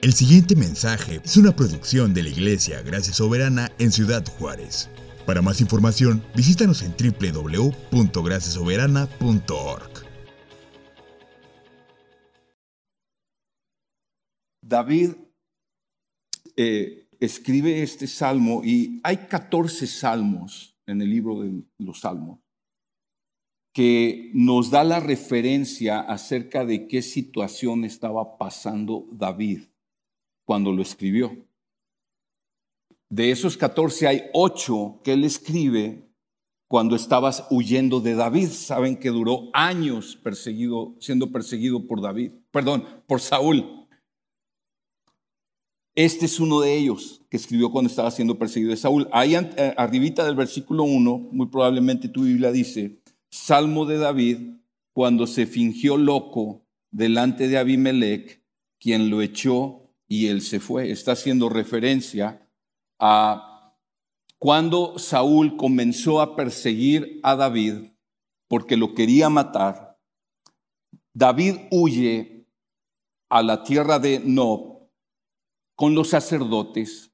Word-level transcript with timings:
El 0.00 0.12
siguiente 0.12 0.54
mensaje 0.54 1.20
es 1.24 1.36
una 1.36 1.56
producción 1.56 2.14
de 2.14 2.22
la 2.22 2.28
Iglesia 2.28 2.82
Gracia 2.82 3.12
Soberana 3.12 3.72
en 3.80 3.90
Ciudad 3.90 4.24
Juárez. 4.24 4.88
Para 5.26 5.42
más 5.42 5.60
información, 5.60 6.22
visítanos 6.36 6.84
en 6.84 6.92
www.graciasoberana.org. 6.92 9.90
David 14.62 15.14
eh, 16.54 17.08
escribe 17.18 17.82
este 17.82 18.06
salmo 18.06 18.62
y 18.64 19.00
hay 19.02 19.16
14 19.16 19.84
salmos 19.88 20.78
en 20.86 21.02
el 21.02 21.10
libro 21.10 21.42
de 21.42 21.64
los 21.78 22.02
salmos 22.02 22.38
que 23.74 24.30
nos 24.32 24.70
da 24.70 24.84
la 24.84 25.00
referencia 25.00 25.98
acerca 26.00 26.64
de 26.64 26.86
qué 26.86 27.02
situación 27.02 27.84
estaba 27.84 28.38
pasando 28.38 29.08
David 29.10 29.62
cuando 30.48 30.72
lo 30.72 30.80
escribió. 30.80 31.36
De 33.10 33.30
esos 33.30 33.58
14 33.58 34.08
hay 34.08 34.22
8 34.32 35.02
que 35.04 35.12
él 35.12 35.24
escribe 35.24 36.10
cuando 36.68 36.96
estabas 36.96 37.46
huyendo 37.50 38.00
de 38.00 38.14
David. 38.14 38.48
Saben 38.48 38.96
que 38.96 39.10
duró 39.10 39.50
años 39.52 40.18
siendo 41.00 41.30
perseguido 41.32 41.86
por 41.86 42.00
David, 42.00 42.32
perdón, 42.50 42.82
por 43.06 43.20
Saúl. 43.20 43.86
Este 45.94 46.24
es 46.24 46.40
uno 46.40 46.62
de 46.62 46.78
ellos 46.78 47.20
que 47.28 47.36
escribió 47.36 47.70
cuando 47.70 47.90
estaba 47.90 48.10
siendo 48.10 48.38
perseguido 48.38 48.70
de 48.70 48.78
Saúl. 48.78 49.06
Ahí 49.12 49.34
eh, 49.34 49.74
arribita 49.76 50.24
del 50.24 50.34
versículo 50.34 50.84
1, 50.84 51.28
muy 51.30 51.48
probablemente 51.48 52.08
tu 52.08 52.22
Biblia 52.22 52.52
dice, 52.52 53.02
Salmo 53.30 53.84
de 53.84 53.98
David, 53.98 54.38
cuando 54.94 55.26
se 55.26 55.44
fingió 55.44 55.98
loco 55.98 56.64
delante 56.90 57.48
de 57.48 57.58
Abimelech, 57.58 58.42
quien 58.78 59.10
lo 59.10 59.20
echó 59.20 59.87
y 60.08 60.28
él 60.28 60.40
se 60.40 60.58
fue. 60.58 60.90
Está 60.90 61.12
haciendo 61.12 61.48
referencia 61.48 62.48
a 62.98 63.76
cuando 64.38 64.98
Saúl 64.98 65.56
comenzó 65.56 66.20
a 66.20 66.34
perseguir 66.34 67.20
a 67.22 67.36
David 67.36 67.90
porque 68.48 68.76
lo 68.76 68.94
quería 68.94 69.28
matar. 69.28 69.98
David 71.12 71.56
huye 71.70 72.46
a 73.28 73.42
la 73.42 73.62
tierra 73.62 73.98
de 73.98 74.20
Nob 74.20 74.88
con 75.74 75.94
los 75.94 76.08
sacerdotes 76.08 77.12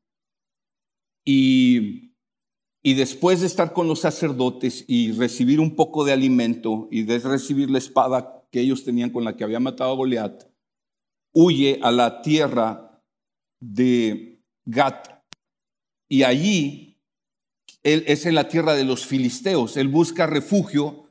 y, 1.24 2.14
y 2.82 2.94
después 2.94 3.40
de 3.40 3.46
estar 3.46 3.72
con 3.72 3.88
los 3.88 4.00
sacerdotes 4.00 4.84
y 4.86 5.12
recibir 5.12 5.58
un 5.58 5.74
poco 5.74 6.04
de 6.04 6.12
alimento 6.12 6.88
y 6.90 7.02
de 7.02 7.18
recibir 7.18 7.70
la 7.70 7.78
espada 7.78 8.46
que 8.50 8.60
ellos 8.60 8.84
tenían 8.84 9.10
con 9.10 9.24
la 9.24 9.36
que 9.36 9.44
había 9.44 9.58
matado 9.58 9.92
a 9.92 9.96
Goliat, 9.96 10.44
huye 11.32 11.80
a 11.82 11.90
la 11.90 12.22
tierra 12.22 12.83
de 13.72 14.42
Gat. 14.64 15.08
Y 16.08 16.22
allí, 16.22 16.98
él 17.82 18.04
es 18.06 18.26
en 18.26 18.34
la 18.34 18.48
tierra 18.48 18.74
de 18.74 18.84
los 18.84 19.06
filisteos. 19.06 19.76
Él 19.76 19.88
busca 19.88 20.26
refugio 20.26 21.10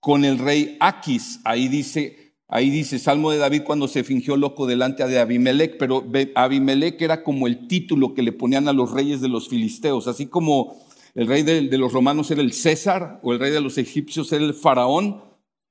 con 0.00 0.24
el 0.24 0.38
rey 0.38 0.76
Aquis. 0.80 1.40
Ahí 1.44 1.68
dice, 1.68 2.34
ahí 2.48 2.70
dice 2.70 2.98
Salmo 2.98 3.30
de 3.30 3.38
David 3.38 3.62
cuando 3.62 3.88
se 3.88 4.04
fingió 4.04 4.36
loco 4.36 4.66
delante 4.66 5.06
de 5.06 5.18
Abimelech, 5.18 5.78
pero 5.78 6.04
Abimelech 6.34 7.00
era 7.00 7.22
como 7.22 7.46
el 7.46 7.68
título 7.68 8.14
que 8.14 8.22
le 8.22 8.32
ponían 8.32 8.68
a 8.68 8.72
los 8.72 8.92
reyes 8.92 9.20
de 9.20 9.28
los 9.28 9.48
filisteos, 9.48 10.06
así 10.06 10.26
como 10.26 10.84
el 11.14 11.26
rey 11.26 11.42
de, 11.42 11.62
de 11.62 11.78
los 11.78 11.92
romanos 11.92 12.30
era 12.30 12.42
el 12.42 12.52
César 12.52 13.20
o 13.22 13.32
el 13.32 13.40
rey 13.40 13.50
de 13.50 13.60
los 13.60 13.78
egipcios 13.78 14.30
era 14.32 14.44
el 14.44 14.54
faraón. 14.54 15.22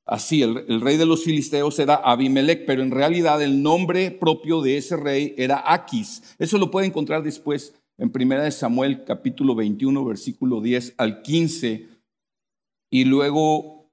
Así, 0.06 0.44
el, 0.44 0.82
rey 0.82 0.98
de 0.98 1.08
los 1.08 1.24
filisteos 1.24 1.80
era 1.80 1.96
Abimelech, 1.96 2.66
pero 2.68 2.84
en 2.84 2.92
realidad 2.92 3.42
el 3.42 3.64
nombre 3.64 4.12
propio 4.12 4.62
de 4.62 4.78
ese 4.78 4.96
rey 4.98 5.34
era 5.36 5.74
Aquis. 5.74 6.36
Eso 6.38 6.60
lo 6.60 6.70
puede 6.70 6.86
encontrar 6.86 7.24
después 7.24 7.74
en 7.98 8.12
1 8.14 8.52
Samuel 8.52 9.04
capítulo 9.04 9.56
21, 9.56 10.06
versículo 10.06 10.62
10 10.62 10.94
al 10.98 11.24
15. 11.24 11.90
Y 12.92 13.06
luego 13.06 13.90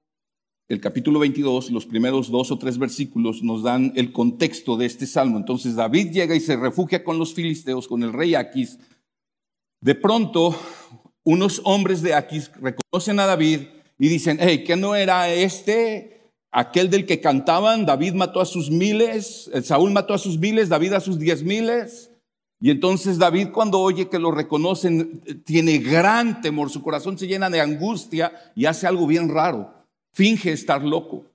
el 0.69 0.79
capítulo 0.79 1.17
22, 1.17 1.71
los 1.71 1.87
primeros 1.87 2.29
dos 2.29 2.51
o 2.51 2.59
tres 2.59 2.77
versículos 2.77 3.41
nos 3.41 3.63
dan 3.63 3.91
el 3.95 4.13
contexto 4.13 4.77
de 4.77 4.85
este 4.85 5.07
salmo. 5.07 5.37
Entonces 5.37 5.75
David 5.75 6.11
llega 6.11 6.35
y 6.35 6.39
se 6.39 6.55
refugia 6.55 7.03
con 7.03 7.17
los 7.17 7.33
filisteos, 7.33 7.87
con 7.87 8.03
el 8.03 8.13
rey 8.13 8.35
Aquis. 8.35 8.77
De 9.81 9.95
pronto, 9.95 10.55
unos 11.23 11.59
hombres 11.63 12.03
de 12.03 12.13
Aquis 12.13 12.51
reconocen 12.61 13.19
a 13.19 13.25
David 13.25 13.61
y 13.99 14.09
dicen, 14.09 14.37
hey, 14.39 14.63
¿qué 14.65 14.75
no 14.75 14.95
era 14.95 15.29
este 15.29 16.31
aquel 16.51 16.89
del 16.89 17.05
que 17.05 17.21
cantaban? 17.21 17.85
David 17.85 18.13
mató 18.13 18.41
a 18.41 18.45
sus 18.45 18.69
miles, 18.69 19.49
eh, 19.53 19.61
Saúl 19.61 19.91
mató 19.91 20.13
a 20.13 20.17
sus 20.17 20.37
miles, 20.37 20.69
David 20.69 20.93
a 20.93 20.99
sus 20.99 21.19
diez 21.19 21.43
miles. 21.43 22.11
Y 22.59 22.69
entonces 22.69 23.17
David 23.17 23.49
cuando 23.51 23.79
oye 23.79 24.07
que 24.07 24.19
lo 24.19 24.31
reconocen 24.31 25.21
tiene 25.45 25.79
gran 25.79 26.41
temor, 26.41 26.69
su 26.69 26.81
corazón 26.81 27.17
se 27.17 27.27
llena 27.27 27.49
de 27.49 27.59
angustia 27.59 28.31
y 28.55 28.65
hace 28.65 28.87
algo 28.87 29.05
bien 29.05 29.27
raro, 29.27 29.73
finge 30.13 30.53
estar 30.53 30.81
loco 30.81 31.32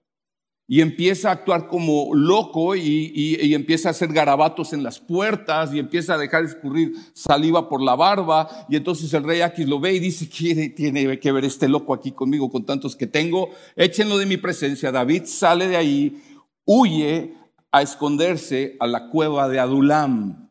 y 0.70 0.82
empieza 0.82 1.30
a 1.30 1.32
actuar 1.32 1.66
como 1.66 2.14
loco 2.14 2.76
y, 2.76 3.54
empieza 3.54 3.88
a 3.88 3.92
hacer 3.92 4.12
garabatos 4.12 4.74
en 4.74 4.82
las 4.82 5.00
puertas 5.00 5.72
y 5.72 5.78
empieza 5.78 6.12
a 6.12 6.18
dejar 6.18 6.44
escurrir 6.44 6.92
saliva 7.14 7.70
por 7.70 7.82
la 7.82 7.96
barba. 7.96 8.66
Y 8.68 8.76
entonces 8.76 9.12
el 9.14 9.24
rey 9.24 9.40
Aquis 9.40 9.66
lo 9.66 9.80
ve 9.80 9.94
y 9.94 9.98
dice, 9.98 10.28
¿quiere, 10.28 10.68
tiene 10.68 11.18
que 11.18 11.32
ver 11.32 11.46
este 11.46 11.68
loco 11.68 11.94
aquí 11.94 12.12
conmigo 12.12 12.50
con 12.50 12.66
tantos 12.66 12.94
que 12.94 13.06
tengo? 13.06 13.48
Échenlo 13.76 14.18
de 14.18 14.26
mi 14.26 14.36
presencia. 14.36 14.92
David 14.92 15.22
sale 15.24 15.68
de 15.68 15.76
ahí, 15.78 16.22
huye 16.66 17.32
a 17.72 17.80
esconderse 17.80 18.76
a 18.78 18.86
la 18.86 19.08
cueva 19.08 19.48
de 19.48 19.60
Adulam. 19.60 20.50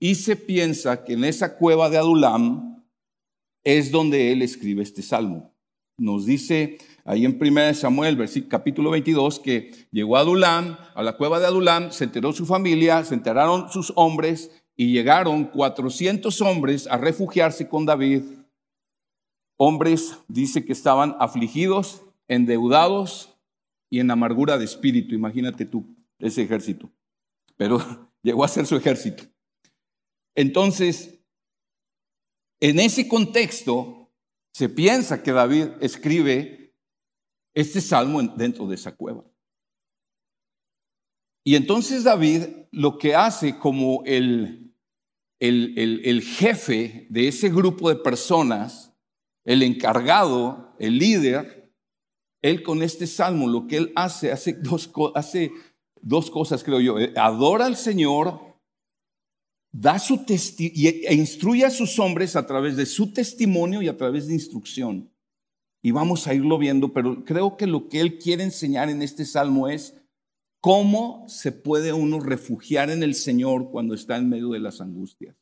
Y 0.00 0.16
se 0.16 0.34
piensa 0.34 1.04
que 1.04 1.12
en 1.12 1.24
esa 1.24 1.56
cueva 1.56 1.88
de 1.90 1.98
Adulam 1.98 2.82
es 3.62 3.92
donde 3.92 4.32
él 4.32 4.42
escribe 4.42 4.82
este 4.82 5.00
salmo. 5.00 5.54
Nos 5.96 6.26
dice 6.26 6.78
ahí 7.04 7.24
en 7.24 7.38
1 7.40 7.74
Samuel, 7.74 8.18
capítulo 8.48 8.90
22, 8.90 9.38
que 9.38 9.72
llegó 9.90 10.16
a 10.16 10.20
Adulam, 10.20 10.78
a 10.94 11.02
la 11.02 11.16
cueva 11.16 11.38
de 11.38 11.46
Adulam, 11.46 11.92
se 11.92 12.04
enteró 12.04 12.32
su 12.32 12.46
familia, 12.46 13.04
se 13.04 13.14
enteraron 13.14 13.70
sus 13.70 13.92
hombres 13.94 14.50
y 14.76 14.92
llegaron 14.92 15.44
400 15.44 16.40
hombres 16.40 16.86
a 16.86 16.96
refugiarse 16.96 17.68
con 17.68 17.86
David. 17.86 18.22
Hombres, 19.56 20.18
dice 20.26 20.64
que 20.64 20.72
estaban 20.72 21.14
afligidos, 21.20 22.02
endeudados 22.26 23.36
y 23.90 24.00
en 24.00 24.10
amargura 24.10 24.58
de 24.58 24.64
espíritu. 24.64 25.14
Imagínate 25.14 25.64
tú 25.64 25.84
ese 26.18 26.42
ejército. 26.42 26.90
Pero 27.56 27.78
llegó 28.22 28.44
a 28.44 28.48
ser 28.48 28.66
su 28.66 28.76
ejército. 28.76 29.24
Entonces, 30.34 31.20
en 32.60 32.80
ese 32.80 33.06
contexto, 33.06 34.10
se 34.52 34.68
piensa 34.68 35.22
que 35.22 35.32
David 35.32 35.68
escribe 35.80 36.63
este 37.54 37.80
salmo 37.80 38.20
dentro 38.22 38.66
de 38.66 38.74
esa 38.74 38.94
cueva. 38.94 39.24
Y 41.44 41.56
entonces 41.56 42.04
David 42.04 42.42
lo 42.72 42.98
que 42.98 43.14
hace 43.14 43.58
como 43.58 44.02
el, 44.04 44.74
el, 45.38 46.02
el, 46.04 46.22
jefe 46.22 47.06
de 47.10 47.28
ese 47.28 47.50
grupo 47.50 47.88
de 47.88 47.96
personas, 47.96 48.92
el 49.44 49.62
encargado, 49.62 50.74
el 50.78 50.98
líder, 50.98 51.70
él 52.42 52.62
con 52.62 52.82
este 52.82 53.06
salmo 53.06 53.46
lo 53.46 53.66
que 53.66 53.76
él 53.76 53.92
hace, 53.94 54.32
hace 54.32 54.54
dos, 54.54 54.90
hace 55.14 55.52
dos 56.00 56.30
cosas, 56.30 56.64
creo 56.64 56.80
yo. 56.80 56.96
Adora 57.16 57.66
al 57.66 57.76
Señor, 57.76 58.40
da 59.70 59.98
su 59.98 60.24
e 60.26 61.14
instruye 61.14 61.64
a 61.64 61.70
sus 61.70 61.98
hombres 61.98 62.36
a 62.36 62.46
través 62.46 62.76
de 62.76 62.86
su 62.86 63.12
testimonio 63.12 63.82
y 63.82 63.88
a 63.88 63.96
través 63.96 64.26
de 64.26 64.34
instrucción 64.34 65.13
y 65.84 65.90
vamos 65.90 66.26
a 66.26 66.32
irlo 66.32 66.56
viendo, 66.56 66.94
pero 66.94 67.26
creo 67.26 67.58
que 67.58 67.66
lo 67.66 67.90
que 67.90 68.00
él 68.00 68.16
quiere 68.16 68.42
enseñar 68.42 68.88
en 68.88 69.02
este 69.02 69.26
salmo 69.26 69.68
es 69.68 69.94
cómo 70.62 71.28
se 71.28 71.52
puede 71.52 71.92
uno 71.92 72.20
refugiar 72.20 72.88
en 72.88 73.02
el 73.02 73.14
Señor 73.14 73.70
cuando 73.70 73.92
está 73.92 74.16
en 74.16 74.30
medio 74.30 74.48
de 74.48 74.60
las 74.60 74.80
angustias. 74.80 75.36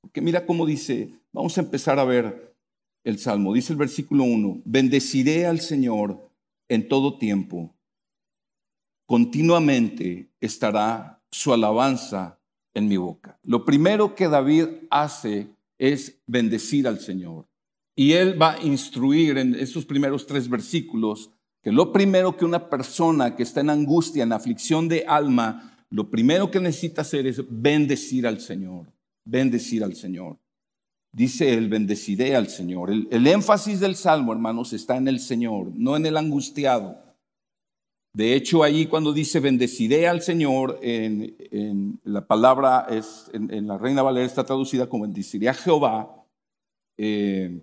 Porque 0.00 0.20
mira 0.20 0.46
cómo 0.46 0.64
dice, 0.64 1.12
vamos 1.32 1.58
a 1.58 1.62
empezar 1.62 1.98
a 1.98 2.04
ver 2.04 2.54
el 3.02 3.18
salmo. 3.18 3.52
Dice 3.52 3.72
el 3.72 3.80
versículo 3.80 4.22
1, 4.22 4.62
bendeciré 4.64 5.46
al 5.46 5.58
Señor 5.58 6.30
en 6.68 6.86
todo 6.86 7.18
tiempo. 7.18 7.74
Continuamente 9.06 10.30
estará 10.40 11.20
su 11.32 11.52
alabanza 11.52 12.38
en 12.74 12.86
mi 12.86 12.96
boca. 12.96 13.40
Lo 13.42 13.64
primero 13.64 14.14
que 14.14 14.28
David 14.28 14.68
hace 14.88 15.48
es 15.78 16.22
bendecir 16.28 16.86
al 16.86 17.00
Señor. 17.00 17.49
Y 18.00 18.14
él 18.14 18.40
va 18.40 18.54
a 18.54 18.62
instruir 18.62 19.36
en 19.36 19.54
esos 19.54 19.84
primeros 19.84 20.26
tres 20.26 20.48
versículos 20.48 21.32
que 21.62 21.70
lo 21.70 21.92
primero 21.92 22.34
que 22.34 22.46
una 22.46 22.70
persona 22.70 23.36
que 23.36 23.42
está 23.42 23.60
en 23.60 23.68
angustia, 23.68 24.22
en 24.22 24.32
aflicción 24.32 24.88
de 24.88 25.04
alma, 25.06 25.76
lo 25.90 26.08
primero 26.08 26.50
que 26.50 26.60
necesita 26.60 27.02
hacer 27.02 27.26
es 27.26 27.42
bendecir 27.46 28.26
al 28.26 28.40
Señor, 28.40 28.90
bendecir 29.26 29.84
al 29.84 29.96
Señor. 29.96 30.38
Dice 31.12 31.52
él, 31.52 31.68
bendeciré 31.68 32.34
al 32.36 32.48
Señor. 32.48 32.90
El, 32.90 33.06
el, 33.10 33.26
énfasis 33.26 33.80
del 33.80 33.96
Salmo, 33.96 34.32
hermanos, 34.32 34.72
está 34.72 34.96
en 34.96 35.06
el 35.06 35.20
Señor, 35.20 35.70
no 35.74 35.94
en 35.94 36.06
el 36.06 36.16
angustiado. 36.16 36.96
De 38.14 38.34
hecho, 38.34 38.62
ahí 38.62 38.86
cuando 38.86 39.12
dice 39.12 39.40
bendeciré 39.40 40.08
al 40.08 40.22
Señor, 40.22 40.78
en, 40.80 42.00
la 42.04 42.26
palabra 42.26 42.86
es, 42.88 43.30
en, 43.34 43.66
la 43.66 43.76
Reina 43.76 44.00
Valera 44.00 44.24
está 44.24 44.46
traducida 44.46 44.88
como 44.88 45.02
bendeciré 45.02 45.50
a 45.50 45.54
Jehová. 45.54 46.16
Eh, 46.96 47.62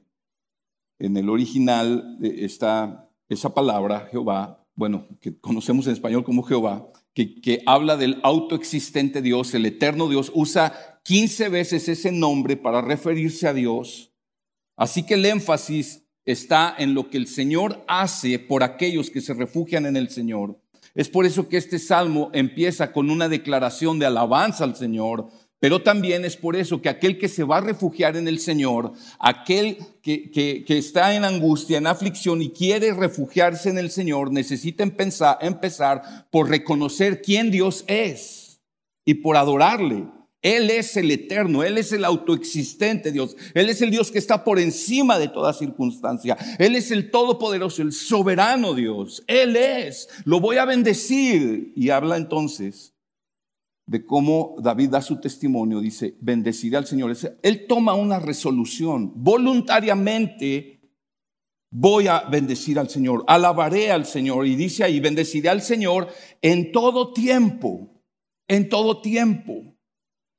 en 1.00 1.18
el 1.18 1.30
original 1.30 2.18
eh, 2.22 2.36
está 2.40 3.10
esa 3.30 3.54
palabra, 3.54 4.08
Jehová, 4.12 4.66
bueno, 4.76 5.08
que 5.20 5.38
conocemos 5.40 5.88
en 5.88 5.94
español 5.94 6.24
como 6.24 6.44
Jehová, 6.44 6.88
que, 7.14 7.42
que 7.42 7.64
habla 7.66 7.98
del 7.98 8.20
autoexistente 8.24 9.22
Dios, 9.22 9.54
el 9.54 9.66
eterno 9.66 10.08
Dios, 10.08 10.32
usa 10.34 11.00
15 11.04 11.50
veces 11.50 11.90
ese 11.90 12.12
nombre 12.12 12.58
para 12.58 12.82
referirse 12.82 13.48
a 13.48 13.54
Dios. 13.54 14.14
Así 14.76 15.04
que 15.04 15.16
el 15.16 15.26
énfasis 15.26 16.04
está 16.26 16.76
en 16.78 16.94
lo 16.94 17.10
que 17.10 17.18
el 17.18 17.28
Señor 17.28 17.84
hace 17.88 18.38
por 18.38 18.62
aquellos 18.64 19.10
que 19.10 19.22
se 19.22 19.34
refugian 19.34 19.86
en 19.86 19.96
el 19.96 20.10
Señor. 20.10 20.60
Es 20.94 21.10
por 21.10 21.26
eso 21.26 21.48
que 21.48 21.58
este 21.58 21.80
salmo 21.80 22.30
empieza 22.34 22.92
con 22.92 23.10
una 23.10 23.30
declaración 23.30 24.00
de 24.00 24.08
alabanza 24.08 24.64
al 24.64 24.76
Señor, 24.76 25.30
pero 25.59 25.81
también 25.81 26.24
es 26.24 26.38
por 26.38 26.56
eso 26.56 26.81
que 26.81 26.89
aquel 26.89 27.18
que 27.18 27.27
se 27.27 27.44
va 27.44 27.57
a 27.57 27.62
refugiar 27.62 28.15
en 28.15 28.27
el 28.27 28.39
Señor, 28.39 28.94
aquel 29.19 29.77
que, 30.04 30.30
que, 30.31 30.77
está 30.77 31.15
en 31.15 31.25
angustia, 31.25 31.80
en 31.80 31.88
aflicción 31.88 32.42
y 32.42 32.51
quiere 32.51 32.94
refugiarse 32.94 33.69
en 33.69 33.80
el 33.80 33.89
Señor, 33.89 34.31
necesita 34.31 34.83
empezar, 34.83 35.39
empezar 35.42 36.27
por 36.30 36.50
reconocer 36.50 37.21
quién 37.21 37.50
Dios 37.50 37.83
es 37.88 38.62
y 39.04 39.15
por 39.15 39.36
adorarle. 39.36 40.06
Él 40.44 40.69
es 40.69 40.95
el 40.95 41.09
eterno, 41.09 41.63
Él 41.63 41.80
es 41.80 41.92
el 41.92 42.06
autoexistente 42.06 43.12
Dios, 43.12 43.36
Él 43.56 43.69
es 43.69 43.81
el 43.81 43.89
Dios 43.89 44.12
que 44.12 44.19
está 44.19 44.44
por 44.44 44.60
encima 44.60 45.18
de 45.18 45.27
toda 45.27 45.51
circunstancia, 45.51 46.38
Él 46.60 46.75
es 46.75 46.92
el 46.92 47.10
todopoderoso, 47.10 47.81
el 47.81 47.92
soberano 47.92 48.75
Dios, 48.75 49.24
Él 49.25 49.56
es, 49.56 50.07
lo 50.24 50.39
voy 50.39 50.57
a 50.57 50.65
bendecir. 50.65 51.74
Y 51.75 51.89
habla 51.89 52.18
entonces 52.18 52.94
de 53.88 54.06
cómo 54.06 54.56
David 54.60 54.89
da 54.89 55.01
su 55.01 55.19
testimonio, 55.19 55.80
dice, 55.80 56.16
bendeciré 56.19 56.78
al 56.78 56.86
Señor. 56.86 57.16
Él 57.42 57.66
toma 57.68 57.94
una 57.94 58.19
resolución, 58.19 59.13
voluntariamente 59.16 60.81
voy 61.72 62.07
a 62.07 62.22
bendecir 62.22 62.80
al 62.80 62.89
Señor, 62.89 63.24
alabaré 63.28 63.92
al 63.92 64.06
Señor 64.06 64.45
y 64.45 64.56
dice 64.56 64.84
ahí, 64.84 65.00
bendeciré 65.00 65.50
al 65.50 65.62
Señor 65.62 66.10
en 66.42 66.74
todo 66.74 67.13
tiempo, 67.13 68.04
en 68.48 68.68
todo 68.68 69.01
tiempo. 69.01 69.78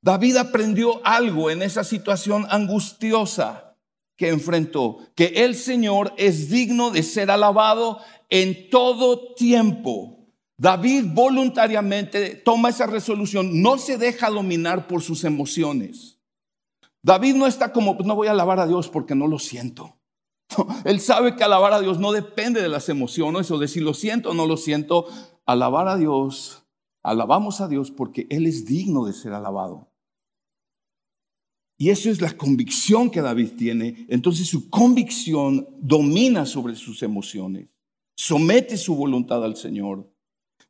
David 0.01 0.37
aprendió 0.37 1.05
algo 1.05 1.49
en 1.49 1.63
esa 1.63 1.83
situación 1.83 2.45
angustiosa 2.49 3.75
que 4.15 4.29
enfrentó, 4.29 4.99
que 5.15 5.25
el 5.43 5.55
Señor 5.55 6.13
es 6.17 6.49
digno 6.49 6.91
de 6.91 7.01
ser 7.01 7.31
alabado 7.31 7.99
en 8.29 8.69
todo 8.69 9.33
tiempo. 9.33 10.18
David 10.59 11.05
voluntariamente 11.13 12.35
toma 12.35 12.67
esa 12.67 12.85
resolución, 12.85 13.61
no 13.61 13.77
se 13.77 13.97
deja 13.97 14.29
dominar 14.29 14.87
por 14.87 15.01
sus 15.01 15.23
emociones. 15.23 16.19
David 17.01 17.35
no 17.35 17.47
está 17.47 17.71
como, 17.71 17.95
pues 17.95 18.05
no 18.05 18.13
voy 18.13 18.27
a 18.27 18.31
alabar 18.31 18.59
a 18.59 18.67
Dios 18.67 18.89
porque 18.89 19.15
no 19.15 19.25
lo 19.27 19.39
siento. 19.39 19.97
él 20.83 20.99
sabe 20.99 21.37
que 21.37 21.45
alabar 21.45 21.71
a 21.71 21.79
Dios 21.79 21.97
no 21.97 22.11
depende 22.11 22.61
de 22.61 22.67
las 22.67 22.89
emociones 22.89 23.49
o 23.51 23.57
de 23.57 23.69
si 23.69 23.79
lo 23.79 23.93
siento 23.93 24.31
o 24.31 24.33
no 24.33 24.45
lo 24.47 24.57
siento. 24.57 25.07
Alabar 25.45 25.87
a 25.87 25.95
Dios, 25.95 26.65
alabamos 27.03 27.61
a 27.61 27.69
Dios 27.69 27.89
porque 27.89 28.27
Él 28.29 28.45
es 28.45 28.65
digno 28.65 29.05
de 29.05 29.13
ser 29.13 29.31
alabado. 29.31 29.89
Y 31.77 31.89
eso 31.89 32.09
es 32.09 32.19
la 32.19 32.35
convicción 32.35 33.09
que 33.09 33.21
David 33.21 33.51
tiene. 33.57 34.05
Entonces 34.09 34.49
su 34.49 34.69
convicción 34.69 35.69
domina 35.79 36.45
sobre 36.45 36.75
sus 36.75 37.01
emociones, 37.01 37.69
somete 38.17 38.75
su 38.75 38.93
voluntad 38.95 39.41
al 39.45 39.55
Señor. 39.55 40.08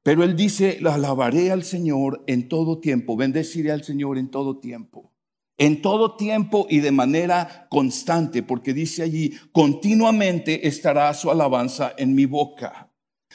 Pero 0.04 0.24
él 0.24 0.36
dice, 0.36 0.78
la 0.82 0.96
alabaré 0.96 1.52
al 1.52 1.64
Señor 1.64 2.24
en 2.28 2.48
todo 2.48 2.80
tiempo, 2.80 3.18
bendeciré 3.18 3.72
al 3.72 3.84
Señor 3.84 4.18
en 4.18 4.30
todo 4.30 4.60
tiempo. 4.60 5.12
En 5.58 5.82
todo 5.82 6.16
tiempo 6.16 6.68
y 6.70 6.80
de 6.80 6.92
manera 6.92 7.68
constante, 7.70 8.44
porque 8.44 8.74
dice 8.74 9.04
allí, 9.04 9.34
continuamente 9.52 10.68
estará 10.68 11.14
su 11.14 11.30
alabanza 11.30 11.94
en 11.98 12.16
mi 12.16 12.26
boca. 12.26 12.90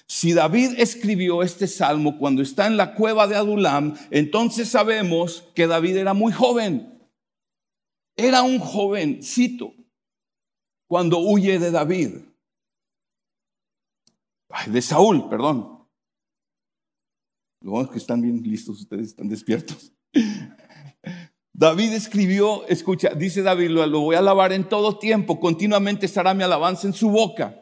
Si 0.06 0.32
David 0.32 0.74
escribió 0.78 1.42
este 1.42 1.66
salmo 1.66 2.18
cuando 2.18 2.42
está 2.42 2.66
en 2.66 2.78
la 2.78 2.94
cueva 2.94 3.26
de 3.26 3.36
Adulam, 3.36 3.94
entonces 4.10 4.68
sabemos 4.68 5.50
que 5.54 5.66
David 5.66 5.98
era 5.98 6.14
muy 6.14 6.32
joven. 6.32 6.98
Era 8.16 8.42
un 8.42 8.58
jovencito 8.58 9.74
cuando 10.86 11.18
huye 11.18 11.58
de 11.58 11.70
David. 11.70 12.10
de 14.66 14.82
Saúl, 14.82 15.28
perdón. 15.28 15.73
Los 17.64 17.90
que 17.90 17.96
están 17.96 18.20
bien 18.20 18.42
listos, 18.42 18.78
ustedes 18.78 19.08
están 19.08 19.26
despiertos. 19.26 19.90
David 21.54 21.94
escribió, 21.94 22.66
escucha, 22.66 23.14
dice 23.14 23.40
David, 23.40 23.70
lo, 23.70 24.00
voy 24.00 24.16
a 24.16 24.18
alabar 24.18 24.52
en 24.52 24.68
todo 24.68 24.98
tiempo, 24.98 25.40
continuamente 25.40 26.04
estará 26.04 26.34
mi 26.34 26.42
alabanza 26.42 26.86
en 26.86 26.92
su 26.92 27.08
boca. 27.08 27.58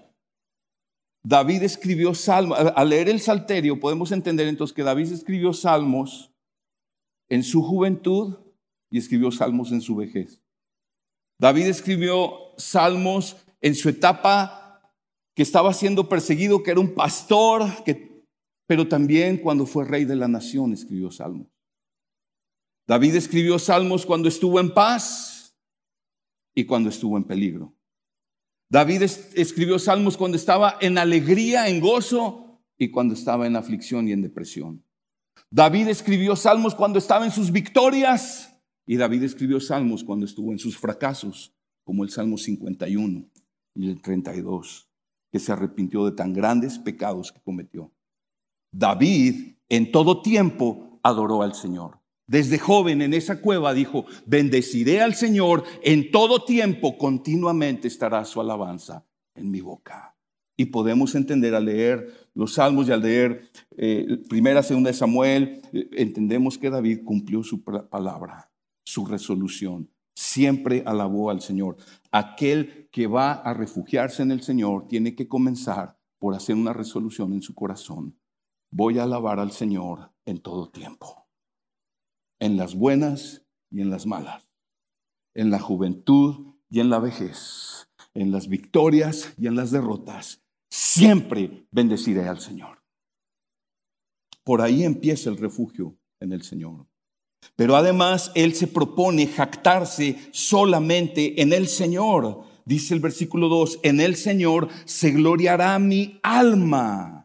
David 1.23 1.63
escribió 1.63 2.15
salmos, 2.15 2.59
al 2.59 2.89
leer 2.89 3.09
el 3.09 3.21
salterio 3.21 3.79
podemos 3.79 4.11
entender 4.11 4.49
entonces 4.49 4.75
que 4.75 4.83
David 4.83 5.13
escribió 5.13 5.53
salmos 5.53 6.33
en 7.29 7.45
su 7.45 7.63
juventud 7.63 8.39
y 8.91 8.99
escribió 8.99 9.31
salmos 9.31 9.71
en 9.71 9.83
su 9.83 9.95
vejez. 9.95 10.43
David 11.39 11.67
escribió 11.67 12.39
salmos 12.57 13.37
en 13.61 13.77
su 13.77 13.89
etapa 13.89 14.83
que 15.37 15.45
estaba 15.45 15.73
siendo 15.73 16.09
perseguido, 16.09 16.65
que 16.65 16.73
era 16.73 16.81
un 16.81 16.93
pastor, 16.93 17.71
pero 18.67 18.89
también 18.89 19.39
cuando 19.39 19.67
fue 19.67 19.85
rey 19.85 20.05
de 20.05 20.17
la 20.17 20.29
nación 20.29 20.73
escribió 20.73 21.11
salmos. 21.11 21.49
David 22.87 23.17
escribió 23.17 23.59
salmos 23.59 24.05
cuando 24.05 24.29
estuvo 24.29 24.59
en 24.61 24.75
paz 24.75 25.57
y 26.55 26.65
cuando 26.65 26.89
estuvo 26.89 27.17
en 27.17 27.25
peligro. 27.25 27.75
David 28.69 29.03
escribió 29.35 29.79
salmos 29.79 30.17
cuando 30.17 30.37
estaba 30.37 30.79
en 30.81 30.99
alegría, 30.99 31.69
en 31.69 31.81
gozo 31.81 32.61
y 32.79 32.91
cuando 32.91 33.15
estaba 33.15 33.47
en 33.47 33.57
aflicción 33.57 34.09
y 34.09 34.13
en 34.13 34.23
depresión. 34.23 34.85
David 35.51 35.89
escribió 35.89 36.35
salmos 36.37 36.75
cuando 36.75 36.99
estaba 36.99 37.25
en 37.25 37.31
sus 37.31 37.53
victorias 37.53 38.53
y 38.87 38.97
David 38.97 39.25
escribió 39.25 39.61
salmos 39.61 40.03
cuando 40.03 40.25
estuvo 40.25 40.53
en 40.53 40.59
sus 40.59 40.79
fracasos, 40.79 41.55
como 41.85 42.05
el 42.05 42.11
Salmo 42.11 42.39
51 42.39 43.29
y 43.75 43.91
el 43.91 44.01
32, 44.01 44.89
que 45.31 45.39
se 45.39 45.53
arrepintió 45.53 46.05
de 46.07 46.13
tan 46.13 46.33
grandes 46.33 46.79
pecados 46.79 47.31
que 47.31 47.41
cometió. 47.41 47.93
David 48.73 49.57
en 49.69 49.93
todo 49.93 50.23
tiempo 50.23 50.99
adoró 51.03 51.43
al 51.43 51.55
Señor. 51.55 52.01
Desde 52.27 52.59
joven 52.59 53.03
en 53.03 53.15
esa 53.15 53.41
cueva 53.41 53.75
dijo, 53.75 54.07
bendeciré 54.27 55.03
al 55.03 55.15
Señor, 55.15 55.65
en 55.83 56.11
todo 56.11 56.45
tiempo 56.45 56.97
continuamente 56.97 57.89
estará 57.89 58.25
su 58.25 58.41
alabanza 58.41 59.05
en 59.35 59.51
mi 59.51 59.61
boca. 59.61 60.17
Y 60.57 60.67
podemos 60.67 61.15
entender 61.15 61.55
al 61.55 61.67
leer 61.67 62.31
los 62.35 62.55
salmos 62.55 62.89
y 62.89 62.93
al 62.93 63.03
leer 63.03 63.51
eh, 63.77 64.19
primera, 64.29 64.63
segunda 64.63 64.91
de 64.91 64.95
Samuel, 64.95 65.63
eh, 65.73 65.89
entendemos 65.93 66.57
que 66.59 66.71
David 66.71 67.01
cumplió 67.05 67.43
su 67.43 67.63
palabra 67.63 68.53
su 68.85 69.07
resolución. 69.07 69.91
Siempre 70.15 70.83
alabó 70.87 71.31
al 71.31 71.41
Señor. 71.41 71.77
Aquel 72.11 72.89
que 72.91 73.07
va 73.07 73.33
a 73.33 73.55
refugiarse 73.55 74.23
en 74.23 74.31
el 74.31 74.43
Señor 74.43 74.87
tiene 74.89 75.15
que 75.15 75.29
comenzar 75.29 75.99
por 76.19 76.35
hacer 76.35 76.55
una 76.55 76.73
resolución 76.73 77.33
en 77.33 77.43
su 77.43 77.55
corazón. 77.55 78.17
Voy 78.75 78.99
a 78.99 79.03
alabar 79.03 79.39
al 79.39 79.53
Señor 79.53 80.13
en 80.25 80.41
todo 80.41 80.71
tiempo, 80.71 81.29
en 82.41 82.57
las 82.57 82.75
buenas 82.75 83.45
y 83.71 83.83
en 83.83 83.91
las 83.91 84.07
malas, 84.07 84.49
en 85.35 85.51
la 85.51 85.59
juventud 85.59 86.55
y 86.71 86.81
en 86.81 86.89
la 86.89 86.99
vejez, 86.99 87.91
en 88.15 88.33
las 88.33 88.49
victorias 88.49 89.35
y 89.37 89.47
en 89.47 89.57
las 89.57 89.73
derrotas. 89.73 90.43
Siempre 90.71 91.67
bendeciré 91.71 92.27
al 92.27 92.41
Señor. 92.41 92.83
Por 94.43 94.63
ahí 94.63 94.85
empieza 94.85 95.29
el 95.29 95.37
refugio 95.37 95.99
en 96.19 96.33
el 96.33 96.43
Señor. 96.43 96.87
Pero 97.55 97.77
además 97.77 98.33
Él 98.35 98.55
se 98.55 98.69
propone 98.69 99.27
jactarse 99.27 100.17
solamente 100.31 101.43
en 101.43 101.53
el 101.53 101.69
Señor. 101.69 102.45
Dice 102.65 102.95
el 102.95 103.01
versículo 103.01 103.51
2, 103.51 103.81
en 103.83 104.01
el 104.01 104.17
Señor 104.17 104.71
se 104.87 105.11
gloriará 105.11 105.79
mi 105.79 106.19
alma. 106.23 107.22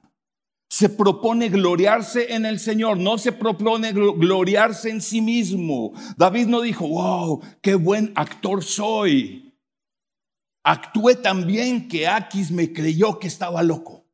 Se 0.70 0.90
propone 0.90 1.50
gloriarse 1.50 2.34
en 2.34 2.46
el 2.46 2.60
Señor, 2.60 2.98
no 2.98 3.18
se 3.18 3.32
propone 3.32 3.94
gloriarse 3.94 4.90
en 4.90 5.02
sí 5.02 5.22
mismo. 5.22 5.94
David 6.18 6.48
no 6.48 6.62
dijo, 6.62 6.88
wow, 6.88 7.42
qué 7.62 7.76
buen 7.76 8.12
actor 8.16 8.64
soy. 8.64 9.54
Actué 10.64 11.16
tan 11.16 11.48
bien 11.48 11.88
que 11.88 12.08
Aquis 12.08 12.52
me 12.52 12.74
creyó 12.74 13.18
que 13.20 13.28
estaba 13.28 13.64
loco. 13.64 14.06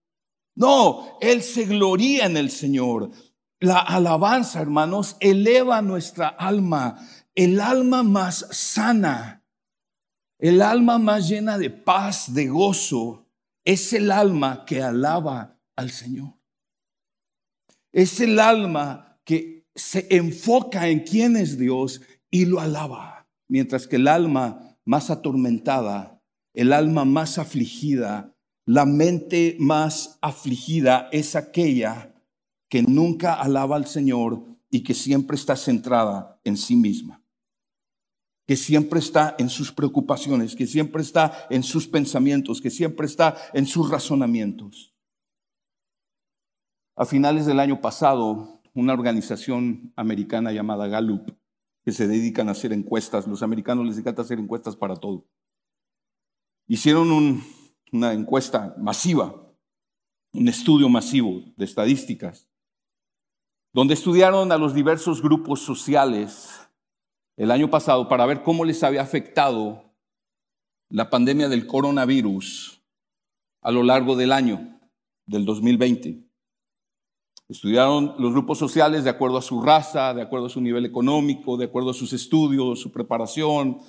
No, 0.56 1.18
él 1.20 1.42
se 1.42 1.66
gloría 1.66 2.28
en 2.28 2.38
el 2.38 2.52
Señor. 2.52 3.10
La 3.60 3.80
alabanza, 3.80 4.62
hermanos, 4.62 5.18
eleva 5.20 5.82
nuestra 5.82 6.28
alma, 6.28 7.00
el 7.34 7.60
alma 7.60 8.04
más 8.04 8.46
sana, 8.52 9.44
el 10.38 10.62
alma 10.62 11.00
más 11.00 11.28
llena 11.28 11.58
de 11.58 11.72
paz, 11.72 12.34
de 12.34 12.48
gozo, 12.48 13.26
es 13.66 13.94
el 13.94 14.12
alma 14.12 14.66
que 14.66 14.84
alaba 14.84 15.60
al 15.76 15.90
Señor. 15.90 16.43
Es 17.94 18.20
el 18.20 18.40
alma 18.40 19.20
que 19.24 19.68
se 19.76 20.08
enfoca 20.10 20.90
en 20.90 21.02
quién 21.02 21.38
es 21.38 21.58
Dios 21.60 22.02
y 22.32 22.46
lo 22.46 22.60
alaba, 22.60 23.28
mientras 23.48 23.88
que 23.88 23.98
el 23.98 24.08
alma 24.08 24.78
más 24.84 25.12
atormentada, 25.12 26.20
el 26.56 26.74
alma 26.74 27.06
más 27.06 27.38
afligida, 27.38 28.36
la 28.66 28.86
mente 28.86 29.56
más 29.60 30.18
afligida 30.22 31.08
es 31.12 31.36
aquella 31.36 32.16
que 32.68 32.82
nunca 32.82 33.36
alaba 33.36 33.76
al 33.76 33.86
Señor 33.86 34.44
y 34.72 34.82
que 34.82 34.96
siempre 34.96 35.36
está 35.36 35.56
centrada 35.56 36.40
en 36.44 36.58
sí 36.58 36.76
misma, 36.76 37.24
que 38.48 38.56
siempre 38.56 39.00
está 39.00 39.36
en 39.38 39.50
sus 39.50 39.72
preocupaciones, 39.72 40.56
que 40.56 40.66
siempre 40.66 41.04
está 41.04 41.46
en 41.52 41.62
sus 41.62 41.88
pensamientos, 41.88 42.60
que 42.60 42.72
siempre 42.72 43.06
está 43.06 43.38
en 43.54 43.68
sus 43.68 43.92
razonamientos. 43.92 44.93
A 46.96 47.06
finales 47.06 47.46
del 47.46 47.60
año 47.60 47.82
pasado, 47.82 48.62
una 48.74 48.94
organización 48.94 49.92
americana 49.96 50.52
llamada 50.52 50.88
Gallup, 50.88 51.32
que 51.84 51.92
se 51.92 52.08
dedican 52.08 52.48
a 52.48 52.52
hacer 52.52 52.72
encuestas, 52.72 53.28
los 53.28 53.44
americanos 53.44 53.86
les 53.86 53.98
encanta 53.98 54.22
hacer 54.22 54.40
encuestas 54.40 54.76
para 54.76 54.96
todo, 54.96 55.26
hicieron 56.68 57.42
una 57.92 58.14
encuesta 58.14 58.76
masiva, 58.78 59.36
un 60.34 60.48
estudio 60.48 60.88
masivo 60.88 61.44
de 61.58 61.66
estadísticas 61.66 62.48
donde 63.74 63.96
estudiaron 63.96 64.52
a 64.52 64.58
los 64.58 64.74
diversos 64.74 65.22
grupos 65.22 65.62
sociales 65.62 66.70
el 67.36 67.50
año 67.50 67.70
pasado 67.70 68.08
para 68.08 68.26
ver 68.28 68.44
cómo 68.44 68.66
les 68.66 68.84
había 68.84 69.02
afectado 69.02 69.96
la 70.90 71.10
pandemia 71.10 71.50
del 71.50 71.66
coronavirus 71.66 72.84
a 73.62 73.72
lo 73.72 73.82
largo 73.82 74.16
del 74.16 74.32
año 74.32 74.80
del 75.26 75.44
2020. 75.46 76.33
Estudiaron 77.50 78.16
los 78.20 78.32
grupos 78.32 78.58
sociales 78.58 79.04
de 79.04 79.10
acuerdo 79.10 79.38
a 79.38 79.42
su 79.42 79.62
raza, 79.62 80.14
de 80.14 80.22
acuerdo 80.22 80.46
a 80.46 80.50
su 80.50 80.62
nivel 80.62 80.86
económico, 80.86 81.58
de 81.58 81.66
acuerdo 81.66 81.90
a 81.90 81.94
sus 81.94 82.14
estudios, 82.14 82.80
su 82.80 82.92
preparación, 82.92 83.80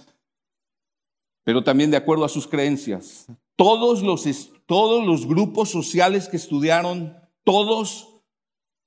pero 1.45 1.63
también 1.63 1.91
de 1.91 1.97
acuerdo 1.97 2.25
a 2.25 2.29
sus 2.29 2.49
creencias. 2.49 3.27
Todos 3.57 4.03
los, 4.03 4.25
todos 4.67 5.07
los 5.07 5.27
grupos 5.27 5.71
sociales 5.71 6.29
que 6.29 6.37
estudiaron, 6.37 7.17
todos 7.45 8.23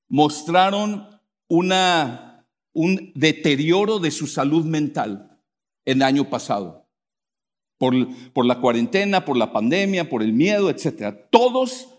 mostraron 0.09 1.07
una, 1.47 2.45
un 2.73 3.11
deterioro 3.15 3.99
de 3.99 4.11
su 4.11 4.27
salud 4.27 4.65
mental 4.65 5.39
el 5.85 6.01
año 6.01 6.29
pasado. 6.29 6.85
Por, 7.77 7.93
por 8.33 8.45
la 8.45 8.59
cuarentena, 8.59 9.23
por 9.23 9.37
la 9.37 9.53
pandemia, 9.53 10.09
por 10.09 10.23
el 10.23 10.33
miedo, 10.33 10.69
etc. 10.69 11.15
Todos 11.29 11.96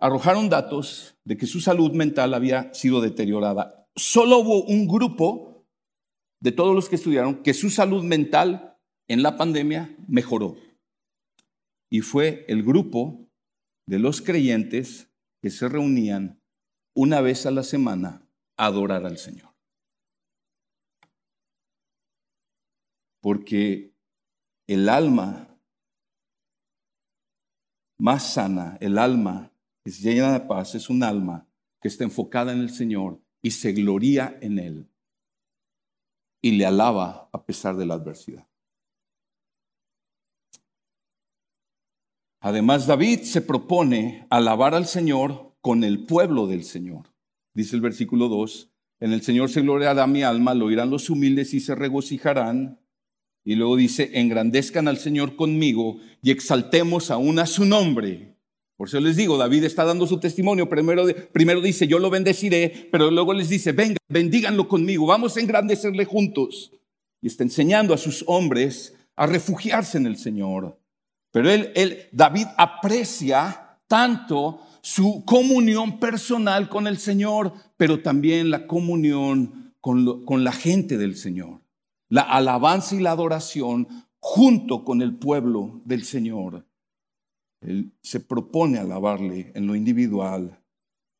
arrojaron 0.00 0.48
datos 0.48 1.16
de 1.24 1.36
que 1.36 1.46
su 1.46 1.60
salud 1.60 1.92
mental 1.92 2.34
había 2.34 2.72
sido 2.74 3.00
deteriorada. 3.00 3.86
Solo 3.94 4.38
hubo 4.38 4.64
un 4.64 4.88
grupo 4.88 5.66
de 6.40 6.52
todos 6.52 6.74
los 6.74 6.88
que 6.88 6.96
estudiaron 6.96 7.42
que 7.42 7.52
su 7.52 7.70
salud 7.70 8.02
mental 8.02 8.78
en 9.08 9.22
la 9.22 9.36
pandemia 9.36 9.94
mejoró. 10.08 10.56
Y 11.90 12.00
fue 12.00 12.46
el 12.48 12.62
grupo 12.62 13.28
de 13.86 13.98
los 13.98 14.22
creyentes 14.22 15.10
que 15.42 15.50
se 15.50 15.68
reunían 15.68 16.40
una 16.94 17.20
vez 17.20 17.44
a 17.44 17.50
la 17.50 17.62
semana 17.62 18.26
adorar 18.56 19.04
al 19.04 19.18
Señor. 19.18 19.50
Porque 23.20 23.94
el 24.66 24.88
alma 24.88 25.58
más 27.98 28.32
sana, 28.32 28.78
el 28.80 28.96
alma 28.96 29.49
llena 29.98 30.32
de 30.32 30.40
paz, 30.40 30.74
es 30.74 30.88
un 30.88 31.02
alma 31.02 31.48
que 31.80 31.88
está 31.88 32.04
enfocada 32.04 32.52
en 32.52 32.60
el 32.60 32.70
Señor 32.70 33.20
y 33.42 33.50
se 33.52 33.72
gloria 33.72 34.38
en 34.40 34.58
Él 34.58 34.90
y 36.42 36.52
le 36.52 36.66
alaba 36.66 37.28
a 37.32 37.44
pesar 37.44 37.76
de 37.76 37.86
la 37.86 37.94
adversidad. 37.94 38.46
Además, 42.40 42.86
David 42.86 43.20
se 43.22 43.42
propone 43.42 44.26
alabar 44.30 44.74
al 44.74 44.86
Señor 44.86 45.54
con 45.60 45.84
el 45.84 46.06
pueblo 46.06 46.46
del 46.46 46.64
Señor. 46.64 47.12
Dice 47.52 47.76
el 47.76 47.82
versículo 47.82 48.28
2, 48.28 48.70
en 49.00 49.12
el 49.12 49.20
Señor 49.22 49.50
se 49.50 49.60
gloriará 49.60 50.06
mi 50.06 50.22
alma, 50.22 50.54
lo 50.54 50.66
oirán 50.66 50.90
los 50.90 51.10
humildes 51.10 51.52
y 51.52 51.60
se 51.60 51.74
regocijarán. 51.74 52.80
Y 53.44 53.56
luego 53.56 53.76
dice, 53.76 54.10
engrandezcan 54.20 54.88
al 54.88 54.96
Señor 54.96 55.36
conmigo 55.36 55.98
y 56.22 56.30
exaltemos 56.30 57.10
aún 57.10 57.38
a 57.38 57.46
su 57.46 57.66
nombre. 57.66 58.29
Por 58.80 58.88
eso 58.88 58.98
les 58.98 59.14
digo, 59.14 59.36
David 59.36 59.64
está 59.64 59.84
dando 59.84 60.06
su 60.06 60.18
testimonio. 60.18 60.66
Primero, 60.66 61.04
primero 61.32 61.60
dice, 61.60 61.86
yo 61.86 61.98
lo 61.98 62.08
bendeciré, 62.08 62.88
pero 62.90 63.10
luego 63.10 63.34
les 63.34 63.50
dice, 63.50 63.72
venga, 63.72 63.98
bendíganlo 64.08 64.68
conmigo, 64.68 65.04
vamos 65.04 65.36
a 65.36 65.40
engrandecerle 65.40 66.06
juntos. 66.06 66.72
Y 67.20 67.26
está 67.26 67.42
enseñando 67.42 67.92
a 67.92 67.98
sus 67.98 68.24
hombres 68.26 68.94
a 69.16 69.26
refugiarse 69.26 69.98
en 69.98 70.06
el 70.06 70.16
Señor. 70.16 70.80
Pero 71.30 71.50
él, 71.50 71.70
él 71.74 72.08
David 72.10 72.46
aprecia 72.56 73.76
tanto 73.86 74.62
su 74.80 75.26
comunión 75.26 76.00
personal 76.00 76.70
con 76.70 76.86
el 76.86 76.96
Señor, 76.96 77.52
pero 77.76 78.00
también 78.00 78.48
la 78.48 78.66
comunión 78.66 79.74
con, 79.82 80.24
con, 80.24 80.42
la 80.42 80.52
gente 80.52 80.96
del 80.96 81.16
Señor. 81.16 81.60
La 82.08 82.22
alabanza 82.22 82.96
y 82.96 83.00
la 83.00 83.10
adoración 83.10 84.06
junto 84.20 84.86
con 84.86 85.02
el 85.02 85.18
pueblo 85.18 85.82
del 85.84 86.02
Señor. 86.02 86.64
Él 87.60 87.92
se 88.02 88.20
propone 88.20 88.78
alabarle 88.78 89.52
en 89.54 89.66
lo 89.66 89.74
individual 89.74 90.62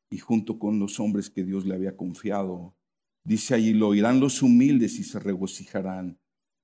y 0.09 0.17
junto 0.17 0.59
con 0.59 0.79
los 0.79 0.99
hombres 0.99 1.29
que 1.29 1.43
Dios 1.43 1.65
le 1.65 1.75
había 1.75 1.95
confiado. 1.95 2.75
Dice 3.23 3.53
allí, 3.53 3.73
lo 3.73 3.89
oirán 3.89 4.19
los 4.19 4.41
humildes 4.41 4.99
y 4.99 5.03
se 5.03 5.19
regocijarán. 5.19 6.19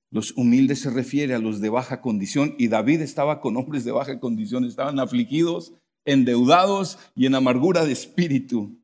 Los 0.10 0.36
humildes 0.36 0.82
se 0.82 0.90
refiere 0.90 1.34
a 1.34 1.40
los 1.40 1.62
de 1.62 1.70
baja 1.70 2.02
condición 2.02 2.56
y 2.58 2.70
David 2.70 3.02
estaba 3.02 3.40
con 3.40 3.58
hombres 3.58 3.84
de 3.84 3.92
baja 3.92 4.20
condición, 4.20 4.66
estaban 4.66 5.00
afligidos 5.00 5.74
endeudados 6.08 6.98
y 7.16 7.26
en 7.26 7.36
amargura 7.36 7.86
de 7.86 7.92
espíritu. 7.92 8.82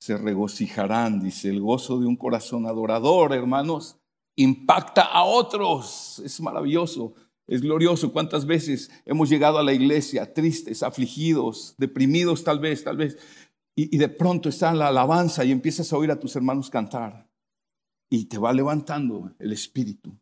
Se 0.00 0.18
regocijarán, 0.18 1.20
dice, 1.20 1.48
el 1.48 1.60
gozo 1.60 2.00
de 2.00 2.06
un 2.06 2.16
corazón 2.16 2.66
adorador, 2.66 3.32
hermanos, 3.32 3.96
impacta 4.34 5.02
a 5.02 5.22
otros. 5.22 6.20
Es 6.24 6.40
maravilloso, 6.40 7.14
es 7.54 7.60
glorioso. 7.60 8.12
¿Cuántas 8.12 8.46
veces 8.46 8.90
hemos 9.04 9.28
llegado 9.28 9.58
a 9.58 9.62
la 9.62 9.74
iglesia 9.74 10.32
tristes, 10.32 10.82
afligidos, 10.82 11.74
deprimidos 11.76 12.44
tal 12.44 12.60
vez, 12.60 12.82
tal 12.82 12.96
vez? 12.96 13.18
Y, 13.76 13.94
y 13.94 13.98
de 13.98 14.08
pronto 14.08 14.48
está 14.48 14.72
la 14.72 14.88
alabanza 14.88 15.44
y 15.44 15.52
empiezas 15.52 15.92
a 15.92 15.98
oír 15.98 16.10
a 16.10 16.18
tus 16.18 16.34
hermanos 16.34 16.70
cantar. 16.70 17.28
Y 18.08 18.24
te 18.24 18.38
va 18.38 18.54
levantando 18.54 19.34
el 19.38 19.52
espíritu. 19.52 20.18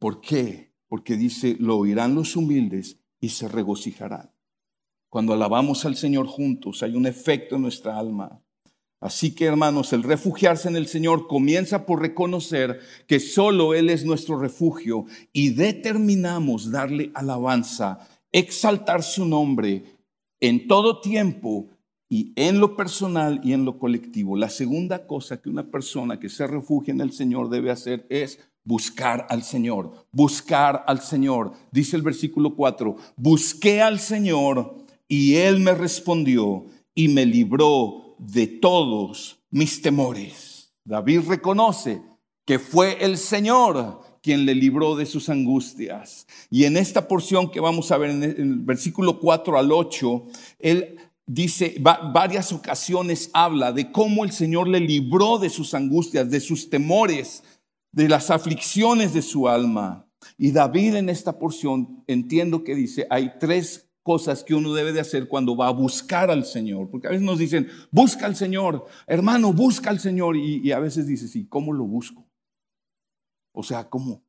¿Por 0.00 0.20
qué? 0.20 0.74
Porque 0.88 1.16
dice, 1.16 1.56
lo 1.60 1.78
oirán 1.78 2.16
los 2.16 2.34
humildes 2.34 2.98
y 3.20 3.28
se 3.28 3.46
regocijarán. 3.46 4.32
Cuando 5.08 5.32
alabamos 5.32 5.84
al 5.84 5.94
Señor 5.94 6.26
juntos, 6.26 6.82
hay 6.82 6.96
un 6.96 7.06
efecto 7.06 7.56
en 7.56 7.62
nuestra 7.62 7.96
alma. 7.96 8.42
Así 9.00 9.34
que, 9.34 9.46
hermanos, 9.46 9.94
el 9.94 10.02
refugiarse 10.02 10.68
en 10.68 10.76
el 10.76 10.86
Señor 10.86 11.26
comienza 11.26 11.86
por 11.86 12.02
reconocer 12.02 12.80
que 13.06 13.18
solo 13.18 13.72
Él 13.72 13.88
es 13.88 14.04
nuestro 14.04 14.38
refugio 14.38 15.06
y 15.32 15.50
determinamos 15.50 16.70
darle 16.70 17.10
alabanza, 17.14 18.06
exaltar 18.30 19.02
su 19.02 19.24
nombre 19.24 19.84
en 20.38 20.68
todo 20.68 21.00
tiempo 21.00 21.68
y 22.10 22.32
en 22.36 22.60
lo 22.60 22.76
personal 22.76 23.40
y 23.42 23.54
en 23.54 23.64
lo 23.64 23.78
colectivo. 23.78 24.36
La 24.36 24.50
segunda 24.50 25.06
cosa 25.06 25.40
que 25.40 25.48
una 25.48 25.70
persona 25.70 26.20
que 26.20 26.28
se 26.28 26.46
refugia 26.46 26.92
en 26.92 27.00
el 27.00 27.12
Señor 27.12 27.48
debe 27.48 27.70
hacer 27.70 28.06
es 28.10 28.38
buscar 28.64 29.26
al 29.30 29.42
Señor, 29.42 30.06
buscar 30.12 30.84
al 30.86 31.00
Señor. 31.00 31.52
Dice 31.72 31.96
el 31.96 32.02
versículo 32.02 32.54
4, 32.54 32.96
busqué 33.16 33.80
al 33.80 33.98
Señor 33.98 34.76
y 35.08 35.36
Él 35.36 35.60
me 35.60 35.72
respondió 35.72 36.66
y 36.94 37.08
me 37.08 37.24
libró 37.24 38.09
de 38.20 38.46
todos 38.46 39.38
mis 39.50 39.80
temores. 39.80 40.72
David 40.84 41.22
reconoce 41.26 42.02
que 42.44 42.58
fue 42.58 43.02
el 43.04 43.16
Señor 43.16 44.02
quien 44.22 44.44
le 44.44 44.54
libró 44.54 44.96
de 44.96 45.06
sus 45.06 45.30
angustias. 45.30 46.26
Y 46.50 46.64
en 46.64 46.76
esta 46.76 47.08
porción 47.08 47.50
que 47.50 47.60
vamos 47.60 47.90
a 47.90 47.96
ver 47.96 48.10
en 48.10 48.22
el 48.22 48.56
versículo 48.56 49.18
4 49.18 49.58
al 49.58 49.72
8, 49.72 50.24
Él 50.58 50.98
dice, 51.26 51.76
varias 51.78 52.52
ocasiones 52.52 53.30
habla 53.32 53.72
de 53.72 53.90
cómo 53.90 54.24
el 54.24 54.32
Señor 54.32 54.68
le 54.68 54.80
libró 54.80 55.38
de 55.38 55.48
sus 55.48 55.72
angustias, 55.72 56.30
de 56.30 56.40
sus 56.40 56.68
temores, 56.68 57.42
de 57.92 58.08
las 58.08 58.30
aflicciones 58.30 59.14
de 59.14 59.22
su 59.22 59.48
alma. 59.48 60.06
Y 60.36 60.50
David 60.50 60.96
en 60.96 61.08
esta 61.08 61.38
porción 61.38 62.04
entiendo 62.06 62.62
que 62.64 62.74
dice, 62.74 63.06
hay 63.08 63.32
tres 63.40 63.89
cosas 64.10 64.42
que 64.42 64.56
uno 64.56 64.74
debe 64.74 64.92
de 64.92 64.98
hacer 64.98 65.28
cuando 65.28 65.54
va 65.54 65.68
a 65.68 65.72
buscar 65.72 66.32
al 66.32 66.44
Señor. 66.44 66.90
Porque 66.90 67.06
a 67.06 67.10
veces 67.10 67.24
nos 67.24 67.38
dicen, 67.38 67.68
busca 67.92 68.26
al 68.26 68.34
Señor, 68.34 68.86
hermano, 69.06 69.52
busca 69.52 69.88
al 69.88 70.00
Señor. 70.00 70.36
Y, 70.36 70.72
a 70.72 70.80
veces 70.80 71.06
dices, 71.06 71.30
sí, 71.30 71.46
¿cómo 71.46 71.72
lo 71.72 71.84
busco? 71.84 72.26
O 73.52 73.62
sea, 73.62 73.88
¿cómo? 73.88 74.24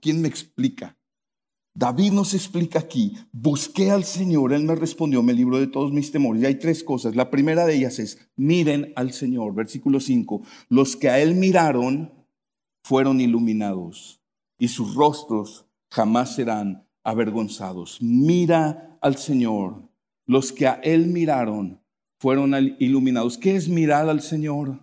¿Quién 0.00 0.20
me 0.20 0.26
explica? 0.26 0.98
David 1.72 2.10
nos 2.10 2.34
explica 2.34 2.80
aquí, 2.80 3.16
busqué 3.30 3.92
al 3.92 4.02
Señor, 4.02 4.52
Él 4.52 4.64
me 4.64 4.74
respondió, 4.74 5.22
me 5.22 5.32
libró 5.32 5.60
de 5.60 5.68
todos 5.68 5.92
mis 5.92 6.10
temores. 6.10 6.42
Y 6.42 6.46
hay 6.46 6.56
tres 6.56 6.82
cosas. 6.82 7.14
La 7.14 7.30
primera 7.30 7.64
de 7.64 7.76
ellas 7.76 8.00
es, 8.00 8.18
miren 8.34 8.92
al 8.96 9.12
Señor, 9.12 9.54
versículo 9.54 10.00
5, 10.00 10.42
los 10.70 10.96
que 10.96 11.08
a 11.08 11.20
Él 11.20 11.36
miraron 11.36 12.12
fueron 12.82 13.20
iluminados 13.20 14.20
y 14.58 14.66
sus 14.66 14.96
rostros 14.96 15.66
jamás 15.88 16.34
serán 16.34 16.81
avergonzados. 17.04 18.00
Mira 18.00 18.98
al 19.00 19.16
Señor, 19.16 19.82
los 20.26 20.52
que 20.52 20.66
a 20.66 20.74
Él 20.82 21.06
miraron 21.06 21.80
fueron 22.18 22.54
iluminados. 22.78 23.36
¿Qué 23.36 23.56
es 23.56 23.68
mirar 23.68 24.08
al 24.08 24.20
Señor? 24.20 24.78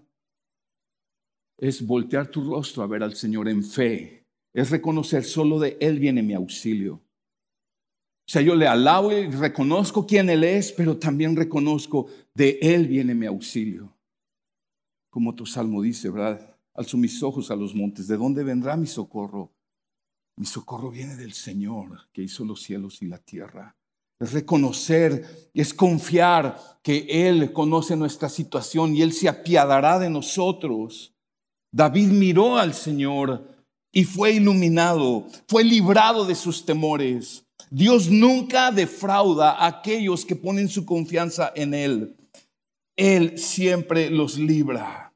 Es 1.58 1.86
voltear 1.86 2.28
tu 2.28 2.44
rostro 2.44 2.84
a 2.84 2.88
ver 2.88 3.04
al 3.04 3.16
Señor 3.16 3.48
en 3.48 3.64
fe 3.64 4.20
es 4.54 4.70
reconocer 4.72 5.24
solo 5.24 5.60
de 5.60 5.78
Él 5.80 6.00
viene 6.00 6.24
mi 6.24 6.34
auxilio. 6.34 6.96
O 6.96 8.32
sea, 8.32 8.42
yo 8.42 8.56
le 8.56 8.68
alabo 8.68 9.12
y 9.12 9.28
reconozco 9.28 10.06
quién 10.06 10.30
Él 10.30 10.44
es, 10.44 10.72
pero 10.72 10.98
también 10.98 11.36
reconozco 11.36 12.08
de 12.34 12.60
Él 12.62 12.88
viene 12.88 13.16
mi 13.16 13.26
auxilio. 13.26 13.96
Como 15.10 15.34
tu 15.34 15.46
salmo 15.46 15.82
dice, 15.82 16.10
¿verdad? 16.10 16.56
Alzo 16.74 16.98
mis 16.98 17.22
ojos 17.24 17.50
a 17.50 17.56
los 17.56 17.74
montes. 17.74 18.08
¿De 18.08 18.18
dónde 18.18 18.44
vendrá 18.44 18.78
mi 18.78 18.86
socorro? 18.86 19.52
Mi 20.40 20.46
socorro 20.46 20.90
viene 20.90 21.18
del 21.18 21.34
Señor 21.34 22.08
que 22.14 22.22
hizo 22.22 22.46
los 22.46 22.64
cielos 22.64 23.02
y 23.02 23.08
la 23.08 23.18
tierra. 23.18 23.76
Es 24.18 24.32
reconocer, 24.32 25.50
es 25.54 25.74
confiar 25.74 26.80
que 26.82 27.28
Él 27.28 27.52
conoce 27.52 27.98
nuestra 27.98 28.30
situación 28.30 28.96
y 28.96 29.02
Él 29.02 29.12
se 29.12 29.28
apiadará 29.28 30.00
de 30.00 30.10
nosotros. 30.10 31.14
David 31.74 32.12
miró 32.12 32.58
al 32.58 32.74
Señor 32.74 33.66
y 33.92 34.06
fue 34.06 34.32
iluminado, 34.32 35.28
fue 35.46 35.66
librado 35.66 36.24
de 36.24 36.36
sus 36.36 36.66
temores. 36.66 37.44
Dios 37.70 38.10
nunca 38.10 38.72
defrauda 38.72 39.52
a 39.52 39.68
aquellos 39.68 40.24
que 40.26 40.38
ponen 40.38 40.70
su 40.70 40.86
confianza 40.86 41.52
en 41.54 41.74
Él. 41.74 42.16
Él 42.96 43.38
siempre 43.38 44.10
los 44.10 44.38
libra. 44.38 45.09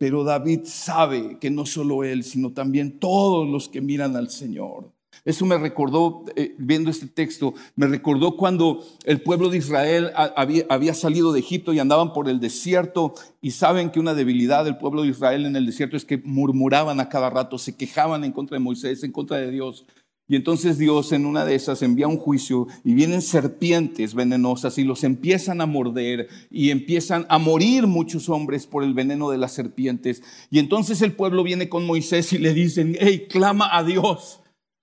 Pero 0.00 0.24
David 0.24 0.60
sabe 0.64 1.36
que 1.38 1.50
no 1.50 1.66
solo 1.66 2.04
Él, 2.04 2.24
sino 2.24 2.54
también 2.54 2.98
todos 2.98 3.46
los 3.46 3.68
que 3.68 3.82
miran 3.82 4.16
al 4.16 4.30
Señor. 4.30 4.90
Eso 5.26 5.44
me 5.44 5.58
recordó, 5.58 6.24
eh, 6.36 6.54
viendo 6.56 6.88
este 6.88 7.06
texto, 7.06 7.52
me 7.76 7.86
recordó 7.86 8.34
cuando 8.34 8.82
el 9.04 9.20
pueblo 9.20 9.50
de 9.50 9.58
Israel 9.58 10.10
había, 10.14 10.94
salido 10.94 11.34
de 11.34 11.40
Egipto 11.40 11.74
y 11.74 11.80
andaban 11.80 12.14
por 12.14 12.30
el 12.30 12.40
desierto 12.40 13.12
y 13.42 13.50
saben 13.50 13.90
que 13.90 14.00
una 14.00 14.14
debilidad 14.14 14.64
del 14.64 14.78
pueblo 14.78 15.02
de 15.02 15.08
Israel 15.08 15.44
en 15.44 15.54
el 15.54 15.66
desierto 15.66 15.98
es 15.98 16.06
que 16.06 16.16
murmuraban 16.16 16.98
a 16.98 17.10
cada 17.10 17.28
rato, 17.28 17.58
se 17.58 17.76
quejaban 17.76 18.24
en 18.24 18.32
contra 18.32 18.54
de 18.54 18.64
Moisés, 18.64 19.04
en 19.04 19.12
contra 19.12 19.36
de 19.36 19.50
Dios. 19.50 19.84
Y 20.30 20.36
entonces 20.36 20.78
Dios 20.78 21.10
en 21.10 21.26
una 21.26 21.44
de 21.44 21.56
esas 21.56 21.82
envía 21.82 22.06
un 22.06 22.16
juicio 22.16 22.68
y 22.84 22.94
vienen 22.94 23.20
serpientes 23.20 24.14
venenosas 24.14 24.78
y 24.78 24.84
los 24.84 25.02
empiezan 25.02 25.60
a 25.60 25.66
morder 25.66 26.28
y 26.52 26.70
empiezan 26.70 27.26
a 27.28 27.38
morir 27.38 27.88
muchos 27.88 28.28
hombres 28.28 28.64
por 28.68 28.84
el 28.84 28.94
veneno 28.94 29.28
de 29.30 29.38
las 29.38 29.50
serpientes. 29.50 30.22
Y 30.48 30.60
entonces 30.60 31.02
el 31.02 31.14
pueblo 31.14 31.42
viene 31.42 31.68
con 31.68 31.84
Moisés 31.84 32.32
y 32.32 32.38
le 32.38 32.54
dicen, 32.54 32.96
hey, 33.00 33.26
clama 33.28 33.76
a 33.76 33.82
Dios 33.82 34.38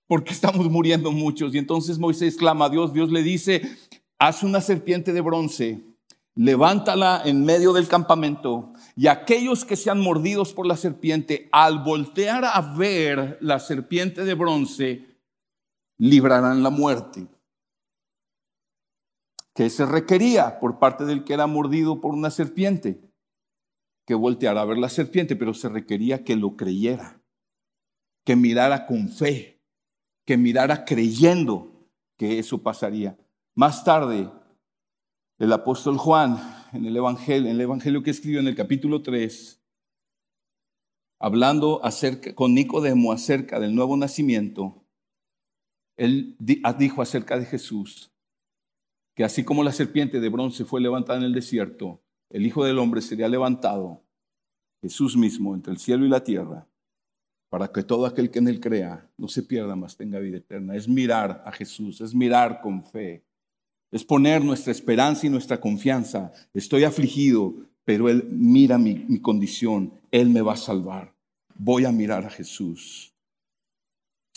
porque 0.06 0.34
estamos 0.34 0.68
muriendo 0.68 1.12
muchos. 1.12 1.54
Y 1.54 1.58
entonces 1.58 1.98
Moisés 1.98 2.36
clama 2.36 2.66
a 2.66 2.68
Dios, 2.70 2.92
Dios 2.92 3.10
le 3.10 3.22
dice, 3.22 3.62
haz 4.18 4.42
una 4.42 4.60
serpiente 4.60 5.14
de 5.14 5.22
bronce, 5.22 5.80
levántala 6.34 7.22
en 7.24 7.46
medio 7.46 7.72
del 7.72 7.88
campamento, 7.88 8.74
y 8.96 9.06
aquellos 9.06 9.64
que 9.64 9.76
sean 9.76 9.98
mordidos 9.98 10.52
por 10.52 10.66
la 10.66 10.76
serpiente, 10.76 11.48
al 11.52 11.78
voltear 11.82 12.44
a 12.44 12.60
ver 12.76 13.38
la 13.40 13.58
serpiente 13.60 14.24
de 14.24 14.34
bronce, 14.34 15.07
librarán 15.98 16.62
la 16.62 16.70
muerte. 16.70 17.28
¿Qué 19.54 19.68
se 19.70 19.84
requería 19.84 20.60
por 20.60 20.78
parte 20.78 21.04
del 21.04 21.24
que 21.24 21.34
era 21.34 21.46
mordido 21.46 22.00
por 22.00 22.14
una 22.14 22.30
serpiente? 22.30 23.12
Que 24.06 24.14
volteara 24.14 24.62
a 24.62 24.64
ver 24.64 24.78
la 24.78 24.88
serpiente, 24.88 25.36
pero 25.36 25.52
se 25.52 25.68
requería 25.68 26.24
que 26.24 26.36
lo 26.36 26.56
creyera, 26.56 27.20
que 28.24 28.36
mirara 28.36 28.86
con 28.86 29.08
fe 29.08 29.58
que 30.28 30.36
mirara 30.36 30.84
creyendo 30.84 31.88
que 32.18 32.38
eso 32.38 32.62
pasaría. 32.62 33.16
Más 33.54 33.82
tarde, 33.82 34.30
el 35.38 35.50
apóstol 35.54 35.96
Juan, 35.96 36.36
en 36.74 36.84
el 36.84 36.94
Evangelio, 36.94 37.48
en 37.48 37.54
el 37.54 37.62
Evangelio 37.62 38.02
que 38.02 38.10
escribió 38.10 38.38
en 38.38 38.46
el 38.46 38.54
capítulo 38.54 39.00
3, 39.00 39.64
hablando 41.18 41.82
acerca, 41.82 42.34
con 42.34 42.52
Nicodemo 42.52 43.10
acerca 43.10 43.58
del 43.58 43.74
nuevo 43.74 43.96
nacimiento, 43.96 44.84
él 45.98 46.36
dijo 46.38 47.02
acerca 47.02 47.38
de 47.38 47.44
Jesús 47.44 48.10
que 49.14 49.24
así 49.24 49.44
como 49.44 49.64
la 49.64 49.72
serpiente 49.72 50.20
de 50.20 50.28
bronce 50.28 50.64
fue 50.64 50.80
levantada 50.80 51.18
en 51.18 51.24
el 51.24 51.34
desierto, 51.34 52.00
el 52.30 52.46
Hijo 52.46 52.64
del 52.64 52.78
Hombre 52.78 53.00
sería 53.00 53.28
levantado, 53.28 54.00
Jesús 54.80 55.16
mismo, 55.16 55.54
entre 55.54 55.72
el 55.72 55.78
cielo 55.78 56.06
y 56.06 56.08
la 56.08 56.22
tierra, 56.22 56.68
para 57.48 57.66
que 57.68 57.82
todo 57.82 58.06
aquel 58.06 58.30
que 58.30 58.38
en 58.38 58.46
Él 58.46 58.60
crea 58.60 59.10
no 59.16 59.26
se 59.26 59.42
pierda, 59.42 59.74
más 59.74 59.96
tenga 59.96 60.20
vida 60.20 60.36
eterna. 60.36 60.76
Es 60.76 60.86
mirar 60.86 61.42
a 61.44 61.50
Jesús, 61.50 62.00
es 62.00 62.14
mirar 62.14 62.60
con 62.60 62.84
fe, 62.84 63.24
es 63.90 64.04
poner 64.04 64.44
nuestra 64.44 64.70
esperanza 64.70 65.26
y 65.26 65.30
nuestra 65.30 65.60
confianza. 65.60 66.30
Estoy 66.54 66.84
afligido, 66.84 67.54
pero 67.84 68.08
Él 68.08 68.28
mira 68.30 68.78
mi, 68.78 69.04
mi 69.08 69.20
condición, 69.20 69.92
Él 70.12 70.28
me 70.28 70.42
va 70.42 70.52
a 70.52 70.56
salvar. 70.56 71.12
Voy 71.56 71.86
a 71.86 71.90
mirar 71.90 72.24
a 72.24 72.30
Jesús. 72.30 73.12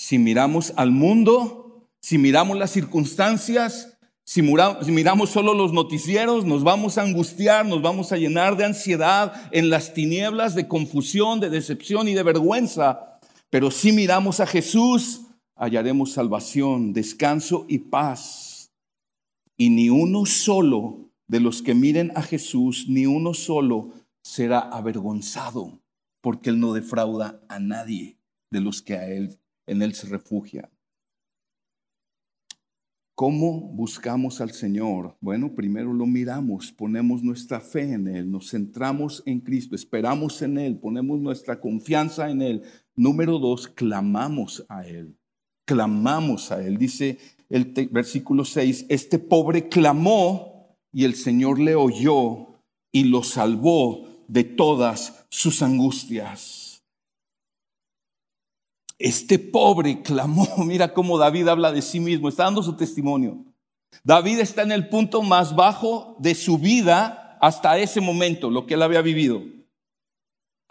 Si 0.02 0.18
miramos 0.18 0.74
al 0.78 0.90
mundo, 0.90 1.88
si 2.00 2.18
miramos 2.18 2.58
las 2.58 2.72
circunstancias, 2.72 4.00
si, 4.24 4.42
miramos 4.42 5.30
solo 5.30 5.54
los 5.54 5.74
noticieros, 5.74 6.44
nos 6.44 6.64
vamos 6.64 6.98
a 6.98 7.04
angustiar, 7.04 7.68
nos 7.68 7.84
vamos 7.84 8.12
a 8.12 8.18
llenar 8.18 8.58
de 8.58 8.66
ansiedad 8.66 9.48
en 9.52 9.70
las 9.70 9.94
tinieblas, 9.94 10.56
de 10.56 10.68
confusión, 10.68 11.40
de 11.40 11.52
decepción 11.52 12.08
y 12.08 12.16
de 12.16 12.24
vergüenza. 12.24 13.20
Pero 13.52 13.70
si 13.70 13.92
miramos 13.92 14.40
a 14.40 14.48
Jesús, 14.48 15.22
hallaremos 15.56 16.14
salvación, 16.14 16.94
descanso 16.94 17.68
y 17.70 17.78
paz. 17.78 18.74
Y 19.56 19.70
ni 19.70 19.92
uno 19.92 20.26
solo 20.26 21.12
de 21.28 21.42
los 21.42 21.62
que 21.62 21.76
miren 21.76 22.12
a 22.16 22.24
Jesús, 22.24 22.88
ni 22.90 23.06
uno 23.06 23.36
solo 23.36 23.92
será 24.24 24.62
avergonzado, 24.62 25.80
porque 26.22 26.50
Él 26.50 26.60
no 26.60 26.74
defrauda 26.74 27.40
a 27.48 27.60
nadie 27.60 28.18
de 28.50 28.62
los 28.62 28.82
que 28.82 28.96
a 28.96 29.08
Él, 29.08 29.38
en 29.71 29.81
Él 29.81 29.93
se 29.93 30.07
refugian. 30.07 30.69
¿Cómo 33.15 33.69
buscamos 33.73 34.41
al 34.41 34.51
Señor? 34.51 35.15
Bueno, 35.21 35.53
primero 35.55 35.93
lo 35.93 36.05
miramos, 36.05 36.71
ponemos 36.71 37.23
nuestra 37.23 37.62
fe 37.62 37.93
en 37.93 38.07
Él, 38.07 38.29
nos 38.29 38.49
centramos 38.49 39.23
en 39.25 39.39
Cristo, 39.39 39.75
esperamos 39.75 40.41
en 40.41 40.57
Él, 40.57 40.77
ponemos 40.77 41.21
nuestra 41.21 41.62
confianza 41.62 42.29
en 42.29 42.41
Él. 42.41 42.63
Número 42.95 43.39
dos, 43.39 43.67
clamamos 43.67 44.65
a 44.67 44.86
Él, 44.86 45.15
clamamos 45.65 46.51
a 46.51 46.62
Él. 46.65 46.77
Dice 46.77 47.17
el 47.49 47.71
versículo 47.91 48.43
6, 48.43 48.88
este 48.89 49.19
pobre 49.19 49.69
clamó 49.69 50.75
y 50.91 51.05
el 51.05 51.15
Señor 51.15 51.60
le 51.60 51.75
oyó 51.75 52.60
y 52.91 53.05
lo 53.05 53.23
salvó 53.23 54.25
de 54.27 54.43
todas 54.43 55.25
sus 55.29 55.62
angustias. 55.62 56.61
Este 59.04 59.40
pobre 59.40 60.02
clamó, 60.02 60.48
mira 60.58 60.94
cómo 60.94 61.18
David 61.18 61.48
habla 61.48 61.72
de 61.72 61.82
sí 61.82 62.00
mismo, 62.00 62.30
está 62.30 62.44
dando 62.44 62.62
su 62.62 62.76
testimonio. 62.76 63.44
David 64.04 64.40
está 64.40 64.62
en 64.62 64.72
el 64.72 64.90
punto 64.90 65.22
más 65.22 65.56
bajo 65.56 66.16
de 66.20 66.36
su 66.36 66.58
vida 66.58 67.38
hasta 67.42 67.78
ese 67.78 68.00
momento, 68.00 68.50
lo 68.50 68.66
que 68.66 68.76
él 68.76 68.82
había 68.84 69.02
vivido. 69.02 69.42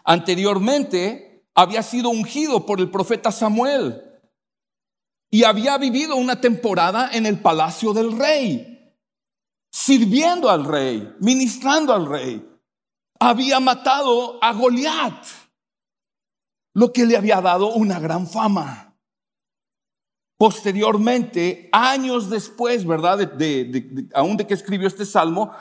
Anteriormente 0.03 1.45
había 1.53 1.83
sido 1.83 2.09
ungido 2.09 2.65
por 2.65 2.79
el 2.79 2.89
profeta 2.89 3.31
Samuel 3.31 4.01
y 5.29 5.43
había 5.43 5.77
vivido 5.77 6.15
una 6.15 6.41
temporada 6.41 7.09
en 7.13 7.25
el 7.25 7.39
palacio 7.39 7.93
del 7.93 8.17
rey, 8.17 8.95
sirviendo 9.71 10.49
al 10.49 10.65
rey, 10.65 11.13
ministrando 11.19 11.93
al 11.93 12.05
rey. 12.05 12.47
Había 13.19 13.59
matado 13.59 14.39
a 14.41 14.51
Goliat 14.53 15.40
lo 16.73 16.93
que 16.93 17.05
le 17.05 17.17
había 17.17 17.41
dado 17.41 17.73
una 17.73 17.99
gran 17.99 18.27
fama. 18.27 18.91
Posteriormente, 20.37 21.69
años 21.71 22.29
después, 22.29 22.83
¿verdad? 22.83 23.27
De, 23.27 24.09
aún 24.15 24.37
de 24.37 24.47
que 24.47 24.55
escribió 24.55 24.87
este 24.87 25.05
salmo, 25.05 25.51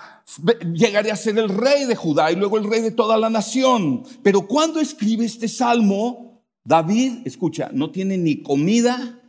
llegaría 0.73 1.12
a 1.12 1.16
ser 1.16 1.38
el 1.38 1.51
rey 1.51 1.85
de 1.85 1.94
Judá 1.94 2.33
y 2.33 2.37
luego 2.37 2.57
el 2.57 2.64
rey 2.64 2.81
de 2.81 2.90
toda 2.90 3.18
la 3.18 3.29
nación. 3.29 4.05
Pero 4.23 4.46
cuando 4.46 4.81
escribe 4.81 5.27
este 5.27 5.49
salmo, 5.49 6.42
David, 6.64 7.27
escucha, 7.27 7.68
no 7.75 7.90
tiene 7.90 8.16
ni 8.16 8.42
comida, 8.42 9.20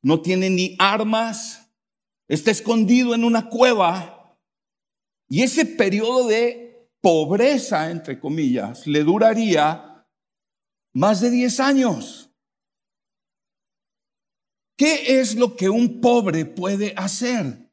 no 0.00 0.20
tiene 0.20 0.48
ni 0.48 0.76
armas, 0.78 1.72
está 2.28 2.52
escondido 2.52 3.16
en 3.16 3.24
una 3.24 3.48
cueva. 3.48 4.36
Y 5.28 5.42
ese 5.42 5.66
periodo 5.66 6.28
de 6.28 6.88
pobreza, 7.00 7.90
entre 7.90 8.20
comillas, 8.20 8.86
le 8.86 9.02
duraría 9.02 9.93
más 10.94 11.20
de 11.20 11.30
10 11.30 11.60
años. 11.60 12.30
¿Qué 14.76 15.20
es 15.20 15.36
lo 15.36 15.54
que 15.56 15.68
un 15.68 16.00
pobre 16.00 16.44
puede 16.44 16.94
hacer? 16.96 17.70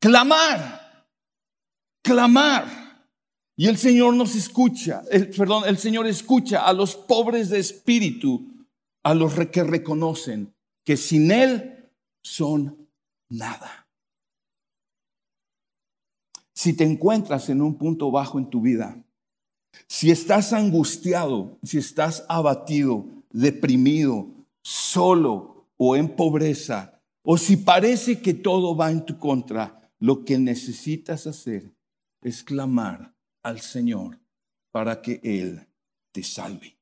Clamar, 0.00 1.06
clamar. 2.02 2.82
Y 3.56 3.68
el 3.68 3.76
Señor 3.76 4.14
nos 4.14 4.34
escucha, 4.34 5.02
el, 5.10 5.30
perdón, 5.30 5.64
el 5.66 5.76
Señor 5.76 6.06
escucha 6.06 6.66
a 6.66 6.72
los 6.72 6.96
pobres 6.96 7.50
de 7.50 7.58
espíritu, 7.58 8.66
a 9.04 9.14
los 9.14 9.34
que 9.50 9.62
reconocen 9.62 10.54
que 10.84 10.96
sin 10.96 11.30
Él 11.30 11.90
son 12.22 12.88
nada. 13.28 13.88
Si 16.54 16.74
te 16.74 16.84
encuentras 16.84 17.48
en 17.50 17.60
un 17.60 17.76
punto 17.76 18.10
bajo 18.10 18.38
en 18.38 18.48
tu 18.48 18.60
vida, 18.60 19.01
si 19.86 20.10
estás 20.10 20.52
angustiado, 20.52 21.58
si 21.62 21.78
estás 21.78 22.24
abatido, 22.28 23.06
deprimido, 23.30 24.28
solo 24.62 25.66
o 25.76 25.96
en 25.96 26.08
pobreza, 26.08 27.00
o 27.22 27.38
si 27.38 27.56
parece 27.56 28.20
que 28.20 28.34
todo 28.34 28.76
va 28.76 28.90
en 28.90 29.04
tu 29.04 29.18
contra, 29.18 29.90
lo 29.98 30.24
que 30.24 30.38
necesitas 30.38 31.26
hacer 31.26 31.72
es 32.22 32.42
clamar 32.42 33.14
al 33.42 33.60
Señor 33.60 34.18
para 34.72 35.00
que 35.00 35.20
Él 35.22 35.66
te 36.12 36.22
salve. 36.22 36.76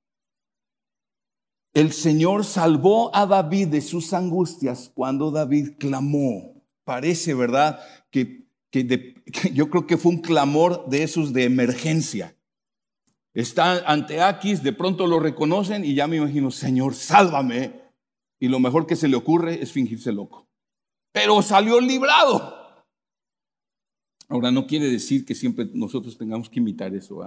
El 1.72 1.92
Señor 1.92 2.44
salvó 2.44 3.14
a 3.14 3.26
David 3.26 3.68
de 3.68 3.80
sus 3.80 4.12
angustias 4.12 4.90
cuando 4.92 5.30
David 5.30 5.72
clamó. 5.78 6.54
Parece, 6.84 7.34
¿verdad? 7.34 7.80
Que, 8.10 8.46
yo 9.52 9.70
creo 9.70 9.86
que 9.86 9.96
fue 9.96 10.12
un 10.12 10.20
clamor 10.20 10.88
de 10.88 11.02
esos 11.04 11.32
de 11.32 11.44
emergencia. 11.44 12.34
Está 13.32 13.90
ante 13.90 14.20
Aquis, 14.20 14.62
de 14.62 14.72
pronto 14.72 15.06
lo 15.06 15.20
reconocen 15.20 15.84
y 15.84 15.94
ya 15.94 16.06
me 16.06 16.16
imagino, 16.16 16.50
Señor, 16.50 16.94
sálvame. 16.94 17.80
Y 18.40 18.48
lo 18.48 18.58
mejor 18.58 18.86
que 18.86 18.96
se 18.96 19.08
le 19.08 19.16
ocurre 19.16 19.62
es 19.62 19.70
fingirse 19.70 20.12
loco. 20.12 20.48
Pero 21.12 21.42
salió 21.42 21.80
librado. 21.80 22.60
Ahora, 24.28 24.50
no 24.52 24.66
quiere 24.66 24.88
decir 24.88 25.24
que 25.24 25.34
siempre 25.34 25.68
nosotros 25.74 26.16
tengamos 26.16 26.48
que 26.48 26.60
imitar 26.60 26.94
eso. 26.94 27.20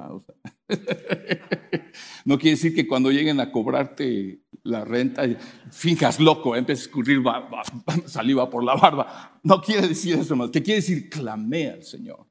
no 2.26 2.40
quiere 2.40 2.56
decir 2.56 2.74
que 2.74 2.88
cuando 2.88 3.12
lleguen 3.12 3.42
a 3.42 3.52
cobrarte 3.52 4.42
la 4.64 4.86
renta, 4.86 5.24
finjas 5.70 6.22
loco, 6.22 6.56
empieces 6.56 6.86
a 6.86 6.88
escurrir 6.88 7.22
saliva 8.06 8.50
por 8.50 8.64
la 8.64 8.76
barba. 8.76 9.40
No 9.44 9.62
quiere 9.62 9.90
decir 9.90 10.16
eso 10.18 10.36
más. 10.38 10.50
¿Qué 10.50 10.64
quiere 10.64 10.80
decir? 10.80 11.10
Clamé 11.10 11.72
al 11.72 11.84
Señor. 11.84 12.26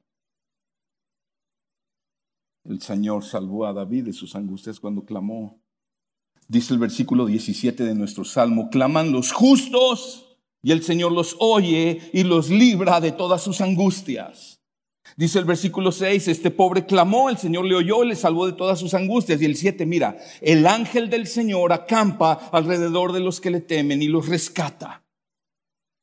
El 2.65 2.81
Señor 2.81 3.25
salvó 3.25 3.65
a 3.65 3.73
David 3.73 4.05
de 4.05 4.13
sus 4.13 4.35
angustias 4.35 4.79
cuando 4.79 5.03
clamó. 5.03 5.61
Dice 6.47 6.73
el 6.73 6.79
versículo 6.79 7.25
17 7.25 7.83
de 7.83 7.95
nuestro 7.95 8.23
salmo, 8.23 8.69
claman 8.69 9.11
los 9.11 9.31
justos 9.31 10.37
y 10.61 10.71
el 10.71 10.81
Señor 10.81 11.11
los 11.11 11.35
oye 11.39 12.09
y 12.13 12.23
los 12.23 12.49
libra 12.49 13.01
de 13.01 13.11
todas 13.11 13.41
sus 13.41 13.59
angustias. 13.59 14.61
Dice 15.17 15.39
el 15.39 15.45
versículo 15.45 15.91
6, 15.91 16.29
este 16.29 16.49
pobre 16.49 16.85
clamó, 16.85 17.29
el 17.29 17.37
Señor 17.37 17.65
le 17.65 17.75
oyó 17.75 18.03
le 18.03 18.15
salvó 18.15 18.47
de 18.47 18.53
todas 18.53 18.79
sus 18.79 18.93
angustias. 18.93 19.41
Y 19.41 19.45
el 19.45 19.57
7, 19.57 19.85
mira, 19.85 20.17
el 20.41 20.65
ángel 20.65 21.09
del 21.09 21.27
Señor 21.27 21.73
acampa 21.73 22.49
alrededor 22.51 23.11
de 23.11 23.19
los 23.19 23.41
que 23.41 23.51
le 23.51 23.59
temen 23.59 24.01
y 24.01 24.07
los 24.07 24.27
rescata. 24.27 25.03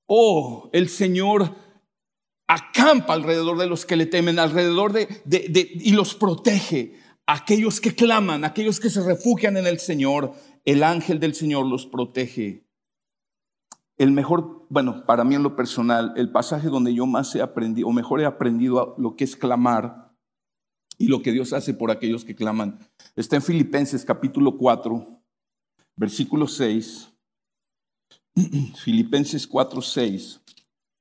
Oh, 0.06 0.68
el 0.72 0.88
Señor 0.88 1.54
acampa 2.50 3.12
alrededor 3.12 3.58
de 3.58 3.68
los 3.68 3.86
que 3.86 3.94
le 3.94 4.06
temen, 4.06 4.40
alrededor 4.40 4.92
de, 4.92 5.22
y 5.72 5.92
los 5.92 6.16
protege. 6.16 6.94
Aquellos 7.24 7.80
que 7.80 7.94
claman, 7.94 8.44
aquellos 8.44 8.80
que 8.80 8.90
se 8.90 9.04
refugian 9.04 9.56
en 9.56 9.68
el 9.68 9.78
Señor, 9.78 10.32
el 10.64 10.82
ángel 10.82 11.20
del 11.20 11.34
Señor 11.34 11.64
los 11.66 11.86
protege. 11.86 12.66
El 13.96 14.10
mejor, 14.10 14.66
bueno, 14.68 15.06
para 15.06 15.22
mí 15.22 15.36
en 15.36 15.44
lo 15.44 15.54
personal, 15.54 16.12
el 16.16 16.32
pasaje 16.32 16.68
donde 16.68 16.92
yo 16.92 17.06
más 17.06 17.32
he 17.36 17.42
aprendido, 17.42 17.86
o 17.86 17.92
mejor 17.92 18.20
he 18.20 18.26
aprendido 18.26 18.96
lo 18.98 19.14
que 19.14 19.22
es 19.22 19.36
clamar 19.36 20.12
y 20.98 21.06
lo 21.06 21.22
que 21.22 21.30
Dios 21.30 21.52
hace 21.52 21.72
por 21.72 21.92
aquellos 21.92 22.24
que 22.24 22.34
claman, 22.34 22.80
está 23.14 23.36
en 23.36 23.42
Filipenses 23.42 24.04
capítulo 24.04 24.58
4, 24.58 25.22
versículo 25.94 26.48
6. 26.48 27.12
Filipenses 28.82 29.46
4, 29.46 29.82
6 29.82 30.40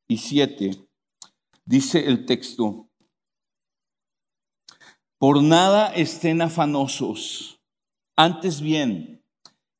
y 0.08 0.18
7. 0.18 0.88
Dice 1.70 2.08
el 2.08 2.26
texto, 2.26 2.90
por 5.20 5.44
nada 5.44 5.94
estén 5.94 6.42
afanosos, 6.42 7.62
antes 8.18 8.60
bien, 8.60 9.24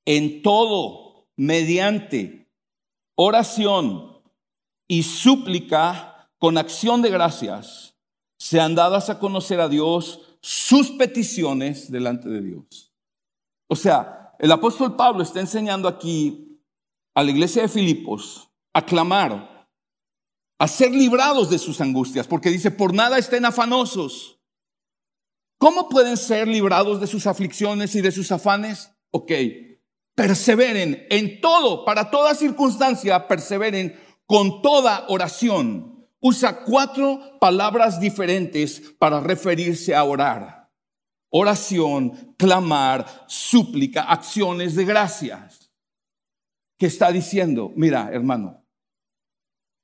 en 0.06 0.44
todo, 0.44 1.26
mediante 1.36 2.48
oración 3.16 4.22
y 4.88 5.02
súplica 5.02 6.30
con 6.38 6.60
acción 6.60 7.02
de 7.02 7.10
gracias, 7.10 7.98
sean 8.38 8.76
dadas 8.76 9.10
a 9.10 9.18
conocer 9.18 9.60
a 9.60 9.68
Dios 9.68 10.38
sus 10.44 10.92
peticiones 10.92 11.92
delante 11.92 12.30
de 12.30 12.42
Dios. 12.44 12.94
O 13.68 13.76
sea, 13.76 14.36
el 14.38 14.52
apóstol 14.52 14.96
Pablo 14.96 15.24
está 15.24 15.40
enseñando 15.40 15.88
aquí 15.88 16.62
a 17.16 17.24
la 17.24 17.32
iglesia 17.32 17.64
de 17.64 17.68
Filipos 17.68 18.48
a 18.76 18.86
clamar 18.86 19.59
a 20.60 20.68
ser 20.68 20.92
librados 20.92 21.50
de 21.50 21.58
sus 21.58 21.80
angustias, 21.80 22.28
porque 22.28 22.50
dice, 22.50 22.70
por 22.70 22.94
nada 22.94 23.18
estén 23.18 23.46
afanosos. 23.46 24.40
¿Cómo 25.58 25.90
pueden 25.90 26.18
ser 26.18 26.48
librados 26.48 27.00
de 27.00 27.08
sus 27.08 27.26
aflicciones 27.26 27.96
y 27.96 28.02
de 28.02 28.12
sus 28.12 28.32
afanes? 28.32 28.92
Ok, 29.12 29.32
perseveren 30.16 31.08
en 31.10 31.40
todo, 31.40 31.86
para 31.86 32.12
toda 32.12 32.36
circunstancia, 32.36 33.28
perseveren 33.28 33.98
con 34.26 34.62
toda 34.62 35.06
oración. 35.08 36.06
Usa 36.20 36.64
cuatro 36.66 37.40
palabras 37.40 38.00
diferentes 38.02 38.82
para 39.00 39.22
referirse 39.22 39.96
a 39.96 40.04
orar. 40.04 40.70
Oración, 41.30 42.36
clamar, 42.38 43.06
súplica, 43.28 44.04
acciones 44.04 44.76
de 44.76 44.84
gracias. 44.84 45.72
¿Qué 46.78 46.88
está 46.88 47.12
diciendo? 47.12 47.72
Mira, 47.76 48.10
hermano, 48.12 48.59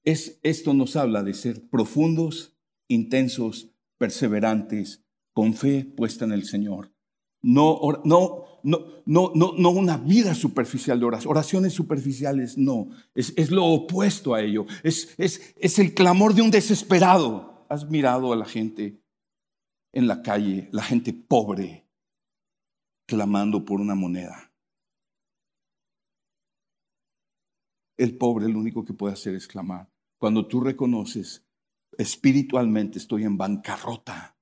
esto 0.06 0.74
nos 0.74 0.96
habla 0.96 1.24
de 1.24 1.34
ser 1.34 1.68
profundos, 1.68 2.56
intensos, 2.88 3.72
perseverantes, 3.98 5.04
con 5.34 5.54
fe 5.54 5.84
puesta 5.84 6.26
en 6.26 6.32
el 6.32 6.46
Señor. 6.46 6.94
No, 7.42 7.80
no, 8.04 8.62
no, 8.64 9.02
no, 9.06 9.32
no, 9.36 9.70
una 9.70 9.98
vida 9.98 10.34
superficial 10.34 11.00
de. 11.00 11.06
Oraciones 11.06 11.74
superficiales, 11.74 12.58
no. 12.58 12.90
Es, 13.14 13.34
es 13.36 13.52
lo 13.52 13.66
opuesto 13.66 14.34
a 14.34 14.42
ello. 14.42 14.66
Es, 14.84 15.14
es, 15.18 15.54
es 15.58 15.78
el 15.78 15.94
clamor 15.94 16.34
de 16.34 16.42
un 16.42 16.52
desesperado. 16.52 17.66
¿Has 17.70 17.90
mirado 17.90 18.32
a 18.32 18.36
la 18.36 18.46
gente 18.46 19.02
en 19.92 20.08
la 20.08 20.22
calle, 20.22 20.70
la 20.72 20.84
gente 20.84 21.14
pobre, 21.14 21.88
clamando 23.08 23.66
por 23.66 23.82
una 23.82 23.96
moneda? 23.96 24.52
El 27.98 28.18
pobre 28.18 28.50
lo 28.50 28.60
único 28.60 28.84
que 28.86 28.94
puede 28.94 29.14
hacer 29.14 29.36
es 29.36 29.48
clamar. 29.48 29.95
Cuando 30.18 30.48
tú 30.48 30.62
reconoces, 30.62 31.46
espiritualmente 31.98 32.98
estoy 32.98 33.24
en 33.24 33.38
bancarrota, 33.38 34.38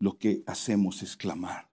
lo 0.00 0.18
que 0.18 0.42
hacemos 0.46 1.02
es 1.02 1.16
clamar. 1.16 1.70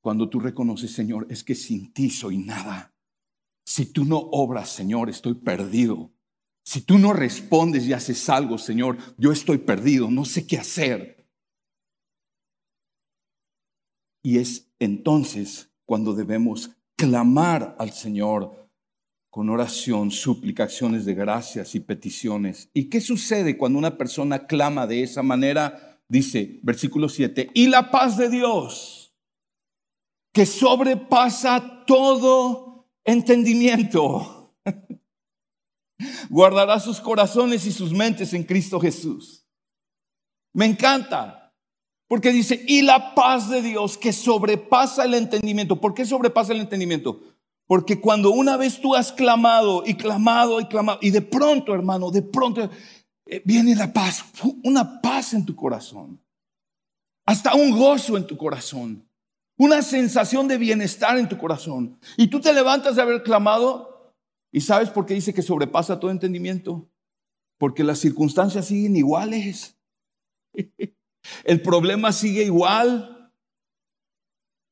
Cuando 0.00 0.28
tú 0.28 0.40
reconoces, 0.40 0.92
Señor, 0.92 1.26
es 1.30 1.42
que 1.42 1.54
sin 1.54 1.92
ti 1.92 2.10
soy 2.10 2.38
nada. 2.38 2.94
Si 3.66 3.86
tú 3.86 4.04
no 4.04 4.18
obras, 4.18 4.70
Señor, 4.70 5.10
estoy 5.10 5.34
perdido. 5.34 6.12
Si 6.64 6.82
tú 6.82 6.98
no 6.98 7.12
respondes 7.12 7.86
y 7.86 7.92
haces 7.92 8.28
algo, 8.28 8.58
Señor, 8.58 8.98
yo 9.16 9.32
estoy 9.32 9.58
perdido, 9.58 10.10
no 10.10 10.24
sé 10.24 10.46
qué 10.46 10.58
hacer. 10.58 11.26
Y 14.22 14.38
es 14.38 14.70
entonces 14.78 15.70
cuando 15.84 16.14
debemos 16.14 16.70
clamar 16.96 17.76
al 17.78 17.92
Señor 17.92 18.67
con 19.30 19.50
oración, 19.50 20.10
suplicaciones 20.10 21.04
de 21.04 21.14
gracias 21.14 21.74
y 21.74 21.80
peticiones. 21.80 22.70
¿Y 22.72 22.88
qué 22.88 23.00
sucede 23.00 23.56
cuando 23.56 23.78
una 23.78 23.98
persona 23.98 24.46
clama 24.46 24.86
de 24.86 25.02
esa 25.02 25.22
manera? 25.22 26.00
Dice, 26.08 26.60
versículo 26.62 27.08
7, 27.08 27.50
y 27.54 27.66
la 27.68 27.90
paz 27.90 28.16
de 28.16 28.30
Dios, 28.30 29.14
que 30.32 30.46
sobrepasa 30.46 31.84
todo 31.86 32.88
entendimiento, 33.04 34.54
guardará 36.30 36.80
sus 36.80 37.00
corazones 37.00 37.66
y 37.66 37.72
sus 37.72 37.92
mentes 37.92 38.32
en 38.32 38.44
Cristo 38.44 38.80
Jesús. 38.80 39.46
Me 40.54 40.64
encanta, 40.64 41.54
porque 42.08 42.32
dice, 42.32 42.64
y 42.66 42.82
la 42.82 43.14
paz 43.14 43.50
de 43.50 43.60
Dios 43.60 43.98
que 43.98 44.14
sobrepasa 44.14 45.04
el 45.04 45.12
entendimiento. 45.12 45.78
¿Por 45.78 45.92
qué 45.92 46.06
sobrepasa 46.06 46.54
el 46.54 46.60
entendimiento? 46.60 47.20
Porque 47.68 48.00
cuando 48.00 48.30
una 48.30 48.56
vez 48.56 48.80
tú 48.80 48.94
has 48.94 49.12
clamado 49.12 49.82
y 49.84 49.94
clamado 49.94 50.58
y 50.58 50.64
clamado, 50.64 50.98
y 51.02 51.10
de 51.10 51.20
pronto, 51.20 51.74
hermano, 51.74 52.10
de 52.10 52.22
pronto 52.22 52.70
eh, 53.26 53.42
viene 53.44 53.76
la 53.76 53.92
paz, 53.92 54.24
una 54.64 55.02
paz 55.02 55.34
en 55.34 55.44
tu 55.44 55.54
corazón, 55.54 56.18
hasta 57.26 57.54
un 57.54 57.70
gozo 57.78 58.16
en 58.16 58.26
tu 58.26 58.36
corazón. 58.36 59.04
una 59.60 59.82
sensación 59.82 60.46
de 60.46 60.56
bienestar 60.56 61.18
en 61.18 61.28
tu 61.28 61.36
corazón. 61.36 61.98
Y 62.16 62.28
tú 62.28 62.40
te 62.40 62.52
levantas 62.52 62.94
de 62.96 63.02
haber 63.02 63.24
clamado 63.24 64.14
y 64.52 64.60
sabes 64.60 64.88
por 64.88 65.04
qué 65.04 65.14
dice 65.14 65.34
que 65.34 65.42
sobrepasa 65.42 65.98
todo 65.98 66.12
entendimiento. 66.12 66.88
Porque 67.58 67.82
las 67.82 67.98
circunstancias 67.98 68.66
siguen 68.66 68.96
iguales. 68.96 69.76
El 71.44 71.60
problema 71.60 72.12
sigue 72.12 72.44
igual, 72.44 73.32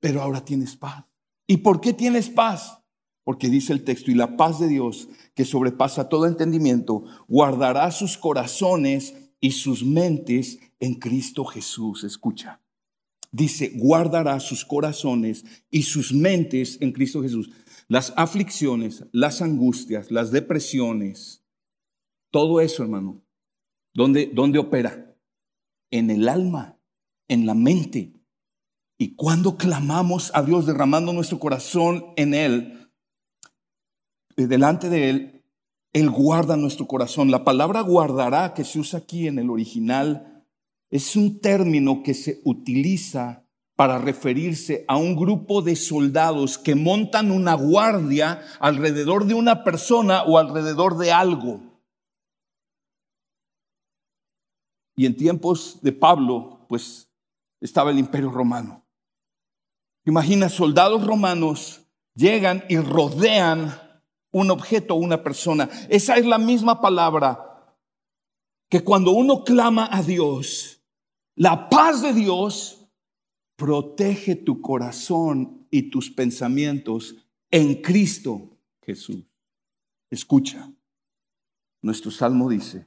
pero 0.00 0.22
ahora 0.22 0.44
tienes 0.44 0.76
paz. 0.76 1.04
¿Y 1.48 1.58
por 1.58 1.80
qué 1.80 1.92
tienes 1.92 2.30
paz? 2.30 2.80
Porque 3.26 3.48
dice 3.50 3.72
el 3.72 3.82
texto, 3.82 4.12
y 4.12 4.14
la 4.14 4.36
paz 4.36 4.60
de 4.60 4.68
Dios, 4.68 5.08
que 5.34 5.44
sobrepasa 5.44 6.08
todo 6.08 6.26
entendimiento, 6.26 7.02
guardará 7.26 7.90
sus 7.90 8.16
corazones 8.16 9.16
y 9.40 9.50
sus 9.50 9.84
mentes 9.84 10.60
en 10.78 10.94
Cristo 10.94 11.44
Jesús. 11.44 12.04
Escucha. 12.04 12.62
Dice, 13.32 13.72
guardará 13.74 14.38
sus 14.38 14.64
corazones 14.64 15.44
y 15.72 15.82
sus 15.82 16.12
mentes 16.12 16.78
en 16.80 16.92
Cristo 16.92 17.20
Jesús. 17.20 17.50
Las 17.88 18.12
aflicciones, 18.16 19.04
las 19.10 19.42
angustias, 19.42 20.12
las 20.12 20.30
depresiones, 20.30 21.42
todo 22.30 22.60
eso, 22.60 22.84
hermano, 22.84 23.24
¿dónde, 23.92 24.30
dónde 24.32 24.60
opera? 24.60 25.16
En 25.90 26.12
el 26.12 26.28
alma, 26.28 26.78
en 27.26 27.44
la 27.44 27.54
mente. 27.54 28.12
Y 28.98 29.16
cuando 29.16 29.56
clamamos 29.56 30.30
a 30.32 30.44
Dios 30.44 30.64
derramando 30.64 31.12
nuestro 31.12 31.40
corazón 31.40 32.12
en 32.14 32.32
Él, 32.32 32.85
delante 34.36 34.90
de 34.90 35.08
Él, 35.08 35.44
Él 35.94 36.10
guarda 36.10 36.56
nuestro 36.56 36.86
corazón. 36.86 37.30
La 37.30 37.44
palabra 37.44 37.80
guardará 37.80 38.52
que 38.52 38.64
se 38.64 38.78
usa 38.78 38.98
aquí 38.98 39.26
en 39.26 39.38
el 39.38 39.48
original 39.48 40.44
es 40.90 41.16
un 41.16 41.40
término 41.40 42.02
que 42.02 42.14
se 42.14 42.40
utiliza 42.44 43.46
para 43.76 43.98
referirse 43.98 44.84
a 44.88 44.96
un 44.96 45.16
grupo 45.16 45.60
de 45.62 45.76
soldados 45.76 46.58
que 46.58 46.74
montan 46.74 47.30
una 47.30 47.54
guardia 47.54 48.42
alrededor 48.58 49.26
de 49.26 49.34
una 49.34 49.64
persona 49.64 50.22
o 50.22 50.38
alrededor 50.38 50.96
de 50.96 51.12
algo. 51.12 51.60
Y 54.96 55.04
en 55.04 55.14
tiempos 55.14 55.78
de 55.82 55.92
Pablo, 55.92 56.64
pues 56.68 57.10
estaba 57.60 57.90
el 57.90 57.98
imperio 57.98 58.30
romano. 58.30 58.82
Imagina, 60.06 60.48
soldados 60.48 61.06
romanos 61.06 61.82
llegan 62.14 62.64
y 62.70 62.78
rodean 62.78 63.74
un 64.36 64.50
objeto 64.50 64.94
o 64.94 64.98
una 64.98 65.22
persona. 65.22 65.68
Esa 65.88 66.16
es 66.16 66.26
la 66.26 66.36
misma 66.36 66.82
palabra 66.82 67.74
que 68.68 68.84
cuando 68.84 69.12
uno 69.12 69.44
clama 69.44 69.88
a 69.90 70.02
Dios, 70.02 70.82
la 71.34 71.70
paz 71.70 72.02
de 72.02 72.12
Dios 72.12 72.86
protege 73.56 74.36
tu 74.36 74.60
corazón 74.60 75.66
y 75.70 75.90
tus 75.90 76.10
pensamientos 76.10 77.16
en 77.50 77.80
Cristo 77.80 78.58
Jesús. 78.82 79.24
Escucha, 80.10 80.70
nuestro 81.80 82.10
salmo 82.10 82.50
dice 82.50 82.86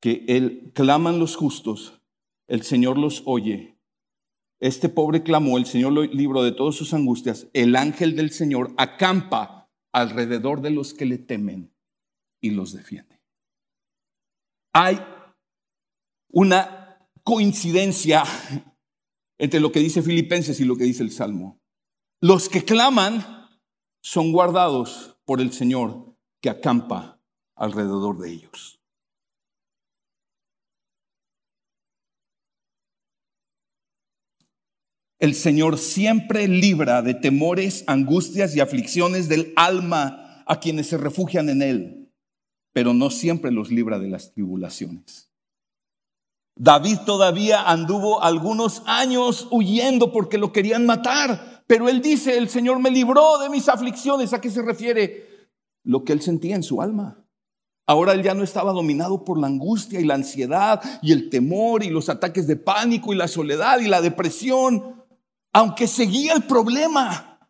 que 0.00 0.24
Él 0.28 0.72
claman 0.74 1.18
los 1.18 1.36
justos, 1.36 2.00
el 2.48 2.62
Señor 2.62 2.96
los 2.96 3.22
oye. 3.26 3.76
Este 4.60 4.88
pobre 4.88 5.22
clamó, 5.22 5.58
el 5.58 5.66
Señor 5.66 5.92
lo 5.92 6.04
libró 6.04 6.42
de 6.42 6.52
todas 6.52 6.74
sus 6.74 6.94
angustias. 6.94 7.48
El 7.52 7.76
ángel 7.76 8.16
del 8.16 8.30
Señor 8.30 8.72
acampa 8.78 9.61
alrededor 9.92 10.62
de 10.62 10.70
los 10.70 10.94
que 10.94 11.04
le 11.04 11.18
temen 11.18 11.74
y 12.40 12.50
los 12.50 12.72
defiende. 12.72 13.20
Hay 14.72 14.98
una 16.28 17.08
coincidencia 17.22 18.24
entre 19.38 19.60
lo 19.60 19.70
que 19.70 19.80
dice 19.80 20.02
Filipenses 20.02 20.60
y 20.60 20.64
lo 20.64 20.76
que 20.76 20.84
dice 20.84 21.02
el 21.02 21.12
Salmo. 21.12 21.60
Los 22.20 22.48
que 22.48 22.64
claman 22.64 23.48
son 24.02 24.32
guardados 24.32 25.18
por 25.24 25.40
el 25.40 25.52
Señor 25.52 26.16
que 26.40 26.50
acampa 26.50 27.20
alrededor 27.54 28.18
de 28.18 28.30
ellos. 28.30 28.81
El 35.22 35.36
Señor 35.36 35.78
siempre 35.78 36.48
libra 36.48 37.00
de 37.00 37.14
temores, 37.14 37.84
angustias 37.86 38.56
y 38.56 38.60
aflicciones 38.60 39.28
del 39.28 39.52
alma 39.54 40.42
a 40.48 40.58
quienes 40.58 40.88
se 40.88 40.98
refugian 40.98 41.48
en 41.48 41.62
Él, 41.62 42.12
pero 42.72 42.92
no 42.92 43.08
siempre 43.08 43.52
los 43.52 43.70
libra 43.70 44.00
de 44.00 44.08
las 44.08 44.32
tribulaciones. 44.32 45.30
David 46.56 46.98
todavía 47.06 47.62
anduvo 47.62 48.20
algunos 48.20 48.82
años 48.84 49.46
huyendo 49.52 50.10
porque 50.10 50.38
lo 50.38 50.52
querían 50.52 50.86
matar, 50.86 51.62
pero 51.68 51.88
él 51.88 52.02
dice, 52.02 52.36
el 52.36 52.48
Señor 52.48 52.80
me 52.80 52.90
libró 52.90 53.38
de 53.38 53.48
mis 53.48 53.68
aflicciones. 53.68 54.32
¿A 54.32 54.40
qué 54.40 54.50
se 54.50 54.62
refiere? 54.62 55.28
Lo 55.84 56.02
que 56.02 56.14
él 56.14 56.20
sentía 56.20 56.56
en 56.56 56.64
su 56.64 56.82
alma. 56.82 57.24
Ahora 57.86 58.12
él 58.12 58.24
ya 58.24 58.34
no 58.34 58.42
estaba 58.42 58.72
dominado 58.72 59.24
por 59.24 59.38
la 59.38 59.46
angustia 59.46 60.00
y 60.00 60.04
la 60.04 60.14
ansiedad 60.14 60.82
y 61.00 61.12
el 61.12 61.30
temor 61.30 61.84
y 61.84 61.90
los 61.90 62.08
ataques 62.08 62.48
de 62.48 62.56
pánico 62.56 63.12
y 63.12 63.16
la 63.16 63.28
soledad 63.28 63.78
y 63.78 63.86
la 63.86 64.00
depresión, 64.00 65.01
aunque 65.52 65.86
seguía 65.86 66.32
el 66.34 66.44
problema. 66.44 67.48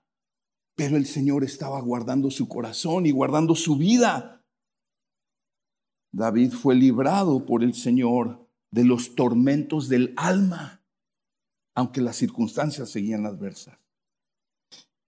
Pero 0.75 0.97
el 0.97 1.07
Señor 1.07 1.45
estaba 1.45 1.81
guardando 1.81 2.31
su 2.31 2.49
corazón 2.49 3.07
y 3.07 3.11
guardando 3.11 3.55
su 3.55 3.77
vida. 3.77 4.45
David 6.13 6.53
fue 6.53 6.75
librado 6.75 7.45
por 7.47 7.63
el 7.63 7.75
Señor 7.75 8.49
de 8.71 8.85
los 8.85 9.15
tormentos 9.15 9.89
del 9.89 10.15
alma, 10.17 10.83
aunque 11.75 12.01
las 12.01 12.17
circunstancias 12.17 12.91
seguían 12.91 13.27
adversas. 13.27 13.79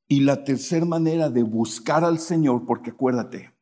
Y 0.07 0.21
la 0.21 0.45
tercera 0.45 0.85
manera 0.85 1.31
de 1.31 1.43
buscar 1.43 2.05
al 2.05 2.19
Señor, 2.19 2.67
porque 2.67 2.91
acuérdate, 2.91 3.53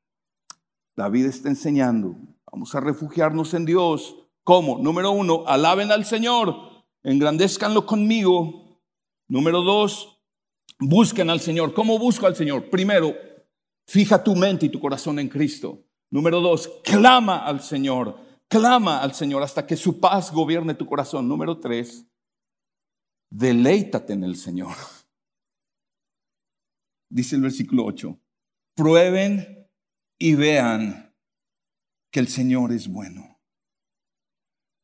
David 0.97 1.27
está 1.27 1.49
enseñando, 1.49 2.17
vamos 2.51 2.75
a 2.75 2.81
refugiarnos 2.81 3.55
en 3.55 3.65
Dios. 3.65 4.17
¿Cómo? 4.45 4.79
Número 4.79 5.13
uno, 5.13 5.45
alaben 5.47 5.93
al 5.93 6.05
Señor, 6.05 6.55
engrandezcanlo 7.05 7.87
conmigo. 7.87 8.62
Número 9.33 9.63
dos, 9.63 10.21
busquen 10.79 11.31
al 11.31 11.41
Señor. 11.41 11.73
¿Cómo 11.73 11.99
busco 11.99 12.27
al 12.27 12.37
Señor? 12.37 12.69
Primero, 12.69 13.17
fija 13.87 14.23
tu 14.23 14.37
mente 14.37 14.67
y 14.67 14.69
tu 14.69 14.79
corazón 14.79 15.19
en 15.19 15.31
Cristo. 15.31 15.87
Número 16.11 16.43
dos, 16.43 16.69
clama 16.85 17.39
al 17.39 17.63
Señor. 17.63 18.19
Clama 18.47 19.01
al 19.01 19.15
Señor 19.15 19.43
hasta 19.43 19.67
que 19.67 19.75
su 19.75 19.99
paz 19.99 20.31
gobierne 20.31 20.75
tu 20.75 20.85
corazón. 20.85 21.27
Número 21.27 21.59
tres, 21.59 22.07
deleítate 23.31 24.13
en 24.13 24.25
el 24.25 24.37
Señor. 24.37 24.77
Dice 27.09 27.37
el 27.37 27.41
versículo 27.41 27.87
8, 27.87 28.15
prueben 28.75 29.67
y 30.19 30.35
vean 30.35 31.17
que 32.11 32.21
el 32.21 32.29
Señor 32.29 32.71
es 32.71 32.87
bueno. 32.87 33.41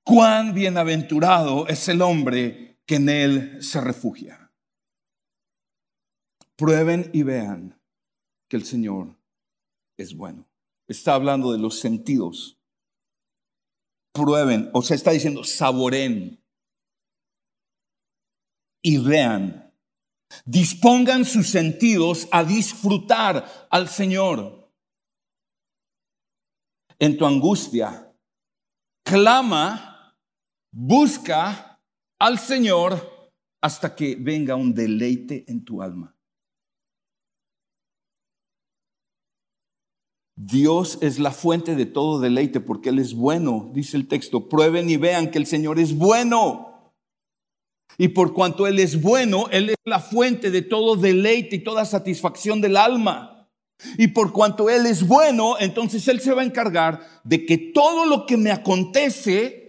Cuán 0.04 0.54
bienaventurado 0.54 1.68
es 1.68 1.86
el 1.90 2.00
hombre 2.00 2.67
que 2.88 2.96
en 2.96 3.08
él 3.08 3.62
se 3.62 3.80
refugia. 3.80 4.52
Prueben 6.56 7.08
y 7.12 7.22
vean 7.22 7.80
que 8.48 8.56
el 8.56 8.64
Señor 8.64 9.16
es 9.96 10.16
bueno. 10.16 10.48
Está 10.88 11.14
hablando 11.14 11.52
de 11.52 11.58
los 11.58 11.78
sentidos 11.78 12.58
prueben, 14.18 14.70
o 14.72 14.82
sea, 14.82 14.96
está 14.96 15.12
diciendo, 15.12 15.44
saboren 15.44 16.42
y 18.82 18.98
vean. 18.98 19.72
Dispongan 20.44 21.24
sus 21.24 21.48
sentidos 21.48 22.28
a 22.30 22.44
disfrutar 22.44 23.68
al 23.70 23.88
Señor. 23.88 24.70
En 26.98 27.16
tu 27.16 27.24
angustia, 27.24 28.12
clama, 29.04 30.16
busca 30.70 31.67
al 32.18 32.38
Señor 32.38 33.32
hasta 33.60 33.94
que 33.94 34.16
venga 34.16 34.56
un 34.56 34.74
deleite 34.74 35.44
en 35.48 35.64
tu 35.64 35.82
alma. 35.82 36.14
Dios 40.36 40.98
es 41.00 41.18
la 41.18 41.32
fuente 41.32 41.74
de 41.74 41.84
todo 41.84 42.20
deleite 42.20 42.60
porque 42.60 42.90
Él 42.90 43.00
es 43.00 43.12
bueno, 43.12 43.70
dice 43.74 43.96
el 43.96 44.06
texto. 44.06 44.48
Prueben 44.48 44.88
y 44.88 44.96
vean 44.96 45.32
que 45.32 45.38
el 45.38 45.46
Señor 45.46 45.80
es 45.80 45.96
bueno. 45.96 46.92
Y 47.96 48.08
por 48.08 48.32
cuanto 48.32 48.68
Él 48.68 48.78
es 48.78 49.02
bueno, 49.02 49.48
Él 49.50 49.70
es 49.70 49.76
la 49.84 49.98
fuente 49.98 50.52
de 50.52 50.62
todo 50.62 50.94
deleite 50.94 51.56
y 51.56 51.64
toda 51.64 51.84
satisfacción 51.84 52.60
del 52.60 52.76
alma. 52.76 53.50
Y 53.96 54.08
por 54.08 54.32
cuanto 54.32 54.70
Él 54.70 54.86
es 54.86 55.06
bueno, 55.06 55.56
entonces 55.58 56.06
Él 56.06 56.20
se 56.20 56.32
va 56.32 56.42
a 56.42 56.46
encargar 56.46 57.00
de 57.24 57.44
que 57.44 57.58
todo 57.58 58.06
lo 58.06 58.24
que 58.24 58.36
me 58.36 58.52
acontece 58.52 59.67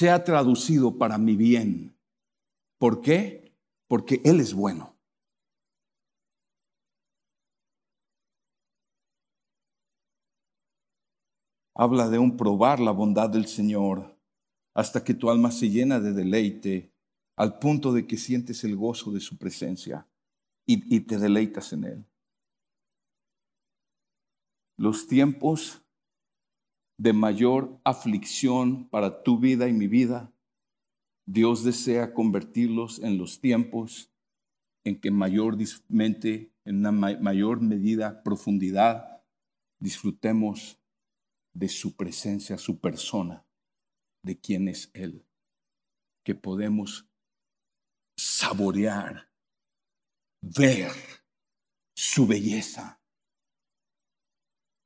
sea 0.00 0.24
traducido 0.24 0.96
para 0.96 1.18
mi 1.18 1.36
bien. 1.36 1.94
¿Por 2.78 3.02
qué? 3.02 3.54
Porque 3.86 4.22
Él 4.24 4.40
es 4.40 4.54
bueno. 4.54 4.96
habla 11.74 12.10
de 12.10 12.18
un 12.18 12.36
probar 12.36 12.78
la 12.78 12.90
bondad 12.90 13.30
del 13.30 13.46
Señor 13.46 14.14
hasta 14.74 15.02
que 15.02 15.14
tu 15.14 15.30
alma 15.30 15.50
se 15.50 15.70
llena 15.70 15.98
de 15.98 16.12
deleite 16.12 16.92
al 17.36 17.58
punto 17.58 17.92
de 17.92 18.06
que 18.06 18.18
sientes 18.18 18.64
el 18.64 18.76
gozo 18.76 19.12
de 19.12 19.20
su 19.20 19.38
presencia 19.38 20.06
y, 20.66 20.94
y 20.94 21.00
te 21.00 21.16
deleitas 21.18 21.72
en 21.72 21.84
Él. 21.84 22.06
Los 24.76 25.06
tiempos 25.06 25.79
de 27.00 27.14
mayor 27.14 27.80
aflicción 27.82 28.86
para 28.90 29.22
tu 29.22 29.38
vida 29.38 29.66
y 29.66 29.72
mi 29.72 29.88
vida, 29.88 30.34
Dios 31.26 31.64
desea 31.64 32.12
convertirlos 32.12 32.98
en 32.98 33.16
los 33.16 33.40
tiempos 33.40 34.12
en 34.84 35.00
que 35.00 35.10
mayormente, 35.10 36.52
en 36.62 36.76
una 36.80 36.92
mayor 36.92 37.62
medida, 37.62 38.22
profundidad, 38.22 39.22
disfrutemos 39.78 40.78
de 41.54 41.70
su 41.70 41.96
presencia, 41.96 42.58
su 42.58 42.78
persona, 42.80 43.46
de 44.22 44.38
quién 44.38 44.68
es 44.68 44.90
Él, 44.92 45.26
que 46.22 46.34
podemos 46.34 47.08
saborear, 48.14 49.32
ver 50.42 50.92
su 51.96 52.26
belleza, 52.26 53.00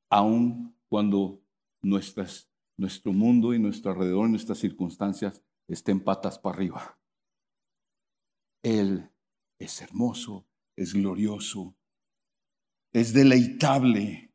aun 0.08 0.78
cuando 0.88 1.43
nuestro 1.84 3.12
mundo 3.12 3.54
y 3.54 3.58
nuestro 3.58 3.92
alrededor, 3.92 4.28
nuestras 4.28 4.58
circunstancias 4.58 5.42
estén 5.68 6.00
patas 6.00 6.38
para 6.38 6.56
arriba. 6.56 6.98
Él 8.62 9.10
es 9.58 9.80
hermoso, 9.82 10.46
es 10.76 10.94
glorioso, 10.94 11.76
es 12.92 13.12
deleitable. 13.12 14.32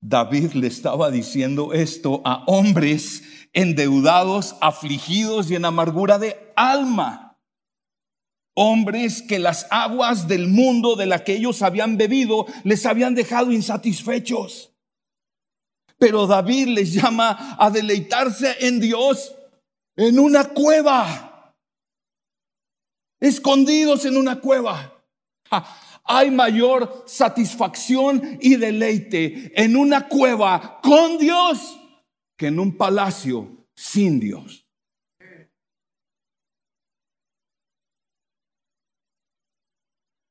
David 0.00 0.52
le 0.52 0.66
estaba 0.66 1.10
diciendo 1.10 1.72
esto 1.72 2.22
a 2.24 2.44
hombres 2.46 3.22
endeudados, 3.52 4.56
afligidos 4.60 5.50
y 5.50 5.54
en 5.54 5.64
amargura 5.64 6.18
de 6.18 6.52
alma. 6.56 7.38
Hombres 8.54 9.22
que 9.22 9.38
las 9.38 9.66
aguas 9.70 10.28
del 10.28 10.48
mundo 10.48 10.96
de 10.96 11.06
la 11.06 11.24
que 11.24 11.36
ellos 11.36 11.62
habían 11.62 11.96
bebido 11.96 12.46
les 12.64 12.84
habían 12.84 13.14
dejado 13.14 13.52
insatisfechos. 13.52 14.71
Pero 16.02 16.26
David 16.26 16.66
les 16.66 16.94
llama 16.94 17.54
a 17.56 17.70
deleitarse 17.70 18.56
en 18.58 18.80
Dios 18.80 19.36
en 19.94 20.18
una 20.18 20.48
cueva 20.48 21.54
escondidos 23.20 24.04
en 24.04 24.16
una 24.16 24.40
cueva. 24.40 25.00
hay 26.02 26.32
mayor 26.32 27.04
satisfacción 27.06 28.36
y 28.40 28.56
deleite 28.56 29.52
en 29.54 29.76
una 29.76 30.08
cueva 30.08 30.80
con 30.82 31.18
Dios 31.18 31.78
que 32.36 32.48
en 32.48 32.58
un 32.58 32.76
palacio 32.76 33.68
sin 33.76 34.18
Dios. 34.18 34.66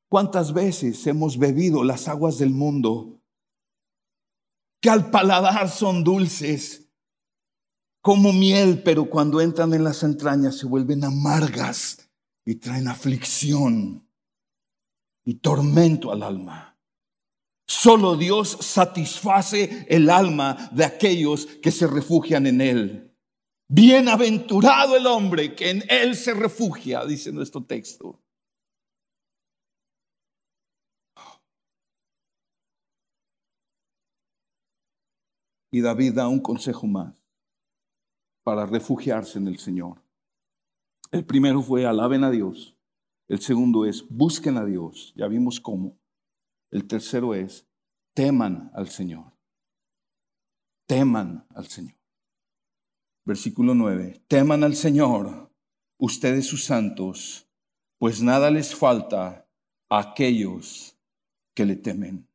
¿Cuántas 0.10 0.52
veces 0.52 1.08
hemos 1.08 1.38
bebido 1.38 1.86
las 1.86 2.10
aguas 2.10 2.38
del 2.38 2.50
mundo 2.50 3.21
que 4.82 4.90
al 4.90 5.12
paladar 5.12 5.70
son 5.70 6.04
dulces 6.04 6.90
como 8.02 8.34
miel, 8.34 8.82
pero 8.84 9.06
cuando 9.06 9.40
entran 9.40 9.74
en 9.74 9.84
las 9.84 10.02
entrañas 10.02 10.58
se 10.58 10.66
vuelven 10.66 11.04
amargas 11.04 12.10
y 12.44 12.56
traen 12.56 12.88
aflicción 12.88 14.08
y 15.24 15.36
tormento 15.36 16.12
al 16.12 16.24
alma. 16.24 16.80
Solo 17.68 18.18
Dios 18.18 18.58
satisface 18.60 19.86
el 19.88 20.10
alma 20.10 20.70
de 20.74 20.84
aquellos 20.84 21.46
que 21.46 21.72
se 21.72 21.88
refugian 21.88 22.48
en 22.48 22.60
Él. 22.60 23.16
Bienaventurado 23.70 24.98
el 24.98 25.08
hombre 25.08 25.56
que 25.56 25.70
en 25.70 25.84
Él 25.88 26.16
se 26.16 26.34
refugia, 26.34 27.06
dice 27.06 27.32
nuestro 27.32 27.64
texto. 27.64 28.21
Y 35.72 35.82
David 35.82 36.16
da 36.16 36.28
un 36.28 36.42
consejo 36.42 36.86
más 36.86 37.16
para 38.44 38.66
refugiarse 38.66 39.40
en 39.40 39.48
el 39.48 39.58
Señor. 39.58 40.04
El 41.12 41.26
primero 41.26 41.62
fue 41.62 41.86
alaben 41.86 42.24
a 42.24 42.32
Dios. 42.32 42.76
El 43.28 43.40
segundo 43.40 43.86
es 43.86 44.06
busquen 44.10 44.58
a 44.58 44.66
Dios. 44.66 45.14
Ya 45.16 45.28
vimos 45.28 45.62
cómo. 45.62 45.98
El 46.70 46.88
tercero 46.88 47.34
es 47.34 47.66
teman 48.14 48.72
al 48.74 48.90
Señor. 48.90 49.32
Teman 50.88 51.46
al 51.56 51.68
Señor. 51.68 51.96
Versículo 53.24 53.74
9. 53.74 54.26
Teman 54.28 54.64
al 54.64 54.76
Señor, 54.76 55.54
ustedes 55.98 56.48
sus 56.48 56.66
santos, 56.66 57.48
pues 57.98 58.22
nada 58.22 58.50
les 58.50 58.76
falta 58.76 59.48
a 59.90 60.00
aquellos 60.00 60.98
que 61.54 61.66
le 61.66 61.76
temen. 61.76 62.28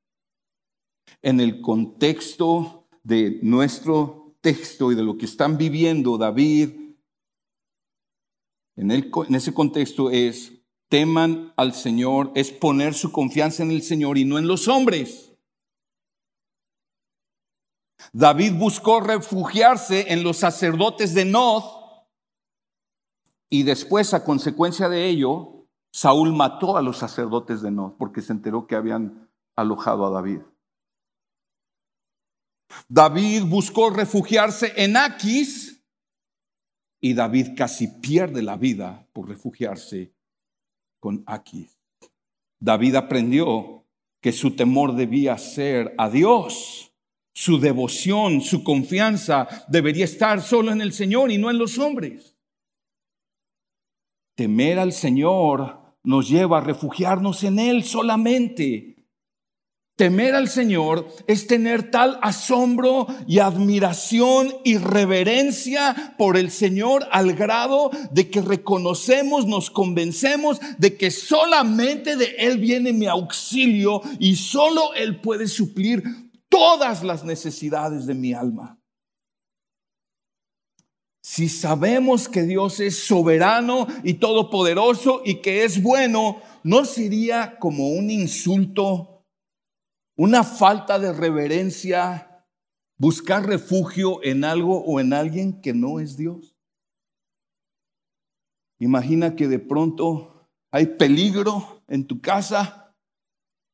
En 1.23 1.41
el 1.41 1.61
contexto 1.61 2.86
de 3.07 3.39
nuestro 3.41 4.35
texto 4.41 4.91
y 4.91 4.97
de 4.97 5.05
lo 5.05 5.17
que 5.17 5.27
están 5.27 5.57
viviendo 5.57 6.19
David, 6.19 6.71
en, 8.75 8.91
ese 9.35 9.55
contexto 9.55 10.11
es 10.11 10.53
teman 10.89 11.53
al 11.57 11.73
Señor, 11.73 12.33
es 12.35 12.51
poner 12.51 12.95
su 12.95 13.13
confianza 13.13 13.63
en 13.63 13.71
el 13.71 13.83
Señor 13.83 14.19
y 14.19 14.25
no 14.25 14.39
en 14.39 14.49
los 14.49 14.67
hombres. 14.67 15.33
David 18.13 18.55
buscó 18.55 18.99
refugiarse 18.99 20.13
en 20.13 20.25
los 20.25 20.39
sacerdotes 20.39 21.15
de 21.15 21.25
Nod 21.25 21.63
y 23.49 23.63
después, 23.63 24.15
a 24.15 24.25
consecuencia 24.25 24.89
de 24.89 25.07
ello, 25.09 25.69
Saúl 25.93 26.33
mató 26.33 26.77
a 26.77 26.83
los 26.83 26.99
sacerdotes 26.99 27.63
de 27.63 27.71
Nod 27.71 27.93
porque 27.99 28.21
se 28.21 28.33
enteró 28.33 28.67
que 28.67 28.75
habían 28.75 29.31
alojado 29.55 30.07
a 30.07 30.11
David. 30.11 30.41
David 32.89 33.45
buscó 33.45 33.91
refugiarse 33.91 34.73
en 34.77 34.97
Aquis 34.97 35.83
y 37.01 37.15
David 37.15 37.51
casi 37.57 37.89
pierde 37.89 38.43
la 38.43 38.57
vida 38.57 39.07
por 39.13 39.29
refugiarse 39.29 40.13
con 41.01 41.23
Aquis. 41.27 41.79
David 42.59 42.97
aprendió 42.97 43.85
que 44.21 44.33
su 44.33 44.57
temor 44.57 44.95
debía 44.95 45.39
ser 45.39 45.95
a 45.99 46.11
Dios. 46.11 46.93
Su 47.33 47.61
devoción, 47.61 48.41
su 48.41 48.65
confianza 48.65 49.47
debería 49.69 50.05
estar 50.05 50.41
solo 50.41 50.73
en 50.73 50.81
el 50.81 50.93
Señor 50.93 51.31
y 51.31 51.39
no 51.39 51.51
en 51.51 51.59
los 51.59 51.79
hombres. 51.79 52.35
Temer 54.35 54.79
al 54.79 54.93
Señor 54.93 55.97
nos 56.03 56.29
lleva 56.29 56.59
a 56.59 56.63
refugiarnos 56.63 57.45
en 57.45 57.59
Él 57.59 57.85
solamente 57.85 58.96
Temer 59.97 60.35
al 60.35 60.51
Señor 60.51 61.09
es 61.27 61.47
tener 61.47 61.91
tal 61.91 62.19
asombro 62.21 63.07
y 63.27 63.39
admiración 63.39 64.55
y 64.63 64.77
reverencia 64.77 66.15
por 66.19 66.37
el 66.37 66.51
Señor 66.51 67.09
al 67.13 67.33
grado 67.33 67.91
de 68.11 68.29
que 68.29 68.43
reconocemos, 68.43 69.47
nos 69.47 69.71
convencemos 69.71 70.61
de 70.77 70.99
que 70.99 71.11
solamente 71.11 72.17
de 72.17 72.37
Él 72.39 72.59
viene 72.59 72.93
mi 72.93 73.07
auxilio 73.07 74.03
y 74.19 74.37
solo 74.37 74.93
Él 74.93 75.19
puede 75.23 75.49
suplir 75.49 76.05
todas 76.51 77.03
las 77.03 77.25
necesidades 77.25 78.05
de 78.05 78.15
mi 78.15 78.35
alma. 78.35 78.79
Si 81.23 81.49
sabemos 81.49 82.29
que 82.29 82.43
Dios 82.43 82.81
es 82.81 83.03
soberano 83.07 83.87
y 84.05 84.15
todopoderoso 84.15 85.23
y 85.25 85.37
que 85.37 85.65
es 85.65 85.83
bueno, 85.83 86.43
¿no 86.63 86.85
sería 86.85 87.59
como 87.59 87.89
un 87.89 88.11
insulto? 88.11 89.16
Una 90.17 90.43
falta 90.43 90.99
de 90.99 91.13
reverencia, 91.13 92.45
buscar 92.97 93.47
refugio 93.47 94.23
en 94.23 94.45
algo 94.45 94.83
o 94.85 94.99
en 94.99 95.13
alguien 95.13 95.61
que 95.61 95.75
no 95.75 96.01
es 96.01 96.17
Dios. 96.17 96.57
Imagina 98.79 99.37
que 99.37 99.47
de 99.47 99.59
pronto 99.59 100.51
hay 100.71 100.87
peligro 100.87 101.83
en 101.87 102.07
tu 102.07 102.21
casa 102.21 102.95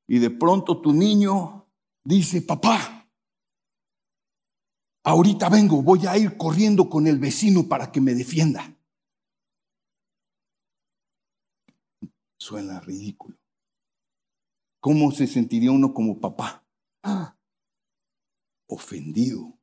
y 0.07 0.19
de 0.19 0.31
pronto 0.31 0.81
tu 0.81 0.93
niño 0.93 1.69
dice, 2.05 2.43
papá, 2.43 3.09
ahorita 5.05 5.49
vengo, 5.49 5.83
voy 5.83 6.07
a 6.07 6.17
ir 6.17 6.37
corriendo 6.37 6.89
con 6.89 7.07
el 7.07 7.19
vecino 7.19 7.69
para 7.69 7.91
que 7.91 8.01
me 8.01 8.15
defienda. 8.15 8.77
Suena 12.37 12.81
ridículo. 12.81 13.42
¿Cómo 14.83 15.13
se 15.13 15.29
sentiría 15.29 15.71
uno 15.71 15.95
como 15.95 16.19
papá? 16.19 16.67
Ah, 17.05 17.37
ofendido. 18.67 19.57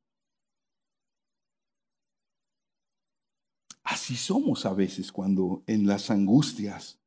Así 3.84 4.16
somos 4.16 4.66
a 4.66 4.74
veces 4.74 5.12
cuando 5.12 5.62
en 5.68 5.86
las 5.88 6.10
angustias 6.10 7.02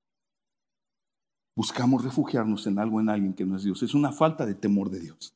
buscamos 1.56 2.04
refugiarnos 2.04 2.66
en 2.66 2.78
algo, 2.78 3.00
en 3.00 3.08
alguien 3.08 3.32
que 3.32 3.46
no 3.46 3.56
es 3.56 3.62
Dios. 3.62 3.82
Es 3.82 3.94
una 3.94 4.12
falta 4.12 4.44
de 4.44 4.56
temor 4.56 4.90
de 4.90 5.00
Dios. 5.00 5.34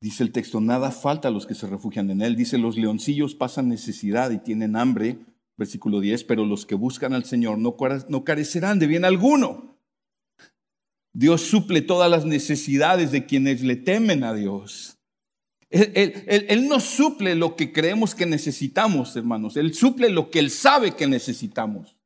Dice 0.00 0.22
el 0.22 0.30
texto, 0.30 0.60
nada 0.60 0.92
falta 0.92 1.26
a 1.26 1.32
los 1.32 1.46
que 1.46 1.56
se 1.56 1.66
refugian 1.66 2.10
en 2.10 2.22
Él. 2.22 2.36
Dice, 2.36 2.58
los 2.58 2.76
leoncillos 2.76 3.34
pasan 3.34 3.68
necesidad 3.68 4.30
y 4.30 4.38
tienen 4.38 4.76
hambre, 4.76 5.18
Versículo 5.58 6.00
10, 6.00 6.24
pero 6.24 6.44
los 6.44 6.66
que 6.66 6.74
buscan 6.74 7.14
al 7.14 7.24
Señor 7.24 7.56
no, 7.58 7.76
no 8.08 8.24
carecerán 8.24 8.78
de 8.78 8.86
bien 8.86 9.06
alguno. 9.06 9.75
Dios 11.18 11.40
suple 11.40 11.80
todas 11.80 12.10
las 12.10 12.26
necesidades 12.26 13.10
de 13.10 13.24
quienes 13.24 13.62
le 13.62 13.76
temen 13.76 14.22
a 14.22 14.34
Dios. 14.34 14.98
Él, 15.70 16.68
no 16.68 16.78
suple 16.78 17.34
lo 17.34 17.56
que 17.56 17.72
creemos 17.72 18.14
que 18.14 18.26
necesitamos, 18.26 19.16
hermanos. 19.16 19.56
Él 19.56 19.72
suple 19.72 20.10
lo 20.10 20.30
que 20.30 20.40
Él 20.40 20.50
sabe 20.50 20.94
que 20.94 21.06
necesitamos. 21.06 21.96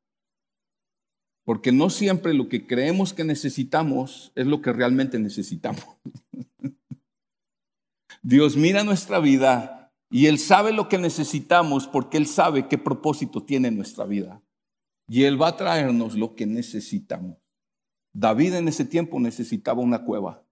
Porque 1.45 1.73
no 1.73 1.91
siempre 1.91 2.35
lo 2.35 2.49
que 2.49 2.69
creemos 2.69 3.13
que 3.13 3.25
necesitamos 3.25 4.31
es 4.37 4.47
lo 4.47 4.63
que 4.63 4.73
realmente 4.73 5.19
necesitamos. 5.19 5.85
Dios 8.23 8.57
mira 8.57 8.85
nuestra 8.85 9.19
vida 9.19 9.93
y 10.09 10.27
Él 10.27 10.39
sabe 10.39 10.73
lo 10.73 10.89
que 10.89 10.99
necesitamos 10.99 11.89
porque 11.89 12.17
Él 12.17 12.29
sabe 12.29 12.69
qué 12.69 12.79
propósito 12.79 13.43
tiene 13.43 13.73
nuestra 13.73 14.05
vida. 14.05 14.41
Y 15.09 15.25
Él 15.25 15.43
va 15.43 15.49
a 15.49 15.57
traernos 15.57 16.15
lo 16.15 16.37
que 16.37 16.47
necesitamos. 16.47 17.40
David 18.13 18.55
en 18.55 18.69
ese 18.69 18.85
tiempo 18.85 19.21
necesitaba 19.21 19.81
una 19.81 20.05
cueva. 20.05 20.45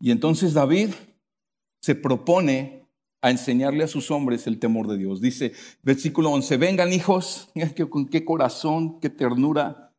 Y 0.00 0.10
entonces 0.10 0.52
David 0.52 0.90
se 1.80 1.94
propone 1.94 2.86
a 3.22 3.30
enseñarle 3.30 3.84
a 3.84 3.88
sus 3.88 4.10
hombres 4.10 4.46
el 4.46 4.58
temor 4.58 4.86
de 4.86 4.98
Dios. 4.98 5.20
Dice, 5.20 5.52
versículo 5.82 6.30
11, 6.30 6.58
vengan 6.58 6.92
hijos, 6.92 7.50
con 7.90 8.06
qué 8.06 8.24
corazón, 8.24 9.00
qué 9.00 9.08
ternura. 9.08 9.94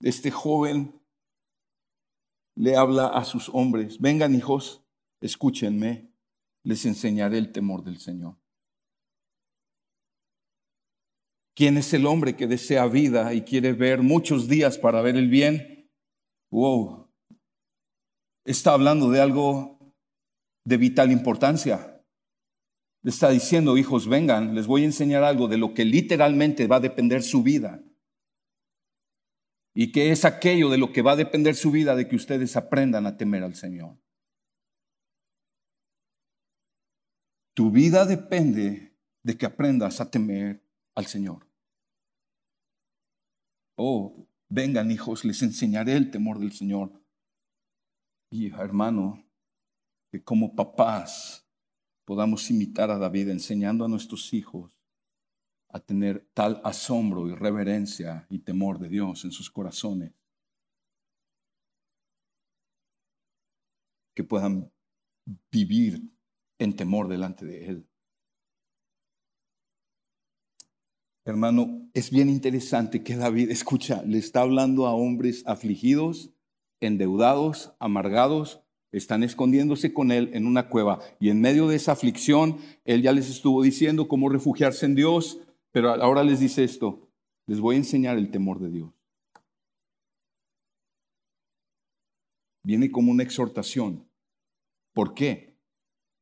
Este 0.00 0.30
joven 0.30 1.00
le 2.54 2.76
habla 2.76 3.08
a 3.08 3.24
sus 3.24 3.48
hombres, 3.48 3.98
vengan 3.98 4.34
hijos, 4.34 4.84
escúchenme, 5.20 6.12
les 6.62 6.86
enseñaré 6.86 7.38
el 7.38 7.50
temor 7.50 7.82
del 7.82 7.98
Señor. 7.98 8.36
¿Quién 11.54 11.76
es 11.76 11.94
el 11.94 12.06
hombre 12.06 12.34
que 12.34 12.48
desea 12.48 12.86
vida 12.86 13.32
y 13.32 13.42
quiere 13.42 13.72
ver 13.72 14.02
muchos 14.02 14.48
días 14.48 14.76
para 14.76 15.02
ver 15.02 15.16
el 15.16 15.28
bien? 15.28 15.88
Wow. 16.50 17.12
Está 18.44 18.72
hablando 18.72 19.10
de 19.10 19.20
algo 19.20 19.94
de 20.64 20.76
vital 20.76 21.12
importancia. 21.12 22.04
Le 23.02 23.10
está 23.10 23.30
diciendo, 23.30 23.76
hijos, 23.76 24.08
vengan, 24.08 24.54
les 24.54 24.66
voy 24.66 24.82
a 24.82 24.86
enseñar 24.86 25.22
algo 25.22 25.46
de 25.46 25.58
lo 25.58 25.74
que 25.74 25.84
literalmente 25.84 26.66
va 26.66 26.76
a 26.76 26.80
depender 26.80 27.22
su 27.22 27.42
vida. 27.42 27.84
Y 29.76 29.92
que 29.92 30.10
es 30.10 30.24
aquello 30.24 30.70
de 30.70 30.78
lo 30.78 30.92
que 30.92 31.02
va 31.02 31.12
a 31.12 31.16
depender 31.16 31.54
su 31.54 31.70
vida, 31.70 31.94
de 31.94 32.08
que 32.08 32.16
ustedes 32.16 32.56
aprendan 32.56 33.06
a 33.06 33.16
temer 33.16 33.44
al 33.44 33.54
Señor. 33.54 33.98
Tu 37.54 37.70
vida 37.70 38.06
depende 38.06 38.96
de 39.22 39.36
que 39.36 39.46
aprendas 39.46 40.00
a 40.00 40.10
temer 40.10 40.63
al 40.94 41.06
Señor. 41.06 41.48
Oh, 43.76 44.26
vengan 44.48 44.90
hijos, 44.90 45.24
les 45.24 45.42
enseñaré 45.42 45.96
el 45.96 46.10
temor 46.10 46.38
del 46.38 46.52
Señor. 46.52 46.92
Y 48.30 48.52
hermano, 48.52 49.24
que 50.10 50.22
como 50.22 50.54
papás 50.54 51.48
podamos 52.04 52.50
imitar 52.50 52.90
a 52.90 52.98
David 52.98 53.30
enseñando 53.30 53.84
a 53.84 53.88
nuestros 53.88 54.32
hijos 54.32 54.78
a 55.68 55.80
tener 55.80 56.30
tal 56.34 56.60
asombro 56.62 57.28
y 57.28 57.34
reverencia 57.34 58.26
y 58.30 58.38
temor 58.38 58.78
de 58.78 58.88
Dios 58.88 59.24
en 59.24 59.32
sus 59.32 59.50
corazones, 59.50 60.12
que 64.14 64.22
puedan 64.22 64.72
vivir 65.50 66.00
en 66.58 66.76
temor 66.76 67.08
delante 67.08 67.44
de 67.44 67.66
Él. 67.66 67.88
Hermano, 71.26 71.88
es 71.94 72.10
bien 72.10 72.28
interesante 72.28 73.02
que 73.02 73.16
David, 73.16 73.50
escucha, 73.50 74.02
le 74.02 74.18
está 74.18 74.42
hablando 74.42 74.86
a 74.86 74.94
hombres 74.94 75.42
afligidos, 75.46 76.30
endeudados, 76.80 77.72
amargados, 77.78 78.60
están 78.92 79.22
escondiéndose 79.22 79.94
con 79.94 80.12
él 80.12 80.30
en 80.34 80.46
una 80.46 80.68
cueva. 80.68 81.00
Y 81.18 81.30
en 81.30 81.40
medio 81.40 81.66
de 81.66 81.76
esa 81.76 81.92
aflicción, 81.92 82.58
él 82.84 83.00
ya 83.00 83.12
les 83.12 83.30
estuvo 83.30 83.62
diciendo 83.62 84.06
cómo 84.06 84.28
refugiarse 84.28 84.84
en 84.84 84.94
Dios, 84.94 85.40
pero 85.72 85.90
ahora 85.90 86.22
les 86.22 86.40
dice 86.40 86.62
esto, 86.62 87.08
les 87.46 87.58
voy 87.58 87.76
a 87.76 87.78
enseñar 87.78 88.18
el 88.18 88.30
temor 88.30 88.60
de 88.60 88.70
Dios. 88.70 88.92
Viene 92.62 92.90
como 92.90 93.10
una 93.10 93.22
exhortación. 93.22 94.06
¿Por 94.92 95.14
qué? 95.14 95.56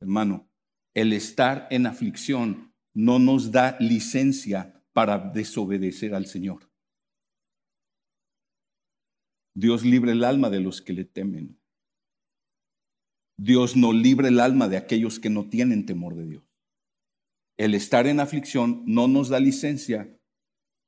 Hermano, 0.00 0.48
el 0.94 1.12
estar 1.12 1.66
en 1.70 1.86
aflicción 1.86 2.72
no 2.94 3.18
nos 3.18 3.50
da 3.50 3.76
licencia 3.80 4.81
para 4.92 5.18
desobedecer 5.18 6.14
al 6.14 6.26
Señor. 6.26 6.70
Dios 9.54 9.84
libre 9.84 10.12
el 10.12 10.24
alma 10.24 10.50
de 10.50 10.60
los 10.60 10.80
que 10.80 10.92
le 10.92 11.04
temen. 11.04 11.58
Dios 13.36 13.76
no 13.76 13.92
libre 13.92 14.28
el 14.28 14.40
alma 14.40 14.68
de 14.68 14.76
aquellos 14.76 15.18
que 15.18 15.30
no 15.30 15.48
tienen 15.48 15.84
temor 15.84 16.14
de 16.14 16.26
Dios. 16.26 16.44
El 17.58 17.74
estar 17.74 18.06
en 18.06 18.20
aflicción 18.20 18.82
no 18.86 19.08
nos 19.08 19.28
da 19.28 19.40
licencia 19.40 20.18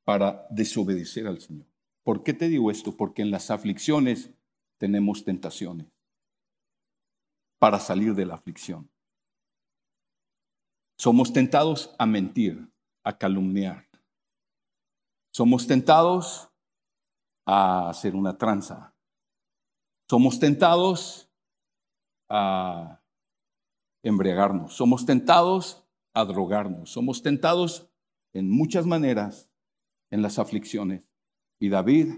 para 0.05 0.47
desobedecer 0.51 1.27
al 1.27 1.41
Señor. 1.41 1.67
¿Por 2.03 2.23
qué 2.23 2.35
te 2.35 2.49
digo 2.49 2.71
esto? 2.71 2.97
Porque 2.97 3.23
en 3.23 3.31
las 3.31 3.51
aflicciones 3.51 4.31
tenemos 4.79 5.25
tentaciones 5.25 5.87
para 7.59 7.81
salir 7.81 8.15
de 8.15 8.27
la 8.27 8.35
aflicción. 8.35 8.91
Somos 10.99 11.33
tentados 11.33 11.95
a 11.99 12.07
mentir, 12.07 12.69
a 13.03 13.17
calumniar, 13.17 13.89
somos 15.35 15.67
tentados 15.67 16.49
a 17.45 17.89
hacer 17.89 18.15
una 18.15 18.39
tranza. 18.39 18.95
Somos 20.09 20.39
tentados 20.39 21.29
a 22.31 23.03
embriagarnos. 24.05 24.75
Somos 24.75 25.05
tentados 25.05 25.85
a 26.15 26.25
drogarnos. 26.25 26.91
Somos 26.91 27.23
tentados 27.23 27.91
en 28.33 28.49
muchas 28.49 28.87
maneras 28.87 29.51
en 30.11 30.23
las 30.23 30.39
aflicciones. 30.39 31.03
Y 31.59 31.69
David 31.69 32.15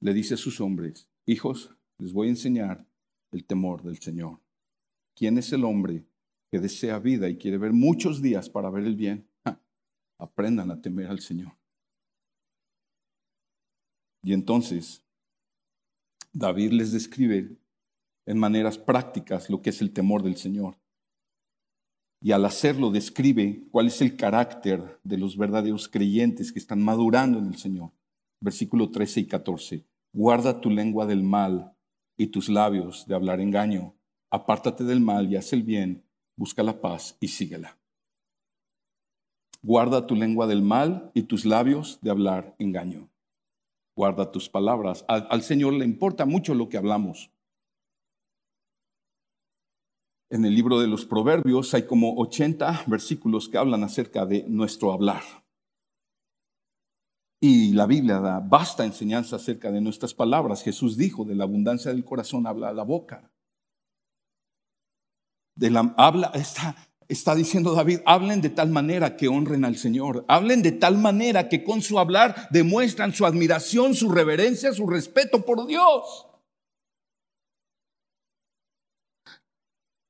le 0.00 0.12
dice 0.12 0.34
a 0.34 0.38
sus 0.38 0.60
hombres, 0.60 1.08
hijos, 1.24 1.76
les 1.98 2.12
voy 2.12 2.26
a 2.26 2.30
enseñar 2.30 2.84
el 3.30 3.44
temor 3.44 3.84
del 3.84 4.00
Señor. 4.00 4.40
¿Quién 5.14 5.38
es 5.38 5.52
el 5.52 5.64
hombre 5.64 6.04
que 6.50 6.58
desea 6.58 6.98
vida 6.98 7.28
y 7.28 7.38
quiere 7.38 7.58
ver 7.58 7.72
muchos 7.72 8.20
días 8.20 8.50
para 8.50 8.70
ver 8.70 8.84
el 8.84 8.96
bien? 8.96 9.28
aprendan 10.18 10.72
a 10.72 10.80
temer 10.80 11.06
al 11.06 11.20
Señor. 11.20 11.61
Y 14.22 14.32
entonces 14.32 15.04
David 16.32 16.72
les 16.72 16.92
describe 16.92 17.56
en 18.24 18.38
maneras 18.38 18.78
prácticas 18.78 19.50
lo 19.50 19.60
que 19.60 19.70
es 19.70 19.82
el 19.82 19.92
temor 19.92 20.22
del 20.22 20.36
Señor. 20.36 20.78
Y 22.20 22.30
al 22.30 22.44
hacerlo 22.44 22.90
describe 22.90 23.64
cuál 23.72 23.88
es 23.88 24.00
el 24.00 24.16
carácter 24.16 25.00
de 25.02 25.18
los 25.18 25.36
verdaderos 25.36 25.88
creyentes 25.88 26.52
que 26.52 26.60
están 26.60 26.80
madurando 26.80 27.38
en 27.38 27.46
el 27.46 27.56
Señor. 27.56 27.90
Versículo 28.40 28.90
13 28.90 29.20
y 29.20 29.26
14. 29.26 29.84
Guarda 30.12 30.60
tu 30.60 30.70
lengua 30.70 31.04
del 31.04 31.24
mal 31.24 31.74
y 32.16 32.28
tus 32.28 32.48
labios 32.48 33.06
de 33.08 33.16
hablar 33.16 33.40
engaño. 33.40 33.94
Apártate 34.30 34.84
del 34.84 35.00
mal 35.00 35.30
y 35.30 35.36
haz 35.36 35.52
el 35.52 35.64
bien. 35.64 36.04
Busca 36.36 36.62
la 36.62 36.80
paz 36.80 37.16
y 37.18 37.28
síguela. 37.28 37.76
Guarda 39.62 40.06
tu 40.06 40.14
lengua 40.14 40.46
del 40.46 40.62
mal 40.62 41.10
y 41.14 41.22
tus 41.22 41.44
labios 41.44 41.98
de 42.02 42.10
hablar 42.10 42.54
engaño 42.58 43.11
guarda 44.02 44.32
tus 44.32 44.48
palabras. 44.48 45.04
Al, 45.06 45.42
Señor 45.42 45.74
le 45.74 45.84
importa 45.84 46.26
mucho 46.26 46.54
lo 46.56 46.68
que 46.68 46.76
hablamos. 46.76 47.30
En 50.28 50.44
el 50.44 50.56
libro 50.56 50.80
de 50.80 50.88
los 50.88 51.06
Proverbios 51.06 51.72
hay 51.72 51.84
como 51.86 52.16
80 52.16 52.82
versículos 52.88 53.48
que 53.48 53.58
hablan 53.58 53.84
acerca 53.84 54.26
de 54.26 54.44
nuestro 54.48 54.92
hablar. 54.92 55.22
Y 57.40 57.74
la 57.74 57.86
Biblia 57.86 58.18
da 58.18 58.40
vasta 58.40 58.84
enseñanza 58.84 59.36
acerca 59.36 59.70
de 59.70 59.80
nuestras 59.80 60.12
palabras. 60.14 60.64
Jesús 60.64 60.96
dijo, 60.96 61.24
de 61.24 61.36
la 61.36 61.44
abundancia 61.44 61.92
del 61.92 62.04
corazón 62.04 62.48
habla 62.48 62.72
la 62.72 62.82
boca. 62.82 63.30
De 65.54 65.70
la, 65.70 65.94
habla, 65.96 66.32
está, 66.34 66.74
está 67.12 67.34
diciendo 67.34 67.74
David, 67.74 68.00
hablen 68.06 68.40
de 68.40 68.50
tal 68.50 68.70
manera 68.70 69.16
que 69.16 69.28
honren 69.28 69.64
al 69.64 69.76
Señor, 69.76 70.24
hablen 70.28 70.62
de 70.62 70.72
tal 70.72 70.98
manera 70.98 71.48
que 71.48 71.62
con 71.62 71.82
su 71.82 71.98
hablar 71.98 72.48
demuestran 72.50 73.14
su 73.14 73.26
admiración, 73.26 73.94
su 73.94 74.10
reverencia, 74.10 74.72
su 74.72 74.86
respeto 74.86 75.44
por 75.44 75.66
Dios. 75.66 76.26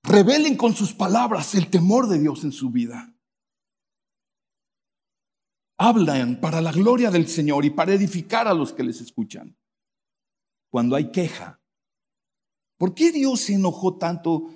Revelen 0.03 0.57
con 0.57 0.75
sus 0.75 0.93
palabras 0.93 1.55
el 1.55 1.71
temor 1.71 2.09
de 2.09 2.19
Dios 2.19 2.45
en 2.45 2.53
su 2.53 2.71
vida. 2.71 3.15
Hablan 5.79 6.41
para 6.41 6.61
la 6.61 6.73
gloria 6.73 7.11
del 7.11 7.29
Señor 7.29 7.65
y 7.65 7.71
para 7.71 7.95
edificar 7.95 8.47
a 8.49 8.55
los 8.55 8.73
que 8.73 8.83
les 8.83 9.01
escuchan. 9.01 9.57
Cuando 10.71 10.97
hay 10.97 11.11
queja, 11.11 11.61
¿por 12.79 12.95
qué 12.95 13.13
Dios 13.13 13.41
se 13.41 13.55
enojó 13.55 13.99
tanto 13.99 14.51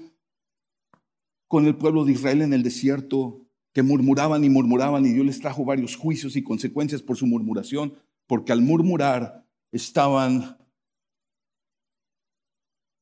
con 1.49 1.67
el 1.67 1.77
pueblo 1.77 2.05
de 2.05 2.13
Israel 2.13 2.43
en 2.43 2.53
el 2.53 2.63
desierto, 2.63 3.47
que 3.73 3.83
murmuraban 3.83 4.43
y 4.43 4.49
murmuraban 4.49 5.05
y 5.05 5.11
Dios 5.13 5.27
les 5.27 5.41
trajo 5.41 5.65
varios 5.65 5.97
juicios 5.97 6.35
y 6.37 6.43
consecuencias 6.43 7.03
por 7.03 7.17
su 7.17 7.27
murmuración, 7.27 7.95
porque 8.27 8.53
al 8.53 8.63
murmurar 8.63 9.45
estaban 9.71 10.57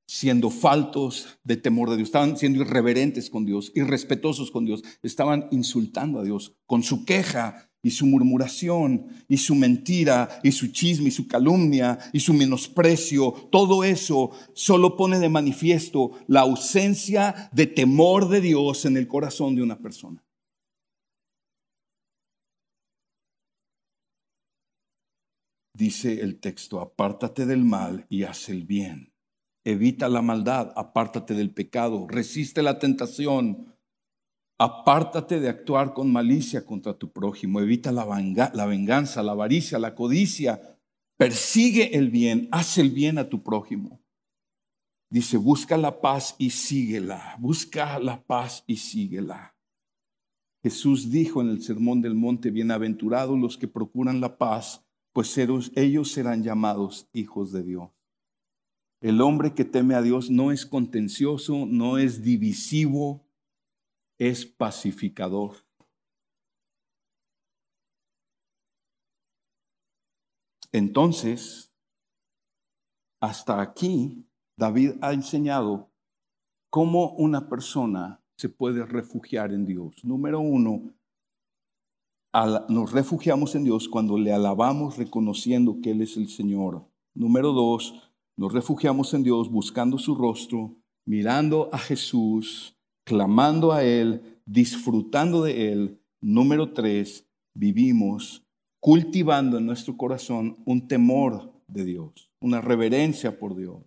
siendo 0.06 0.50
faltos 0.50 1.38
de 1.44 1.56
temor 1.56 1.90
de 1.90 1.96
Dios, 1.96 2.08
estaban 2.08 2.36
siendo 2.36 2.60
irreverentes 2.60 3.30
con 3.30 3.46
Dios, 3.46 3.72
irrespetuosos 3.74 4.50
con 4.50 4.64
Dios, 4.64 4.82
estaban 5.02 5.48
insultando 5.50 6.20
a 6.20 6.24
Dios 6.24 6.56
con 6.66 6.82
su 6.82 7.04
queja 7.04 7.70
y 7.84 7.90
su 7.90 8.06
murmuración 8.06 9.06
y 9.28 9.36
su 9.36 9.54
mentira 9.54 10.40
y 10.42 10.50
su 10.50 10.72
chisme 10.72 11.08
y 11.08 11.12
su 11.12 11.28
calumnia 11.28 11.98
y 12.12 12.18
su 12.18 12.34
menosprecio, 12.34 13.30
todo 13.52 13.84
eso 13.84 14.32
solo 14.54 14.96
pone 14.96 15.20
de 15.20 15.28
manifiesto 15.28 16.12
la 16.26 16.40
ausencia 16.40 17.50
de 17.52 17.68
temor 17.68 18.28
de 18.28 18.40
Dios 18.40 18.86
en 18.86 18.96
el 18.96 19.06
corazón 19.06 19.54
de 19.54 19.62
una 19.62 19.78
persona. 19.78 20.24
Dice 25.76 26.20
el 26.20 26.38
texto, 26.38 26.80
apártate 26.80 27.46
del 27.46 27.64
mal 27.64 28.06
y 28.08 28.22
haz 28.22 28.48
el 28.48 28.64
bien. 28.64 29.12
Evita 29.64 30.08
la 30.08 30.22
maldad, 30.22 30.72
apártate 30.76 31.34
del 31.34 31.52
pecado, 31.52 32.06
resiste 32.08 32.62
la 32.62 32.78
tentación, 32.78 33.73
Apártate 34.64 35.40
de 35.40 35.50
actuar 35.50 35.92
con 35.92 36.10
malicia 36.10 36.64
contra 36.64 36.96
tu 36.96 37.12
prójimo, 37.12 37.60
evita 37.60 37.92
la, 37.92 38.06
venganza, 38.06 39.22
la 39.22 39.32
avaricia, 39.32 39.78
la 39.78 39.94
codicia, 39.94 40.78
persigue 41.18 41.98
el 41.98 42.08
bien, 42.08 42.48
haz 42.50 42.78
el 42.78 42.90
bien 42.90 43.18
a 43.18 43.28
tu 43.28 43.42
prójimo. 43.42 44.00
Dice, 45.10 45.36
busca 45.36 45.76
la 45.76 46.00
paz 46.00 46.34
y 46.38 46.48
síguela, 46.48 47.36
busca 47.38 47.98
la 47.98 48.24
paz 48.24 48.64
y 48.66 48.76
síguela. 48.76 49.54
Jesús 50.62 51.10
dijo 51.10 51.42
en 51.42 51.50
el 51.50 51.62
Sermón 51.62 52.00
del 52.00 52.14
Monte, 52.14 52.50
bienaventurados 52.50 53.38
los 53.38 53.58
que 53.58 53.68
procuran 53.68 54.22
la 54.22 54.38
paz, 54.38 54.82
pues 55.12 55.36
ellos 55.36 56.10
serán 56.10 56.42
llamados 56.42 57.06
hijos 57.12 57.52
de 57.52 57.64
Dios. 57.64 57.90
El 59.02 59.20
hombre 59.20 59.52
que 59.52 59.66
teme 59.66 59.94
a 59.94 60.00
Dios 60.00 60.30
no 60.30 60.52
es 60.52 60.64
contencioso, 60.64 61.66
no 61.66 61.98
es 61.98 62.22
divisivo, 62.22 63.23
es 64.30 64.46
pacificador. 64.46 65.56
Entonces, 70.72 71.72
hasta 73.20 73.60
aquí, 73.60 74.26
David 74.58 74.92
ha 75.02 75.12
enseñado 75.12 75.92
cómo 76.70 77.10
una 77.12 77.48
persona 77.48 78.24
se 78.36 78.48
puede 78.48 78.84
refugiar 78.86 79.52
en 79.52 79.66
Dios. 79.66 80.04
Número 80.04 80.40
uno, 80.40 80.94
nos 82.68 82.92
refugiamos 82.92 83.54
en 83.54 83.64
Dios 83.64 83.88
cuando 83.88 84.18
le 84.18 84.32
alabamos 84.32 84.96
reconociendo 84.96 85.80
que 85.80 85.90
Él 85.92 86.00
es 86.02 86.16
el 86.16 86.28
Señor. 86.28 86.84
Número 87.14 87.52
dos, 87.52 88.10
nos 88.36 88.52
refugiamos 88.52 89.14
en 89.14 89.22
Dios 89.22 89.50
buscando 89.50 89.98
su 89.98 90.16
rostro, 90.16 90.76
mirando 91.06 91.68
a 91.72 91.78
Jesús, 91.78 92.76
clamando 93.04 93.72
a 93.72 93.84
Él, 93.84 94.40
disfrutando 94.44 95.42
de 95.42 95.72
Él. 95.72 96.00
Número 96.20 96.72
tres, 96.72 97.28
vivimos 97.54 98.46
cultivando 98.80 99.58
en 99.58 99.66
nuestro 99.66 99.96
corazón 99.96 100.62
un 100.66 100.88
temor 100.88 101.54
de 101.66 101.84
Dios, 101.84 102.30
una 102.40 102.60
reverencia 102.60 103.38
por 103.38 103.56
Dios, 103.56 103.82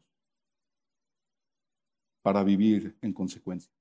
para 2.24 2.44
vivir 2.44 2.98
en 3.02 3.14
consecuencia. 3.14 3.72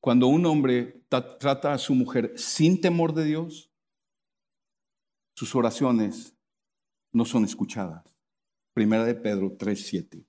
Cuando 0.00 0.28
un 0.28 0.46
hombre 0.46 1.04
trata 1.08 1.72
a 1.72 1.78
su 1.78 1.94
mujer 1.94 2.32
sin 2.36 2.80
temor 2.80 3.12
de 3.12 3.24
Dios, 3.24 3.72
sus 5.34 5.54
oraciones 5.54 6.36
no 7.12 7.24
son 7.24 7.44
escuchadas. 7.44 8.04
Primera 8.72 9.04
de 9.04 9.14
Pedro 9.14 9.56
3:7. 9.56 10.24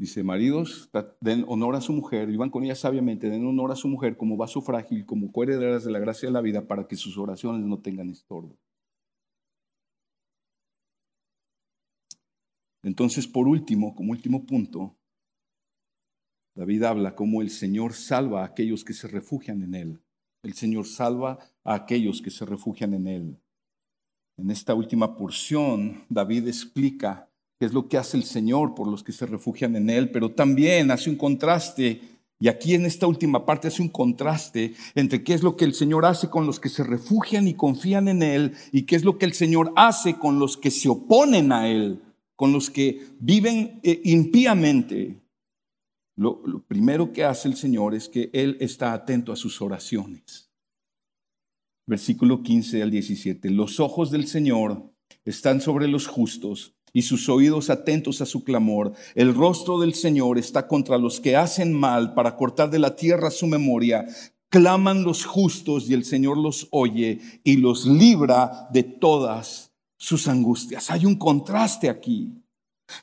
Dice, 0.00 0.24
maridos, 0.24 0.88
den 1.20 1.44
honor 1.46 1.76
a 1.76 1.82
su 1.82 1.92
mujer, 1.92 2.26
vivan 2.26 2.48
con 2.48 2.64
ella 2.64 2.74
sabiamente, 2.74 3.28
den 3.28 3.44
honor 3.44 3.70
a 3.70 3.76
su 3.76 3.86
mujer 3.86 4.16
como 4.16 4.38
vaso 4.38 4.62
frágil, 4.62 5.04
como 5.04 5.30
coherederas 5.30 5.84
de 5.84 5.90
la 5.90 5.98
gracia 5.98 6.26
de 6.26 6.32
la 6.32 6.40
vida, 6.40 6.66
para 6.66 6.88
que 6.88 6.96
sus 6.96 7.18
oraciones 7.18 7.66
no 7.66 7.80
tengan 7.82 8.08
estorbo. 8.08 8.56
Entonces, 12.82 13.28
por 13.28 13.46
último, 13.46 13.94
como 13.94 14.12
último 14.12 14.46
punto, 14.46 14.96
David 16.56 16.84
habla 16.84 17.14
como 17.14 17.42
el 17.42 17.50
Señor 17.50 17.92
salva 17.92 18.40
a 18.40 18.46
aquellos 18.46 18.86
que 18.86 18.94
se 18.94 19.06
refugian 19.06 19.62
en 19.62 19.74
Él. 19.74 20.02
El 20.42 20.54
Señor 20.54 20.86
salva 20.86 21.40
a 21.62 21.74
aquellos 21.74 22.22
que 22.22 22.30
se 22.30 22.46
refugian 22.46 22.94
en 22.94 23.06
Él. 23.06 23.38
En 24.38 24.50
esta 24.50 24.74
última 24.74 25.14
porción, 25.14 26.06
David 26.08 26.48
explica 26.48 27.29
qué 27.60 27.66
es 27.66 27.74
lo 27.74 27.88
que 27.88 27.98
hace 27.98 28.16
el 28.16 28.24
Señor 28.24 28.74
por 28.74 28.88
los 28.88 29.04
que 29.04 29.12
se 29.12 29.26
refugian 29.26 29.76
en 29.76 29.90
Él, 29.90 30.10
pero 30.10 30.30
también 30.30 30.90
hace 30.90 31.10
un 31.10 31.16
contraste, 31.16 32.00
y 32.38 32.48
aquí 32.48 32.72
en 32.72 32.86
esta 32.86 33.06
última 33.06 33.44
parte 33.44 33.68
hace 33.68 33.82
un 33.82 33.90
contraste 33.90 34.72
entre 34.94 35.22
qué 35.22 35.34
es 35.34 35.42
lo 35.42 35.58
que 35.58 35.66
el 35.66 35.74
Señor 35.74 36.06
hace 36.06 36.30
con 36.30 36.46
los 36.46 36.58
que 36.58 36.70
se 36.70 36.84
refugian 36.84 37.46
y 37.46 37.52
confían 37.52 38.08
en 38.08 38.22
Él, 38.22 38.54
y 38.72 38.84
qué 38.84 38.96
es 38.96 39.04
lo 39.04 39.18
que 39.18 39.26
el 39.26 39.34
Señor 39.34 39.74
hace 39.76 40.14
con 40.14 40.38
los 40.38 40.56
que 40.56 40.70
se 40.70 40.88
oponen 40.88 41.52
a 41.52 41.68
Él, 41.68 42.00
con 42.34 42.50
los 42.50 42.70
que 42.70 43.08
viven 43.18 43.78
eh, 43.82 44.00
impíamente. 44.04 45.20
Lo, 46.16 46.40
lo 46.46 46.62
primero 46.62 47.12
que 47.12 47.24
hace 47.24 47.46
el 47.46 47.56
Señor 47.56 47.94
es 47.94 48.08
que 48.08 48.30
Él 48.32 48.56
está 48.60 48.94
atento 48.94 49.32
a 49.32 49.36
sus 49.36 49.60
oraciones. 49.60 50.50
Versículo 51.86 52.42
15 52.42 52.82
al 52.82 52.90
17. 52.90 53.50
Los 53.50 53.80
ojos 53.80 54.10
del 54.10 54.26
Señor 54.26 54.90
están 55.26 55.60
sobre 55.60 55.88
los 55.88 56.06
justos 56.06 56.79
y 56.92 57.02
sus 57.02 57.28
oídos 57.28 57.70
atentos 57.70 58.20
a 58.20 58.26
su 58.26 58.44
clamor. 58.44 58.92
El 59.14 59.34
rostro 59.34 59.78
del 59.78 59.94
Señor 59.94 60.38
está 60.38 60.66
contra 60.66 60.98
los 60.98 61.20
que 61.20 61.36
hacen 61.36 61.72
mal 61.72 62.14
para 62.14 62.36
cortar 62.36 62.70
de 62.70 62.78
la 62.78 62.96
tierra 62.96 63.30
su 63.30 63.46
memoria. 63.46 64.06
Claman 64.48 65.04
los 65.04 65.24
justos 65.24 65.88
y 65.88 65.94
el 65.94 66.04
Señor 66.04 66.36
los 66.36 66.68
oye 66.70 67.20
y 67.44 67.56
los 67.56 67.86
libra 67.86 68.68
de 68.72 68.82
todas 68.82 69.72
sus 69.96 70.26
angustias. 70.28 70.90
Hay 70.90 71.06
un 71.06 71.16
contraste 71.16 71.88
aquí. 71.88 72.32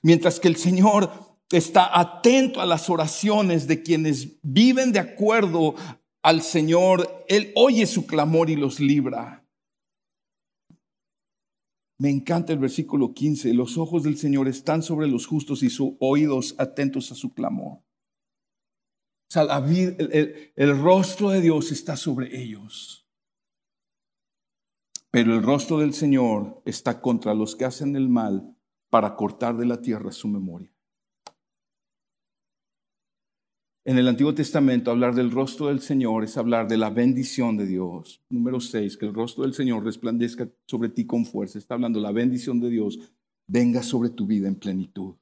Mientras 0.02 0.40
que 0.40 0.48
el 0.48 0.58
Señor 0.58 1.10
está 1.50 1.98
atento 1.98 2.60
a 2.60 2.66
las 2.66 2.90
oraciones 2.90 3.68
de 3.68 3.82
quienes 3.82 4.38
viven 4.42 4.92
de 4.92 5.00
acuerdo 5.00 5.76
al 6.22 6.42
Señor, 6.42 7.26
Él 7.30 7.54
oye 7.56 7.86
su 7.86 8.06
clamor 8.06 8.50
y 8.50 8.56
los 8.56 8.80
libra. 8.80 9.37
Me 12.00 12.10
encanta 12.10 12.54
el 12.54 12.60
versículo 12.60 13.14
15. 13.14 13.54
Los 13.54 13.78
ojos 13.78 14.04
del 14.04 14.18
Señor 14.18 14.48
están 14.48 14.84
sobre 14.84 15.08
los 15.08 15.26
justos 15.26 15.64
y 15.64 15.70
sus 15.70 15.94
oídos 16.00 16.56
atentos 16.60 17.12
a 17.12 17.16
su 17.16 17.34
clamor. 17.34 17.80
O 17.80 19.30
sea, 19.30 19.44
el, 19.44 20.54
el 20.56 20.82
rostro 20.82 21.32
de 21.32 21.42
Dios 21.42 21.72
está 21.72 21.98
sobre 21.98 22.40
ellos. 22.40 23.08
Pero 25.10 25.34
el 25.34 25.42
rostro 25.42 25.80
del 25.80 25.94
Señor 25.94 26.62
está 26.66 27.02
contra 27.02 27.34
los 27.34 27.56
que 27.56 27.66
hacen 27.66 27.96
el 27.96 28.08
mal 28.08 28.56
para 28.90 29.16
cortar 29.16 29.58
de 29.58 29.66
la 29.66 29.82
tierra 29.82 30.12
su 30.12 30.28
memoria. 30.28 30.77
En 33.88 33.98
el 33.98 34.10
Antiguo 34.10 34.34
Testamento 34.34 34.92
hablar 34.92 35.16
del 35.16 35.32
rostro 35.32 35.68
del 35.68 35.80
Señor 35.80 36.26
es 36.26 36.36
hablar 36.36 36.68
de 36.68 36.76
la 36.76 36.90
bendición 36.90 37.56
de 37.56 37.66
Dios. 37.66 38.22
Número 38.30 38.60
6, 38.60 38.98
que 38.98 39.06
el 39.06 39.14
rostro 39.14 39.46
del 39.46 39.54
Señor 39.54 39.86
resplandezca 39.86 40.50
sobre 40.66 40.90
ti 40.90 41.08
con 41.08 41.26
fuerza. 41.26 41.58
Está 41.58 41.76
hablando 41.76 42.02
la 42.02 42.12
bendición 42.12 42.60
de 42.60 42.70
Dios 42.70 43.00
venga 43.48 43.82
sobre 43.82 44.10
tu 44.10 44.28
vida 44.28 44.50
en 44.50 44.56
plenitud. 44.56 45.16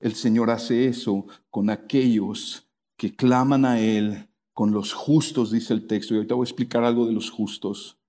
El 0.00 0.16
Señor 0.16 0.50
hace 0.50 0.88
eso 0.88 1.26
con 1.48 1.70
aquellos 1.70 2.68
que 2.96 3.14
claman 3.14 3.64
a 3.64 3.80
Él, 3.80 4.28
con 4.52 4.72
los 4.72 4.92
justos, 4.94 5.52
dice 5.52 5.72
el 5.72 5.86
texto. 5.86 6.12
Y 6.12 6.16
ahorita 6.16 6.34
voy 6.34 6.42
a 6.42 6.50
explicar 6.50 6.82
algo 6.82 7.06
de 7.06 7.12
los 7.12 7.30
justos, 7.30 8.00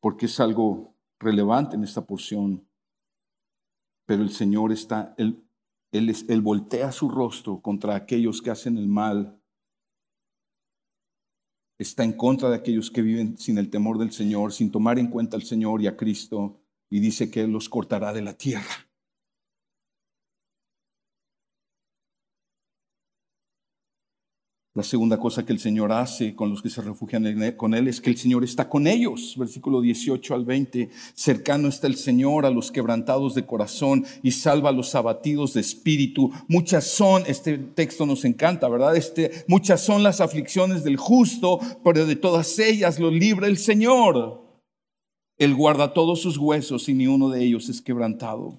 porque 0.00 0.26
es 0.26 0.40
algo 0.40 0.96
relevante 1.20 1.76
en 1.76 1.84
esta 1.84 2.04
porción. 2.04 2.66
Pero 4.04 4.24
el 4.24 4.30
Señor 4.30 4.72
está, 4.72 5.14
el, 5.16 5.43
él, 5.98 6.40
voltea 6.40 6.90
su 6.92 7.08
rostro 7.08 7.60
contra 7.60 7.94
aquellos 7.94 8.42
que 8.42 8.50
hacen 8.50 8.78
el 8.78 8.88
mal. 8.88 9.40
Está 11.78 12.04
en 12.04 12.12
contra 12.12 12.50
de 12.50 12.56
aquellos 12.56 12.90
que 12.90 13.02
viven 13.02 13.38
sin 13.38 13.58
el 13.58 13.70
temor 13.70 13.98
del 13.98 14.12
Señor, 14.12 14.52
sin 14.52 14.70
tomar 14.70 14.98
en 14.98 15.08
cuenta 15.08 15.36
al 15.36 15.44
Señor 15.44 15.82
y 15.82 15.86
a 15.86 15.96
Cristo, 15.96 16.60
y 16.90 17.00
dice 17.00 17.30
que 17.30 17.42
Él 17.42 17.50
los 17.50 17.68
cortará 17.68 18.12
de 18.12 18.22
la 18.22 18.34
tierra. 18.34 18.88
La 24.76 24.82
segunda 24.82 25.18
cosa 25.18 25.46
que 25.46 25.52
el 25.52 25.60
Señor 25.60 25.92
hace 25.92 26.34
con 26.34 26.50
los 26.50 26.60
que 26.60 26.68
se 26.68 26.82
refugian 26.82 27.24
él, 27.26 27.56
con 27.56 27.74
Él 27.74 27.86
es 27.86 28.00
que 28.00 28.10
el 28.10 28.16
Señor 28.16 28.42
está 28.42 28.68
con 28.68 28.88
ellos. 28.88 29.36
Versículo 29.38 29.80
18 29.80 30.34
al 30.34 30.44
20. 30.44 30.90
Cercano 31.14 31.68
está 31.68 31.86
el 31.86 31.94
Señor 31.94 32.44
a 32.44 32.50
los 32.50 32.72
quebrantados 32.72 33.36
de 33.36 33.46
corazón 33.46 34.04
y 34.24 34.32
salva 34.32 34.70
a 34.70 34.72
los 34.72 34.96
abatidos 34.96 35.54
de 35.54 35.60
espíritu. 35.60 36.32
Muchas 36.48 36.88
son, 36.88 37.22
este 37.28 37.56
texto 37.56 38.04
nos 38.04 38.24
encanta, 38.24 38.68
¿verdad? 38.68 38.96
Este, 38.96 39.44
muchas 39.46 39.80
son 39.80 40.02
las 40.02 40.20
aflicciones 40.20 40.82
del 40.82 40.96
justo, 40.96 41.60
pero 41.84 42.04
de 42.04 42.16
todas 42.16 42.58
ellas 42.58 42.98
lo 42.98 43.12
libra 43.12 43.46
el 43.46 43.58
Señor. 43.58 44.42
Él 45.38 45.54
guarda 45.54 45.94
todos 45.94 46.20
sus 46.20 46.36
huesos 46.36 46.88
y 46.88 46.94
ni 46.94 47.06
uno 47.06 47.28
de 47.28 47.44
ellos 47.44 47.68
es 47.68 47.80
quebrantado. 47.80 48.58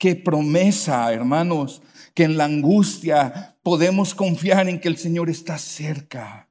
Qué 0.00 0.16
promesa, 0.16 1.12
hermanos, 1.12 1.82
que 2.20 2.24
en 2.24 2.36
la 2.36 2.44
angustia 2.44 3.58
podemos 3.62 4.14
confiar 4.14 4.68
en 4.68 4.78
que 4.78 4.88
el 4.88 4.98
Señor 4.98 5.30
está 5.30 5.56
cerca. 5.56 6.50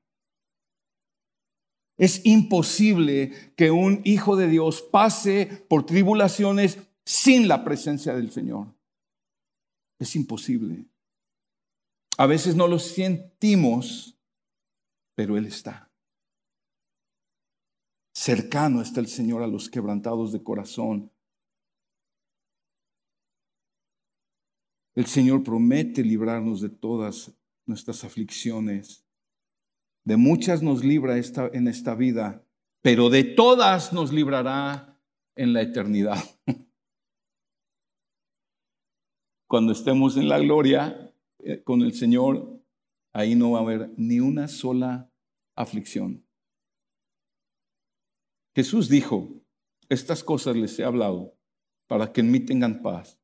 Es 1.96 2.26
imposible 2.26 3.54
que 3.56 3.70
un 3.70 4.02
hijo 4.04 4.36
de 4.36 4.48
Dios 4.48 4.82
pase 4.82 5.46
por 5.70 5.86
tribulaciones 5.86 6.80
sin 7.06 7.48
la 7.48 7.64
presencia 7.64 8.16
del 8.16 8.32
Señor. 8.32 8.74
Es 10.00 10.16
imposible. 10.16 10.88
A 12.18 12.26
veces 12.26 12.56
no 12.56 12.68
lo 12.68 12.80
sentimos, 12.80 14.18
pero 15.14 15.38
Él 15.38 15.46
está. 15.46 15.92
Cercano 18.12 18.82
está 18.82 19.02
el 19.02 19.08
Señor 19.08 19.44
a 19.44 19.48
los 19.48 19.70
quebrantados 19.70 20.32
de 20.32 20.42
corazón 20.42 21.12
El 25.00 25.06
Señor 25.06 25.46
promete 25.46 26.04
librarnos 26.04 26.60
de 26.60 26.68
todas 26.68 27.34
nuestras 27.66 28.04
aflicciones. 28.04 29.08
De 30.04 30.18
muchas 30.18 30.62
nos 30.62 30.84
libra 30.84 31.16
en 31.18 31.70
esta 31.70 31.96
vida, 31.96 32.46
pero 32.82 33.10
de 33.10 33.24
todas 33.24 33.94
nos 33.94 34.12
librará 34.12 35.00
en 35.38 35.54
la 35.54 35.62
eternidad. 35.62 36.22
Cuando 39.48 39.72
estemos 39.72 40.18
en 40.18 40.28
la 40.28 40.38
gloria 40.38 41.14
eh, 41.46 41.64
con 41.64 41.82
el 41.82 41.94
Señor, 41.94 42.62
ahí 43.14 43.36
no 43.36 43.52
va 43.52 43.60
a 43.60 43.62
haber 43.62 43.94
ni 43.96 44.20
una 44.20 44.50
sola 44.50 45.10
aflicción. 45.56 46.28
Jesús 48.54 48.90
dijo, 48.90 49.30
estas 49.88 50.26
cosas 50.26 50.58
les 50.58 50.78
he 50.78 50.84
hablado 50.84 51.38
para 51.88 52.12
que 52.12 52.20
en 52.20 52.32
mí 52.32 52.42
tengan 52.42 52.82
paz. 52.82 53.18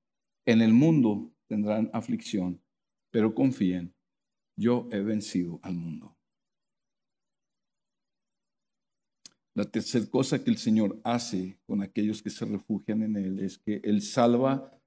En 0.45 0.61
el 0.61 0.71
mundo 0.71 1.34
tendrán 1.47 1.89
aflicción, 1.93 2.61
pero 3.11 3.33
confíen, 3.33 3.93
yo 4.57 4.87
he 4.91 4.99
vencido 4.99 5.59
al 5.63 5.75
mundo. 5.75 6.15
La 9.55 9.63
tercera 9.63 10.05
cosa 10.07 10.43
que 10.43 10.51
el 10.51 10.57
Señor 10.57 10.99
hace 11.03 11.57
con 11.65 11.81
aquellos 11.81 12.21
que 12.21 12.29
se 12.29 12.43
refugian 12.43 13.03
en 13.03 13.15
Él 13.15 13.39
es 13.39 13.57
que 13.57 13.79
Él 13.83 14.01
salva, 14.01 14.77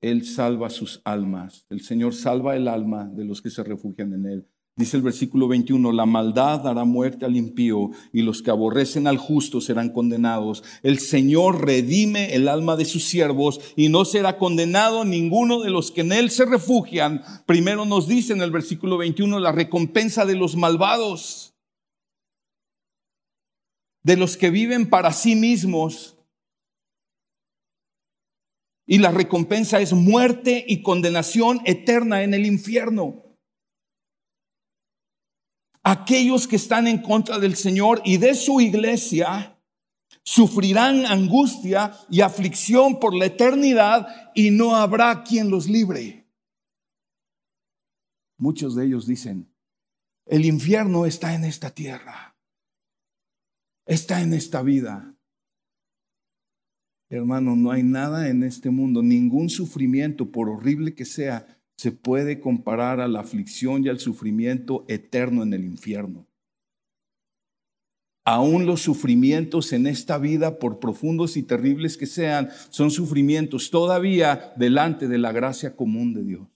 Él 0.00 0.24
salva 0.24 0.70
sus 0.70 1.02
almas. 1.04 1.66
El 1.68 1.82
Señor 1.82 2.14
salva 2.14 2.56
el 2.56 2.68
alma 2.68 3.06
de 3.06 3.26
los 3.26 3.42
que 3.42 3.50
se 3.50 3.62
refugian 3.62 4.14
en 4.14 4.26
Él. 4.26 4.48
Dice 4.78 4.96
el 4.96 5.02
versículo 5.02 5.48
21, 5.48 5.90
la 5.90 6.06
maldad 6.06 6.60
dará 6.60 6.84
muerte 6.84 7.24
al 7.24 7.36
impío 7.36 7.90
y 8.12 8.22
los 8.22 8.42
que 8.42 8.52
aborrecen 8.52 9.08
al 9.08 9.18
justo 9.18 9.60
serán 9.60 9.88
condenados. 9.88 10.62
El 10.84 11.00
Señor 11.00 11.66
redime 11.66 12.36
el 12.36 12.46
alma 12.46 12.76
de 12.76 12.84
sus 12.84 13.02
siervos 13.02 13.60
y 13.74 13.88
no 13.88 14.04
será 14.04 14.38
condenado 14.38 15.04
ninguno 15.04 15.62
de 15.62 15.70
los 15.70 15.90
que 15.90 16.02
en 16.02 16.12
Él 16.12 16.30
se 16.30 16.44
refugian. 16.44 17.24
Primero 17.44 17.86
nos 17.86 18.06
dice 18.06 18.34
en 18.34 18.40
el 18.40 18.52
versículo 18.52 18.98
21 18.98 19.40
la 19.40 19.50
recompensa 19.50 20.24
de 20.24 20.36
los 20.36 20.54
malvados, 20.54 21.56
de 24.04 24.16
los 24.16 24.36
que 24.36 24.50
viven 24.50 24.88
para 24.88 25.12
sí 25.12 25.34
mismos. 25.34 26.16
Y 28.86 28.98
la 28.98 29.10
recompensa 29.10 29.80
es 29.80 29.92
muerte 29.92 30.64
y 30.68 30.82
condenación 30.82 31.62
eterna 31.64 32.22
en 32.22 32.32
el 32.32 32.46
infierno 32.46 33.27
aquellos 35.90 36.46
que 36.46 36.56
están 36.56 36.86
en 36.86 37.00
contra 37.00 37.38
del 37.38 37.56
Señor 37.56 38.02
y 38.04 38.18
de 38.18 38.34
su 38.34 38.60
iglesia 38.60 39.58
sufrirán 40.22 41.06
angustia 41.06 41.94
y 42.10 42.20
aflicción 42.20 43.00
por 43.00 43.14
la 43.14 43.26
eternidad 43.26 44.06
y 44.34 44.50
no 44.50 44.76
habrá 44.76 45.24
quien 45.24 45.48
los 45.48 45.66
libre. 45.66 46.28
Muchos 48.36 48.76
de 48.76 48.84
ellos 48.84 49.06
dicen, 49.06 49.50
el 50.26 50.44
infierno 50.44 51.06
está 51.06 51.34
en 51.34 51.44
esta 51.44 51.70
tierra, 51.70 52.36
está 53.86 54.20
en 54.20 54.34
esta 54.34 54.62
vida. 54.62 55.14
Hermano, 57.08 57.56
no 57.56 57.70
hay 57.70 57.82
nada 57.82 58.28
en 58.28 58.42
este 58.42 58.68
mundo, 58.68 59.02
ningún 59.02 59.48
sufrimiento, 59.48 60.30
por 60.30 60.50
horrible 60.50 60.94
que 60.94 61.06
sea, 61.06 61.57
se 61.78 61.92
puede 61.92 62.40
comparar 62.40 63.00
a 63.00 63.06
la 63.06 63.20
aflicción 63.20 63.84
y 63.84 63.88
al 63.88 64.00
sufrimiento 64.00 64.84
eterno 64.88 65.44
en 65.44 65.54
el 65.54 65.64
infierno. 65.64 66.26
Aún 68.24 68.66
los 68.66 68.82
sufrimientos 68.82 69.72
en 69.72 69.86
esta 69.86 70.18
vida, 70.18 70.58
por 70.58 70.80
profundos 70.80 71.36
y 71.36 71.44
terribles 71.44 71.96
que 71.96 72.06
sean, 72.06 72.50
son 72.70 72.90
sufrimientos 72.90 73.70
todavía 73.70 74.52
delante 74.56 75.06
de 75.06 75.18
la 75.18 75.30
gracia 75.30 75.76
común 75.76 76.12
de 76.14 76.24
Dios. 76.24 76.48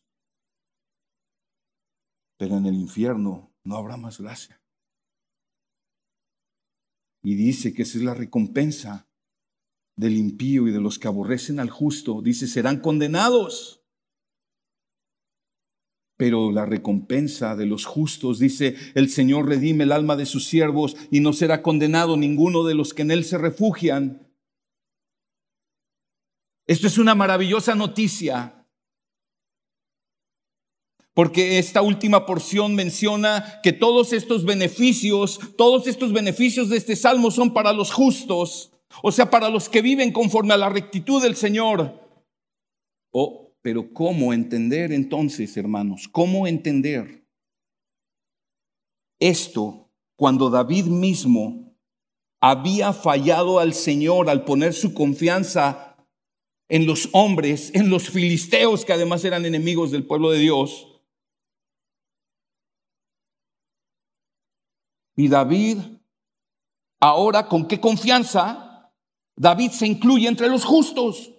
Pero 2.36 2.58
en 2.58 2.66
el 2.66 2.74
infierno 2.74 3.54
no 3.62 3.76
habrá 3.76 3.96
más 3.96 4.20
gracia. 4.20 4.60
Y 7.22 7.36
dice 7.36 7.72
que 7.72 7.82
esa 7.82 7.96
es 7.96 8.04
la 8.04 8.14
recompensa 8.14 9.08
del 9.96 10.16
impío 10.16 10.66
y 10.66 10.72
de 10.72 10.80
los 10.80 10.98
que 10.98 11.06
aborrecen 11.06 11.60
al 11.60 11.70
justo. 11.70 12.22
Dice, 12.22 12.48
serán 12.48 12.80
condenados 12.80 13.81
pero 16.22 16.52
la 16.52 16.64
recompensa 16.64 17.56
de 17.56 17.66
los 17.66 17.84
justos, 17.84 18.38
dice, 18.38 18.76
el 18.94 19.10
Señor 19.10 19.48
redime 19.48 19.82
el 19.82 19.90
alma 19.90 20.14
de 20.14 20.24
sus 20.24 20.46
siervos 20.46 20.96
y 21.10 21.18
no 21.18 21.32
será 21.32 21.62
condenado 21.62 22.16
ninguno 22.16 22.62
de 22.62 22.76
los 22.76 22.94
que 22.94 23.02
en 23.02 23.10
Él 23.10 23.24
se 23.24 23.38
refugian. 23.38 24.32
Esto 26.64 26.86
es 26.86 26.96
una 26.98 27.16
maravillosa 27.16 27.74
noticia, 27.74 28.68
porque 31.12 31.58
esta 31.58 31.82
última 31.82 32.24
porción 32.24 32.76
menciona 32.76 33.58
que 33.64 33.72
todos 33.72 34.12
estos 34.12 34.44
beneficios, 34.44 35.40
todos 35.58 35.88
estos 35.88 36.12
beneficios 36.12 36.68
de 36.68 36.76
este 36.76 36.94
salmo 36.94 37.32
son 37.32 37.52
para 37.52 37.72
los 37.72 37.90
justos, 37.90 38.70
o 39.02 39.10
sea, 39.10 39.28
para 39.28 39.50
los 39.50 39.68
que 39.68 39.82
viven 39.82 40.12
conforme 40.12 40.54
a 40.54 40.56
la 40.56 40.68
rectitud 40.68 41.20
del 41.20 41.34
Señor. 41.34 42.00
O 43.10 43.41
pero 43.62 43.94
¿cómo 43.94 44.32
entender 44.32 44.92
entonces, 44.92 45.56
hermanos? 45.56 46.08
¿Cómo 46.08 46.46
entender 46.48 47.24
esto 49.20 49.88
cuando 50.16 50.50
David 50.50 50.86
mismo 50.86 51.76
había 52.40 52.92
fallado 52.92 53.60
al 53.60 53.72
Señor 53.72 54.28
al 54.28 54.44
poner 54.44 54.74
su 54.74 54.92
confianza 54.92 55.96
en 56.68 56.86
los 56.86 57.08
hombres, 57.12 57.70
en 57.74 57.88
los 57.88 58.10
filisteos 58.10 58.84
que 58.84 58.92
además 58.92 59.24
eran 59.24 59.46
enemigos 59.46 59.92
del 59.92 60.04
pueblo 60.04 60.32
de 60.32 60.40
Dios? 60.40 60.88
Y 65.14 65.28
David, 65.28 65.78
ahora 66.98 67.46
con 67.46 67.68
qué 67.68 67.78
confianza, 67.78 68.92
David 69.36 69.70
se 69.70 69.86
incluye 69.86 70.26
entre 70.26 70.48
los 70.48 70.64
justos. 70.64 71.31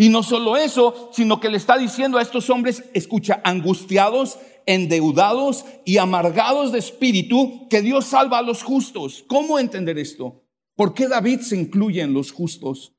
Y 0.00 0.08
no 0.08 0.22
solo 0.22 0.56
eso, 0.56 1.10
sino 1.12 1.40
que 1.40 1.50
le 1.50 1.58
está 1.58 1.76
diciendo 1.76 2.16
a 2.16 2.22
estos 2.22 2.48
hombres, 2.48 2.84
escucha, 2.94 3.42
angustiados, 3.44 4.38
endeudados 4.64 5.66
y 5.84 5.98
amargados 5.98 6.72
de 6.72 6.78
espíritu, 6.78 7.68
que 7.68 7.82
Dios 7.82 8.06
salva 8.06 8.38
a 8.38 8.42
los 8.42 8.62
justos. 8.62 9.22
¿Cómo 9.28 9.58
entender 9.58 9.98
esto? 9.98 10.42
¿Por 10.74 10.94
qué 10.94 11.06
David 11.06 11.40
se 11.40 11.58
incluye 11.58 12.00
en 12.00 12.14
los 12.14 12.32
justos? 12.32 12.94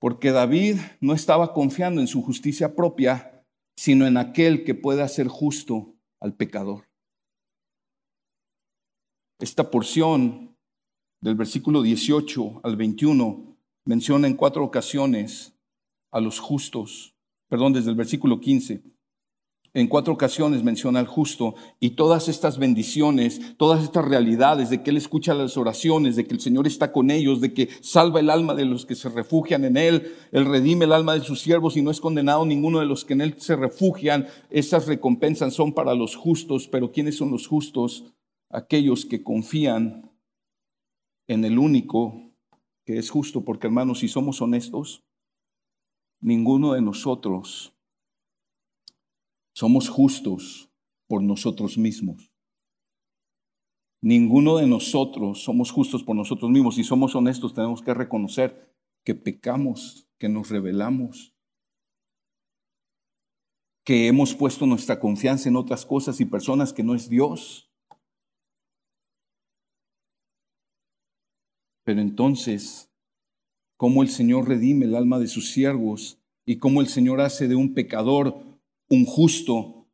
Porque 0.00 0.30
David 0.30 0.78
no 1.02 1.12
estaba 1.12 1.52
confiando 1.52 2.00
en 2.00 2.06
su 2.06 2.22
justicia 2.22 2.74
propia, 2.74 3.44
sino 3.76 4.06
en 4.06 4.16
aquel 4.16 4.64
que 4.64 4.74
puede 4.74 5.02
hacer 5.02 5.28
justo 5.28 5.94
al 6.22 6.36
pecador. 6.36 6.88
Esta 9.38 9.70
porción 9.70 10.56
del 11.20 11.34
versículo 11.34 11.82
18 11.82 12.62
al 12.64 12.76
21 12.76 13.57
menciona 13.88 14.26
en 14.26 14.34
cuatro 14.34 14.62
ocasiones 14.62 15.54
a 16.10 16.20
los 16.20 16.40
justos, 16.40 17.14
perdón, 17.48 17.72
desde 17.72 17.88
el 17.88 17.96
versículo 17.96 18.38
15. 18.38 18.82
En 19.72 19.88
cuatro 19.88 20.12
ocasiones 20.12 20.62
menciona 20.62 21.00
al 21.00 21.06
justo 21.06 21.54
y 21.80 21.90
todas 21.90 22.28
estas 22.28 22.58
bendiciones, 22.58 23.56
todas 23.56 23.82
estas 23.82 24.04
realidades 24.04 24.68
de 24.68 24.82
que 24.82 24.90
Él 24.90 24.98
escucha 24.98 25.32
las 25.32 25.56
oraciones, 25.56 26.16
de 26.16 26.26
que 26.26 26.34
el 26.34 26.40
Señor 26.40 26.66
está 26.66 26.92
con 26.92 27.10
ellos, 27.10 27.40
de 27.40 27.54
que 27.54 27.70
salva 27.80 28.20
el 28.20 28.28
alma 28.28 28.54
de 28.54 28.66
los 28.66 28.84
que 28.84 28.94
se 28.94 29.08
refugian 29.08 29.64
en 29.64 29.78
Él, 29.78 30.14
Él 30.32 30.44
redime 30.44 30.84
el 30.84 30.92
alma 30.92 31.14
de 31.14 31.24
sus 31.24 31.40
siervos 31.40 31.78
y 31.78 31.80
no 31.80 31.90
es 31.90 32.00
condenado 32.02 32.44
ninguno 32.44 32.80
de 32.80 32.86
los 32.86 33.06
que 33.06 33.14
en 33.14 33.22
Él 33.22 33.36
se 33.38 33.56
refugian. 33.56 34.26
Esas 34.50 34.86
recompensas 34.86 35.54
son 35.54 35.72
para 35.72 35.94
los 35.94 36.14
justos, 36.14 36.68
pero 36.68 36.92
¿quiénes 36.92 37.16
son 37.16 37.30
los 37.30 37.46
justos? 37.46 38.04
Aquellos 38.50 39.06
que 39.06 39.22
confían 39.22 40.12
en 41.26 41.46
el 41.46 41.58
único 41.58 42.27
que 42.88 42.96
es 42.96 43.10
justo, 43.10 43.44
porque 43.44 43.66
hermanos, 43.66 43.98
si 43.98 44.08
somos 44.08 44.40
honestos, 44.40 45.04
ninguno 46.22 46.72
de 46.72 46.80
nosotros 46.80 47.76
somos 49.54 49.90
justos 49.90 50.70
por 51.06 51.22
nosotros 51.22 51.76
mismos. 51.76 52.32
Ninguno 54.00 54.56
de 54.56 54.66
nosotros 54.66 55.42
somos 55.42 55.70
justos 55.70 56.02
por 56.02 56.16
nosotros 56.16 56.50
mismos. 56.50 56.76
Si 56.76 56.82
somos 56.82 57.14
honestos, 57.14 57.52
tenemos 57.52 57.82
que 57.82 57.92
reconocer 57.92 58.74
que 59.04 59.14
pecamos, 59.14 60.08
que 60.18 60.30
nos 60.30 60.48
rebelamos, 60.48 61.36
que 63.84 64.06
hemos 64.06 64.34
puesto 64.34 64.64
nuestra 64.64 64.98
confianza 64.98 65.50
en 65.50 65.56
otras 65.56 65.84
cosas 65.84 66.22
y 66.22 66.24
personas 66.24 66.72
que 66.72 66.84
no 66.84 66.94
es 66.94 67.10
Dios. 67.10 67.67
Pero 71.88 72.02
entonces, 72.02 72.90
¿cómo 73.78 74.02
el 74.02 74.10
Señor 74.10 74.46
redime 74.46 74.84
el 74.84 74.94
alma 74.94 75.18
de 75.18 75.26
sus 75.26 75.52
siervos 75.52 76.18
y 76.44 76.58
cómo 76.58 76.82
el 76.82 76.88
Señor 76.88 77.22
hace 77.22 77.48
de 77.48 77.54
un 77.54 77.72
pecador 77.72 78.44
un 78.90 79.06
justo. 79.06 79.88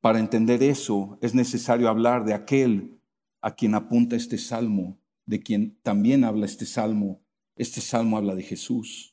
Para 0.00 0.18
entender 0.18 0.62
eso 0.62 1.18
es 1.20 1.34
necesario 1.34 1.90
hablar 1.90 2.24
de 2.24 2.32
aquel 2.32 3.02
a 3.42 3.54
quien 3.54 3.74
apunta 3.74 4.16
este 4.16 4.38
salmo, 4.38 4.98
de 5.26 5.42
quien 5.42 5.76
también 5.82 6.24
habla 6.24 6.46
este 6.46 6.64
salmo. 6.64 7.20
Este 7.54 7.82
salmo 7.82 8.16
habla 8.16 8.34
de 8.34 8.44
Jesús. 8.44 9.12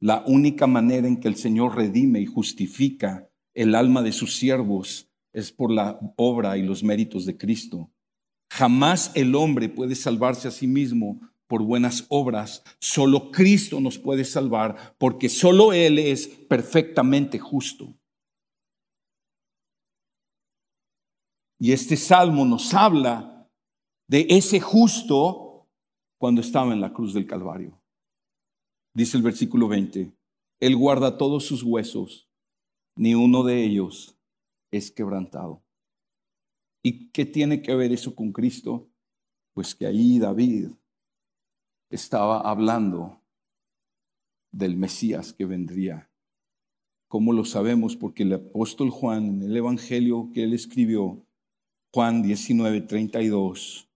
La 0.00 0.24
única 0.26 0.66
manera 0.66 1.06
en 1.06 1.20
que 1.20 1.28
el 1.28 1.36
Señor 1.36 1.76
redime 1.76 2.20
y 2.20 2.26
justifica 2.26 3.30
el 3.54 3.76
alma 3.76 4.02
de 4.02 4.10
sus 4.10 4.34
siervos 4.34 5.08
es 5.32 5.52
por 5.52 5.70
la 5.70 6.00
obra 6.16 6.58
y 6.58 6.62
los 6.62 6.82
méritos 6.82 7.24
de 7.24 7.36
Cristo. 7.36 7.93
Jamás 8.54 9.10
el 9.16 9.34
hombre 9.34 9.68
puede 9.68 9.96
salvarse 9.96 10.46
a 10.46 10.52
sí 10.52 10.68
mismo 10.68 11.18
por 11.48 11.64
buenas 11.64 12.06
obras. 12.08 12.62
Solo 12.78 13.32
Cristo 13.32 13.80
nos 13.80 13.98
puede 13.98 14.24
salvar 14.24 14.94
porque 14.96 15.28
solo 15.28 15.72
Él 15.72 15.98
es 15.98 16.28
perfectamente 16.28 17.40
justo. 17.40 17.92
Y 21.58 21.72
este 21.72 21.96
salmo 21.96 22.44
nos 22.44 22.72
habla 22.74 23.50
de 24.08 24.24
ese 24.30 24.60
justo 24.60 25.66
cuando 26.16 26.40
estaba 26.40 26.72
en 26.72 26.80
la 26.80 26.92
cruz 26.92 27.12
del 27.12 27.26
Calvario. 27.26 27.82
Dice 28.94 29.16
el 29.16 29.24
versículo 29.24 29.66
20, 29.66 30.12
Él 30.60 30.76
guarda 30.76 31.18
todos 31.18 31.44
sus 31.44 31.64
huesos, 31.64 32.28
ni 32.96 33.16
uno 33.16 33.42
de 33.42 33.64
ellos 33.64 34.16
es 34.70 34.92
quebrantado. 34.92 35.63
¿Y 36.86 37.08
qué 37.12 37.24
tiene 37.24 37.62
que 37.62 37.74
ver 37.74 37.92
eso 37.92 38.14
con 38.14 38.30
Cristo? 38.30 38.90
Pues 39.54 39.74
que 39.74 39.86
ahí 39.86 40.18
David 40.18 40.68
estaba 41.88 42.40
hablando 42.40 43.22
del 44.52 44.76
Mesías 44.76 45.32
que 45.32 45.46
vendría. 45.46 46.10
¿Cómo 47.08 47.32
lo 47.32 47.46
sabemos? 47.46 47.96
Porque 47.96 48.24
el 48.24 48.34
apóstol 48.34 48.90
Juan, 48.90 49.24
en 49.24 49.42
el 49.44 49.56
Evangelio 49.56 50.30
que 50.34 50.42
él 50.42 50.52
escribió, 50.52 51.24
Juan 51.94 52.22
19, 52.22 52.82
32 52.82 53.88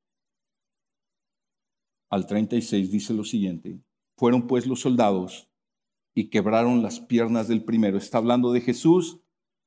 al 2.10 2.26
36, 2.26 2.90
dice 2.90 3.12
lo 3.12 3.24
siguiente. 3.24 3.82
Fueron 4.16 4.46
pues 4.46 4.66
los 4.66 4.80
soldados 4.80 5.50
y 6.14 6.30
quebraron 6.30 6.82
las 6.82 7.00
piernas 7.00 7.48
del 7.48 7.64
primero. 7.64 7.98
Está 7.98 8.16
hablando 8.16 8.50
de 8.50 8.62
Jesús 8.62 9.20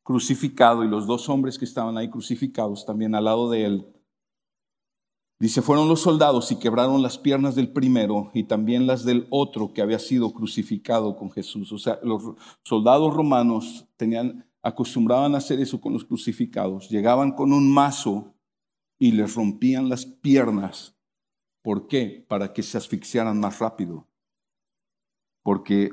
crucificado 0.03 0.83
y 0.83 0.87
los 0.87 1.07
dos 1.07 1.29
hombres 1.29 1.57
que 1.57 1.65
estaban 1.65 1.97
ahí 1.97 2.09
crucificados 2.09 2.85
también 2.85 3.15
al 3.15 3.25
lado 3.25 3.49
de 3.49 3.65
él 3.65 3.91
Dice, 5.41 5.63
fueron 5.63 5.87
los 5.87 6.01
soldados 6.01 6.51
y 6.51 6.59
quebraron 6.59 7.01
las 7.01 7.17
piernas 7.17 7.55
del 7.55 7.73
primero 7.73 8.29
y 8.35 8.43
también 8.43 8.85
las 8.85 9.03
del 9.05 9.25
otro 9.31 9.73
que 9.73 9.81
había 9.81 9.97
sido 9.97 10.33
crucificado 10.33 11.15
con 11.15 11.31
Jesús. 11.31 11.71
O 11.71 11.79
sea, 11.79 11.99
los 12.03 12.35
soldados 12.63 13.11
romanos 13.11 13.87
tenían, 13.97 14.45
acostumbraban 14.61 15.33
a 15.33 15.39
hacer 15.39 15.59
eso 15.59 15.81
con 15.81 15.93
los 15.93 16.05
crucificados. 16.05 16.91
Llegaban 16.91 17.31
con 17.31 17.53
un 17.53 17.73
mazo 17.73 18.35
y 18.99 19.13
les 19.13 19.33
rompían 19.33 19.89
las 19.89 20.05
piernas. 20.05 20.95
¿Por 21.63 21.87
qué? 21.87 22.23
Para 22.29 22.53
que 22.53 22.61
se 22.61 22.77
asfixiaran 22.77 23.39
más 23.39 23.57
rápido. 23.57 24.07
Porque 25.41 25.89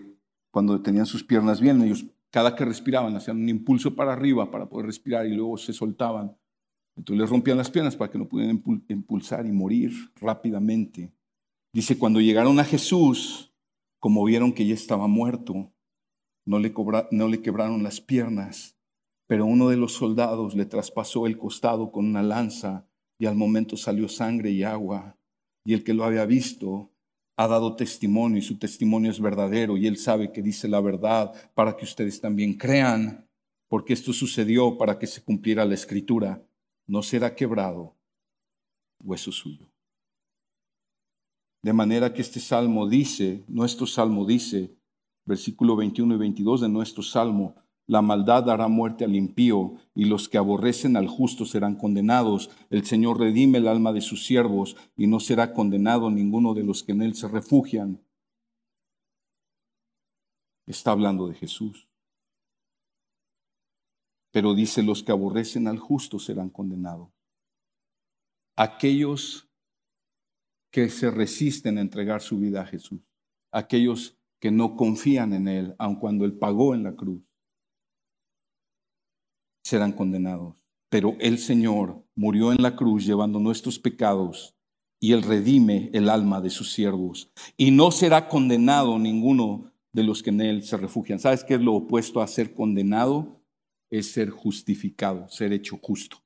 cuando 0.50 0.82
tenían 0.82 1.06
sus 1.06 1.24
piernas 1.24 1.58
bien, 1.58 1.80
ellos 1.80 2.04
cada 2.30 2.54
que 2.54 2.64
respiraban 2.64 3.16
hacían 3.16 3.38
un 3.38 3.48
impulso 3.48 3.94
para 3.94 4.12
arriba 4.12 4.50
para 4.50 4.68
poder 4.68 4.86
respirar 4.86 5.26
y 5.26 5.34
luego 5.34 5.56
se 5.56 5.72
soltaban 5.72 6.36
entonces 6.98 7.20
les 7.20 7.30
rompían 7.30 7.56
las 7.56 7.70
piernas 7.70 7.94
para 7.94 8.10
que 8.10 8.18
no 8.18 8.28
pudieran 8.28 8.60
impulsar 8.88 9.46
y 9.46 9.52
morir 9.52 9.92
rápidamente. 10.16 11.12
Dice, 11.72 11.96
cuando 11.96 12.20
llegaron 12.20 12.58
a 12.58 12.64
Jesús, 12.64 13.54
como 14.00 14.24
vieron 14.24 14.52
que 14.52 14.66
ya 14.66 14.74
estaba 14.74 15.06
muerto, 15.06 15.72
no 16.44 16.58
le, 16.58 16.74
no 17.12 17.28
le 17.28 17.40
quebraron 17.40 17.84
las 17.84 18.00
piernas, 18.00 18.76
pero 19.28 19.46
uno 19.46 19.68
de 19.68 19.76
los 19.76 19.92
soldados 19.92 20.56
le 20.56 20.66
traspasó 20.66 21.28
el 21.28 21.38
costado 21.38 21.92
con 21.92 22.04
una 22.04 22.22
lanza 22.24 22.88
y 23.16 23.26
al 23.26 23.36
momento 23.36 23.76
salió 23.76 24.08
sangre 24.08 24.50
y 24.50 24.64
agua. 24.64 25.16
Y 25.64 25.74
el 25.74 25.84
que 25.84 25.94
lo 25.94 26.02
había 26.02 26.26
visto 26.26 26.90
ha 27.40 27.46
dado 27.46 27.76
testimonio 27.76 28.38
y 28.38 28.42
su 28.42 28.58
testimonio 28.58 29.12
es 29.12 29.20
verdadero 29.20 29.76
y 29.76 29.86
él 29.86 29.96
sabe 29.96 30.32
que 30.32 30.42
dice 30.42 30.66
la 30.66 30.80
verdad 30.80 31.32
para 31.54 31.76
que 31.76 31.84
ustedes 31.84 32.20
también 32.20 32.54
crean, 32.54 33.28
porque 33.68 33.92
esto 33.92 34.12
sucedió 34.12 34.76
para 34.76 34.98
que 34.98 35.06
se 35.06 35.22
cumpliera 35.22 35.64
la 35.64 35.74
escritura 35.74 36.44
no 36.88 37.00
será 37.02 37.36
quebrado 37.36 37.94
hueso 39.00 39.30
suyo. 39.30 39.70
De 41.62 41.72
manera 41.72 42.12
que 42.12 42.22
este 42.22 42.40
salmo 42.40 42.88
dice, 42.88 43.44
nuestro 43.46 43.86
salmo 43.86 44.26
dice, 44.26 44.74
versículo 45.24 45.76
21 45.76 46.16
y 46.16 46.18
22 46.18 46.62
de 46.62 46.68
nuestro 46.68 47.04
salmo, 47.04 47.54
la 47.88 48.02
maldad 48.02 48.44
dará 48.44 48.68
muerte 48.68 49.04
al 49.04 49.16
impío 49.16 49.76
y 49.94 50.04
los 50.04 50.28
que 50.28 50.36
aborrecen 50.36 50.94
al 50.94 51.08
justo 51.08 51.46
serán 51.46 51.74
condenados. 51.74 52.50
El 52.68 52.84
Señor 52.84 53.18
redime 53.18 53.58
el 53.58 53.66
alma 53.66 53.94
de 53.94 54.02
sus 54.02 54.26
siervos 54.26 54.76
y 54.94 55.06
no 55.06 55.20
será 55.20 55.54
condenado 55.54 56.10
ninguno 56.10 56.52
de 56.52 56.64
los 56.64 56.84
que 56.84 56.92
en 56.92 57.00
él 57.00 57.14
se 57.14 57.28
refugian. 57.28 58.04
Está 60.66 60.90
hablando 60.90 61.28
de 61.28 61.34
Jesús. 61.34 61.88
Pero 64.32 64.54
dice, 64.54 64.82
los 64.82 65.02
que 65.02 65.12
aborrecen 65.12 65.66
al 65.66 65.78
justo 65.78 66.18
serán 66.18 66.50
condenados. 66.50 67.08
Aquellos 68.54 69.48
que 70.70 70.90
se 70.90 71.10
resisten 71.10 71.78
a 71.78 71.80
entregar 71.80 72.20
su 72.20 72.38
vida 72.38 72.60
a 72.60 72.66
Jesús. 72.66 73.00
Aquellos 73.50 74.18
que 74.38 74.50
no 74.50 74.76
confían 74.76 75.32
en 75.32 75.48
Él, 75.48 75.74
aun 75.78 75.96
cuando 75.96 76.26
Él 76.26 76.34
pagó 76.34 76.74
en 76.74 76.82
la 76.82 76.94
cruz, 76.94 77.22
serán 79.68 79.92
condenados. 79.92 80.56
Pero 80.90 81.16
el 81.20 81.38
Señor 81.38 82.04
murió 82.14 82.52
en 82.52 82.62
la 82.62 82.74
cruz 82.76 83.04
llevando 83.04 83.38
nuestros 83.38 83.78
pecados 83.78 84.54
y 85.00 85.12
Él 85.12 85.22
redime 85.22 85.90
el 85.92 86.08
alma 86.08 86.40
de 86.40 86.50
sus 86.50 86.72
siervos. 86.72 87.30
Y 87.56 87.70
no 87.70 87.90
será 87.90 88.28
condenado 88.28 88.98
ninguno 88.98 89.70
de 89.92 90.02
los 90.02 90.22
que 90.22 90.30
en 90.30 90.40
Él 90.40 90.62
se 90.62 90.76
refugian. 90.76 91.18
¿Sabes 91.18 91.44
qué 91.44 91.54
es 91.54 91.60
lo 91.60 91.74
opuesto 91.74 92.20
a 92.20 92.26
ser 92.26 92.54
condenado? 92.54 93.38
es 93.90 94.12
ser 94.12 94.30
justificado, 94.30 95.28
ser 95.28 95.52
hecho 95.52 95.78
justo. 95.80 96.18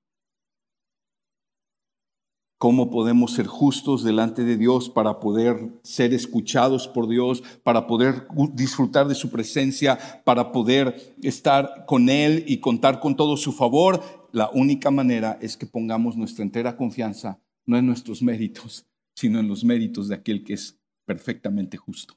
¿Cómo 2.63 2.91
podemos 2.91 3.33
ser 3.33 3.49
justos 3.49 4.05
delante 4.05 4.45
de 4.45 4.57
Dios 4.57 4.89
para 4.89 5.19
poder 5.19 5.81
ser 5.83 6.15
escuchados 6.15 6.87
por 6.87 7.09
Dios, 7.09 7.43
para 7.65 7.89
poder 7.89 8.29
disfrutar 8.55 9.09
de 9.09 9.17
su 9.17 9.31
presencia, 9.31 9.99
para 10.25 10.53
poder 10.53 11.17
estar 11.25 11.87
con 11.87 12.09
Él 12.09 12.45
y 12.47 12.59
contar 12.59 13.01
con 13.01 13.17
todo 13.17 13.37
su 13.37 13.51
favor? 13.51 14.29
La 14.31 14.49
única 14.55 14.93
manera 14.93 15.41
es 15.43 15.57
que 15.57 15.67
pongamos 15.67 16.17
nuestra 16.17 16.45
entera 16.45 16.77
confianza 16.77 17.41
no 17.67 17.77
en 17.77 17.85
nuestros 17.85 18.23
méritos, 18.23 18.87
sino 19.17 19.41
en 19.41 19.49
los 19.49 19.65
méritos 19.65 20.07
de 20.07 20.15
aquel 20.15 20.45
que 20.45 20.55
es 20.55 20.79
perfectamente 21.05 21.77
justo. 21.77 22.15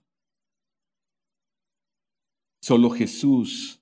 Solo 2.62 2.92
Jesús 2.92 3.82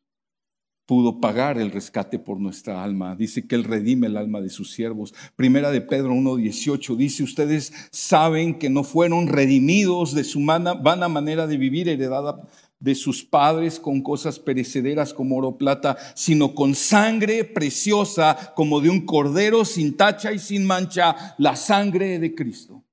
pudo 0.93 1.19
pagar 1.19 1.57
el 1.57 1.71
rescate 1.71 2.19
por 2.19 2.39
nuestra 2.39 2.83
alma. 2.83 3.15
Dice 3.15 3.47
que 3.47 3.55
Él 3.55 3.63
redime 3.63 4.05
el 4.05 4.15
alma 4.15 4.41
de 4.41 4.51
sus 4.51 4.71
siervos. 4.73 5.11
Primera 5.35 5.71
de 5.71 5.81
Pedro 5.81 6.13
1.18 6.13 6.95
dice, 6.95 7.23
ustedes 7.23 7.73
saben 7.89 8.59
que 8.59 8.69
no 8.69 8.83
fueron 8.83 9.27
redimidos 9.27 10.13
de 10.13 10.23
su 10.23 10.39
vana 10.45 11.07
manera 11.09 11.47
de 11.47 11.57
vivir 11.57 11.89
heredada 11.89 12.47
de 12.79 12.93
sus 12.93 13.23
padres 13.23 13.79
con 13.79 14.03
cosas 14.03 14.37
perecederas 14.37 15.15
como 15.15 15.37
oro 15.37 15.47
o 15.47 15.57
plata, 15.57 15.97
sino 16.13 16.53
con 16.53 16.75
sangre 16.75 17.43
preciosa 17.43 18.53
como 18.55 18.79
de 18.79 18.91
un 18.91 19.03
cordero 19.03 19.65
sin 19.65 19.97
tacha 19.97 20.31
y 20.31 20.37
sin 20.37 20.63
mancha, 20.63 21.33
la 21.39 21.55
sangre 21.55 22.19
de 22.19 22.35
Cristo. 22.35 22.83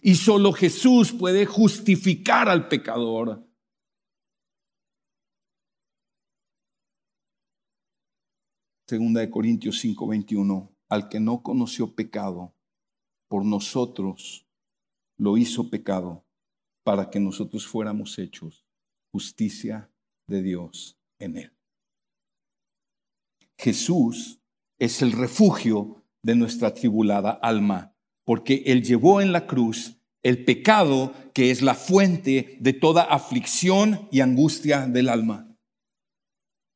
Y 0.00 0.14
solo 0.14 0.52
Jesús 0.52 1.10
puede 1.10 1.46
justificar 1.46 2.48
al 2.48 2.68
pecador. 2.68 3.44
Segunda 8.86 9.20
de 9.22 9.30
Corintios 9.30 9.78
5:21, 9.78 10.70
al 10.90 11.08
que 11.08 11.18
no 11.18 11.42
conoció 11.42 11.94
pecado, 11.94 12.54
por 13.28 13.44
nosotros 13.44 14.46
lo 15.16 15.38
hizo 15.38 15.70
pecado 15.70 16.24
para 16.82 17.08
que 17.08 17.18
nosotros 17.18 17.66
fuéramos 17.66 18.18
hechos 18.18 18.66
justicia 19.10 19.90
de 20.26 20.42
Dios 20.42 20.98
en 21.18 21.36
él. 21.38 21.52
Jesús 23.56 24.40
es 24.78 25.00
el 25.00 25.12
refugio 25.12 26.04
de 26.22 26.34
nuestra 26.34 26.74
tribulada 26.74 27.30
alma, 27.30 27.96
porque 28.24 28.64
Él 28.66 28.82
llevó 28.82 29.20
en 29.20 29.32
la 29.32 29.46
cruz 29.46 29.96
el 30.22 30.44
pecado 30.44 31.14
que 31.32 31.50
es 31.50 31.62
la 31.62 31.74
fuente 31.74 32.58
de 32.60 32.72
toda 32.72 33.02
aflicción 33.02 34.08
y 34.10 34.20
angustia 34.20 34.86
del 34.86 35.08
alma. 35.08 35.56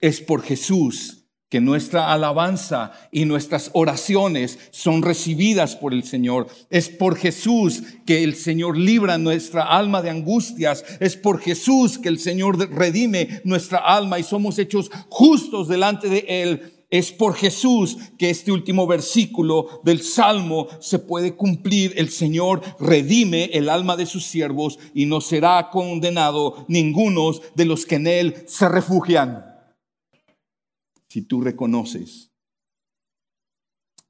Es 0.00 0.20
por 0.20 0.42
Jesús 0.42 1.28
que 1.49 1.61
nuestra 1.61 2.12
alabanza 2.12 2.92
y 3.11 3.24
nuestras 3.24 3.70
oraciones 3.72 4.59
son 4.70 5.03
recibidas 5.03 5.76
por 5.76 5.94
el 5.94 6.05
Señor. 6.05 6.49
Es 6.68 6.88
por 6.90 7.16
Jesús 7.16 7.82
que 8.05 8.22
el 8.22 8.34
Señor 8.34 8.76
libra 8.76 9.16
nuestra 9.16 9.62
alma 9.62 10.03
de 10.03 10.11
angustias. 10.11 10.84
Es 11.01 11.16
por 11.16 11.40
Jesús 11.40 11.99
que 11.99 12.09
el 12.09 12.18
Señor 12.18 12.59
redime 12.70 13.40
nuestra 13.44 13.78
alma 13.78 14.18
y 14.18 14.24
somos 14.24 14.59
hechos 14.59 14.90
justos 15.09 15.68
delante 15.68 16.09
de 16.09 16.24
Él. 16.28 16.74
Es 16.90 17.12
por 17.12 17.34
Jesús 17.34 17.96
que 18.18 18.30
este 18.30 18.51
último 18.51 18.86
versículo 18.86 19.80
del 19.84 20.03
Salmo 20.03 20.68
se 20.80 20.99
puede 20.99 21.34
cumplir. 21.34 21.94
El 21.96 22.11
Señor 22.11 22.62
redime 22.78 23.44
el 23.55 23.70
alma 23.70 23.96
de 23.96 24.07
sus 24.07 24.24
siervos 24.24 24.78
y 24.94 25.07
no 25.07 25.22
será 25.22 25.70
condenado 25.70 26.64
ninguno 26.68 27.32
de 27.55 27.64
los 27.64 27.86
que 27.86 27.96
en 27.96 28.07
Él 28.07 28.34
se 28.46 28.68
refugian 28.68 29.47
si 31.09 31.22
tú 31.22 31.40
reconoces 31.40 32.30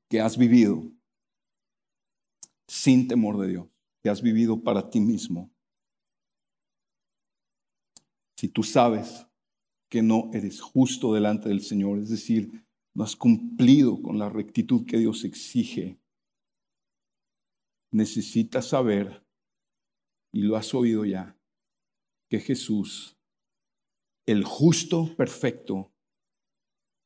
que 0.08 0.20
has 0.20 0.36
vivido 0.36 0.90
sin 2.66 3.08
temor 3.08 3.38
de 3.38 3.48
Dios, 3.48 3.68
que 4.02 4.10
has 4.10 4.22
vivido 4.22 4.62
para 4.62 4.90
ti 4.90 5.00
mismo, 5.00 5.50
si 8.36 8.48
tú 8.48 8.62
sabes 8.62 9.26
que 9.90 10.02
no 10.02 10.30
eres 10.32 10.60
justo 10.60 11.14
delante 11.14 11.48
del 11.48 11.62
Señor, 11.62 11.98
es 11.98 12.08
decir, 12.08 12.64
no 12.94 13.04
has 13.04 13.16
cumplido 13.16 14.00
con 14.02 14.18
la 14.18 14.28
rectitud 14.28 14.84
que 14.86 14.98
Dios 14.98 15.24
exige, 15.24 15.98
necesitas 17.90 18.66
saber, 18.66 19.24
y 20.32 20.42
lo 20.42 20.56
has 20.56 20.74
oído 20.74 21.04
ya, 21.04 21.38
que 22.28 22.38
Jesús, 22.38 23.16
el 24.26 24.44
justo 24.44 25.16
perfecto, 25.16 25.92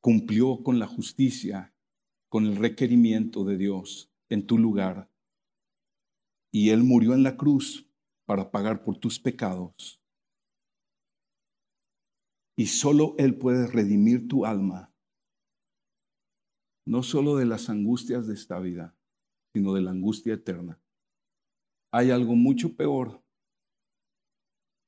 cumplió 0.03 0.65
con 0.65 0.81
la 0.81 0.87
justicia, 0.87 1.73
con 2.29 2.45
el 2.45 2.57
requerimiento 2.57 3.45
de 3.45 3.57
Dios 3.57 4.13
en 4.29 4.47
tu 4.47 4.59
lugar. 4.59 5.09
Y 6.51 6.71
Él 6.71 6.83
murió 6.83 7.15
en 7.15 7.23
la 7.23 7.37
cruz 7.37 7.89
para 8.27 8.51
pagar 8.51 8.83
por 8.83 8.99
tus 8.99 9.21
pecados. 9.21 10.03
Y 12.57 12.67
solo 12.67 13.15
Él 13.17 13.39
puede 13.39 13.69
redimir 13.69 14.29
tu 14.29 14.45
alma, 14.45 14.93
no 16.85 17.03
solo 17.05 17.37
de 17.37 17.47
las 17.47 17.71
angustias 17.71 18.27
de 18.27 18.35
esta 18.35 18.59
vida, 18.59 18.97
sino 19.55 19.73
de 19.73 19.83
la 19.83 19.93
angustia 19.93 20.35
eterna. 20.35 20.83
Hay 21.93 22.11
algo 22.11 22.35
mucho 22.35 22.75
peor 22.77 23.23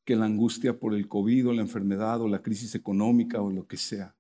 que 0.05 0.17
la 0.17 0.27
angustia 0.27 0.79
por 0.79 0.93
el 0.93 1.09
COVID 1.09 1.49
o 1.49 1.53
la 1.53 1.63
enfermedad 1.63 2.21
o 2.21 2.29
la 2.29 2.43
crisis 2.43 2.75
económica 2.75 3.41
o 3.41 3.51
lo 3.51 3.67
que 3.67 3.77
sea. 3.77 4.14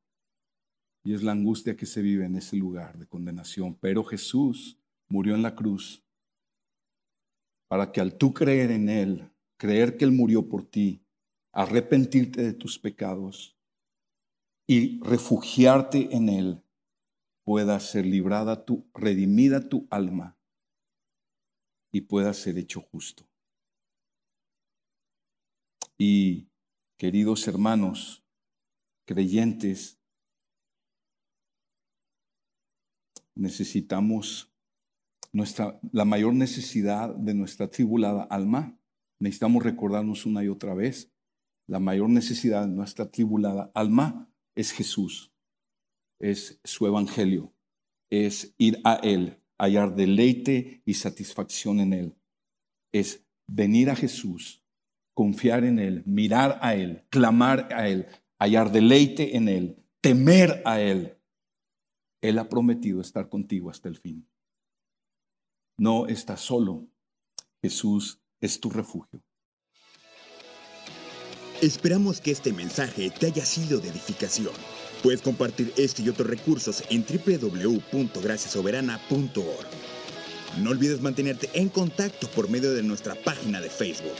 Y 1.04 1.14
es 1.14 1.22
la 1.22 1.32
angustia 1.32 1.76
que 1.76 1.86
se 1.86 2.02
vive 2.02 2.24
en 2.24 2.34
ese 2.34 2.56
lugar 2.56 2.98
de 2.98 3.06
condenación. 3.06 3.76
Pero 3.78 4.02
Jesús 4.02 4.78
murió 5.06 5.34
en 5.34 5.42
la 5.42 5.54
cruz 5.54 6.02
para 7.68 7.92
que 7.92 8.00
al 8.00 8.16
tú 8.16 8.32
creer 8.32 8.70
en 8.70 8.88
Él, 8.88 9.30
creer 9.58 9.96
que 9.96 10.04
Él 10.04 10.12
murió 10.12 10.48
por 10.48 10.64
ti, 10.64 11.04
arrepentirte 11.52 12.42
de 12.42 12.54
tus 12.54 12.78
pecados 12.78 13.56
y 14.66 14.98
refugiarte 15.02 16.14
en 16.16 16.28
Él, 16.28 16.62
pueda 17.44 17.78
ser 17.80 18.06
librada 18.06 18.64
tu, 18.64 18.88
redimida 18.94 19.68
tu 19.68 19.86
alma 19.90 20.38
y 21.92 22.00
pueda 22.00 22.32
ser 22.32 22.58
hecho 22.58 22.80
justo. 22.80 23.28
Y 25.98 26.48
queridos 26.96 27.46
hermanos, 27.46 28.24
creyentes, 29.04 30.00
necesitamos 33.34 34.52
nuestra, 35.32 35.80
la 35.92 36.04
mayor 36.04 36.34
necesidad 36.34 37.14
de 37.14 37.34
nuestra 37.34 37.68
tribulada 37.68 38.22
alma. 38.24 38.78
Necesitamos 39.20 39.62
recordarnos 39.62 40.26
una 40.26 40.44
y 40.44 40.48
otra 40.48 40.74
vez, 40.74 41.12
la 41.66 41.80
mayor 41.80 42.10
necesidad 42.10 42.66
de 42.66 42.74
nuestra 42.74 43.10
tribulada 43.10 43.70
alma 43.74 44.30
es 44.54 44.72
Jesús, 44.72 45.32
es 46.20 46.60
su 46.62 46.86
evangelio, 46.86 47.52
es 48.10 48.54
ir 48.58 48.80
a 48.84 48.94
Él, 48.96 49.40
hallar 49.58 49.94
deleite 49.94 50.82
y 50.84 50.94
satisfacción 50.94 51.80
en 51.80 51.92
Él. 51.92 52.16
Es 52.92 53.26
venir 53.46 53.90
a 53.90 53.96
Jesús, 53.96 54.62
confiar 55.14 55.64
en 55.64 55.78
Él, 55.78 56.02
mirar 56.06 56.58
a 56.62 56.74
Él, 56.74 57.04
clamar 57.08 57.72
a 57.72 57.88
Él, 57.88 58.06
hallar 58.38 58.70
deleite 58.70 59.36
en 59.36 59.48
Él, 59.48 59.76
temer 60.00 60.62
a 60.64 60.80
Él, 60.80 61.18
él 62.24 62.38
ha 62.38 62.48
prometido 62.48 63.02
estar 63.02 63.28
contigo 63.28 63.68
hasta 63.68 63.90
el 63.90 63.98
fin. 63.98 64.26
No 65.76 66.06
estás 66.06 66.40
solo. 66.40 66.88
Jesús 67.60 68.18
es 68.40 68.58
tu 68.60 68.70
refugio. 68.70 69.20
Esperamos 71.60 72.22
que 72.22 72.30
este 72.30 72.54
mensaje 72.54 73.10
te 73.10 73.26
haya 73.26 73.44
sido 73.44 73.78
de 73.78 73.90
edificación. 73.90 74.54
Puedes 75.02 75.20
compartir 75.20 75.74
este 75.76 76.00
y 76.02 76.08
otros 76.08 76.28
recursos 76.28 76.82
en 76.88 77.04
www.graciasoberana.org. 77.04 79.66
No 80.62 80.70
olvides 80.70 81.02
mantenerte 81.02 81.50
en 81.52 81.68
contacto 81.68 82.26
por 82.28 82.48
medio 82.48 82.72
de 82.72 82.82
nuestra 82.82 83.14
página 83.16 83.60
de 83.60 83.68
Facebook. 83.68 84.16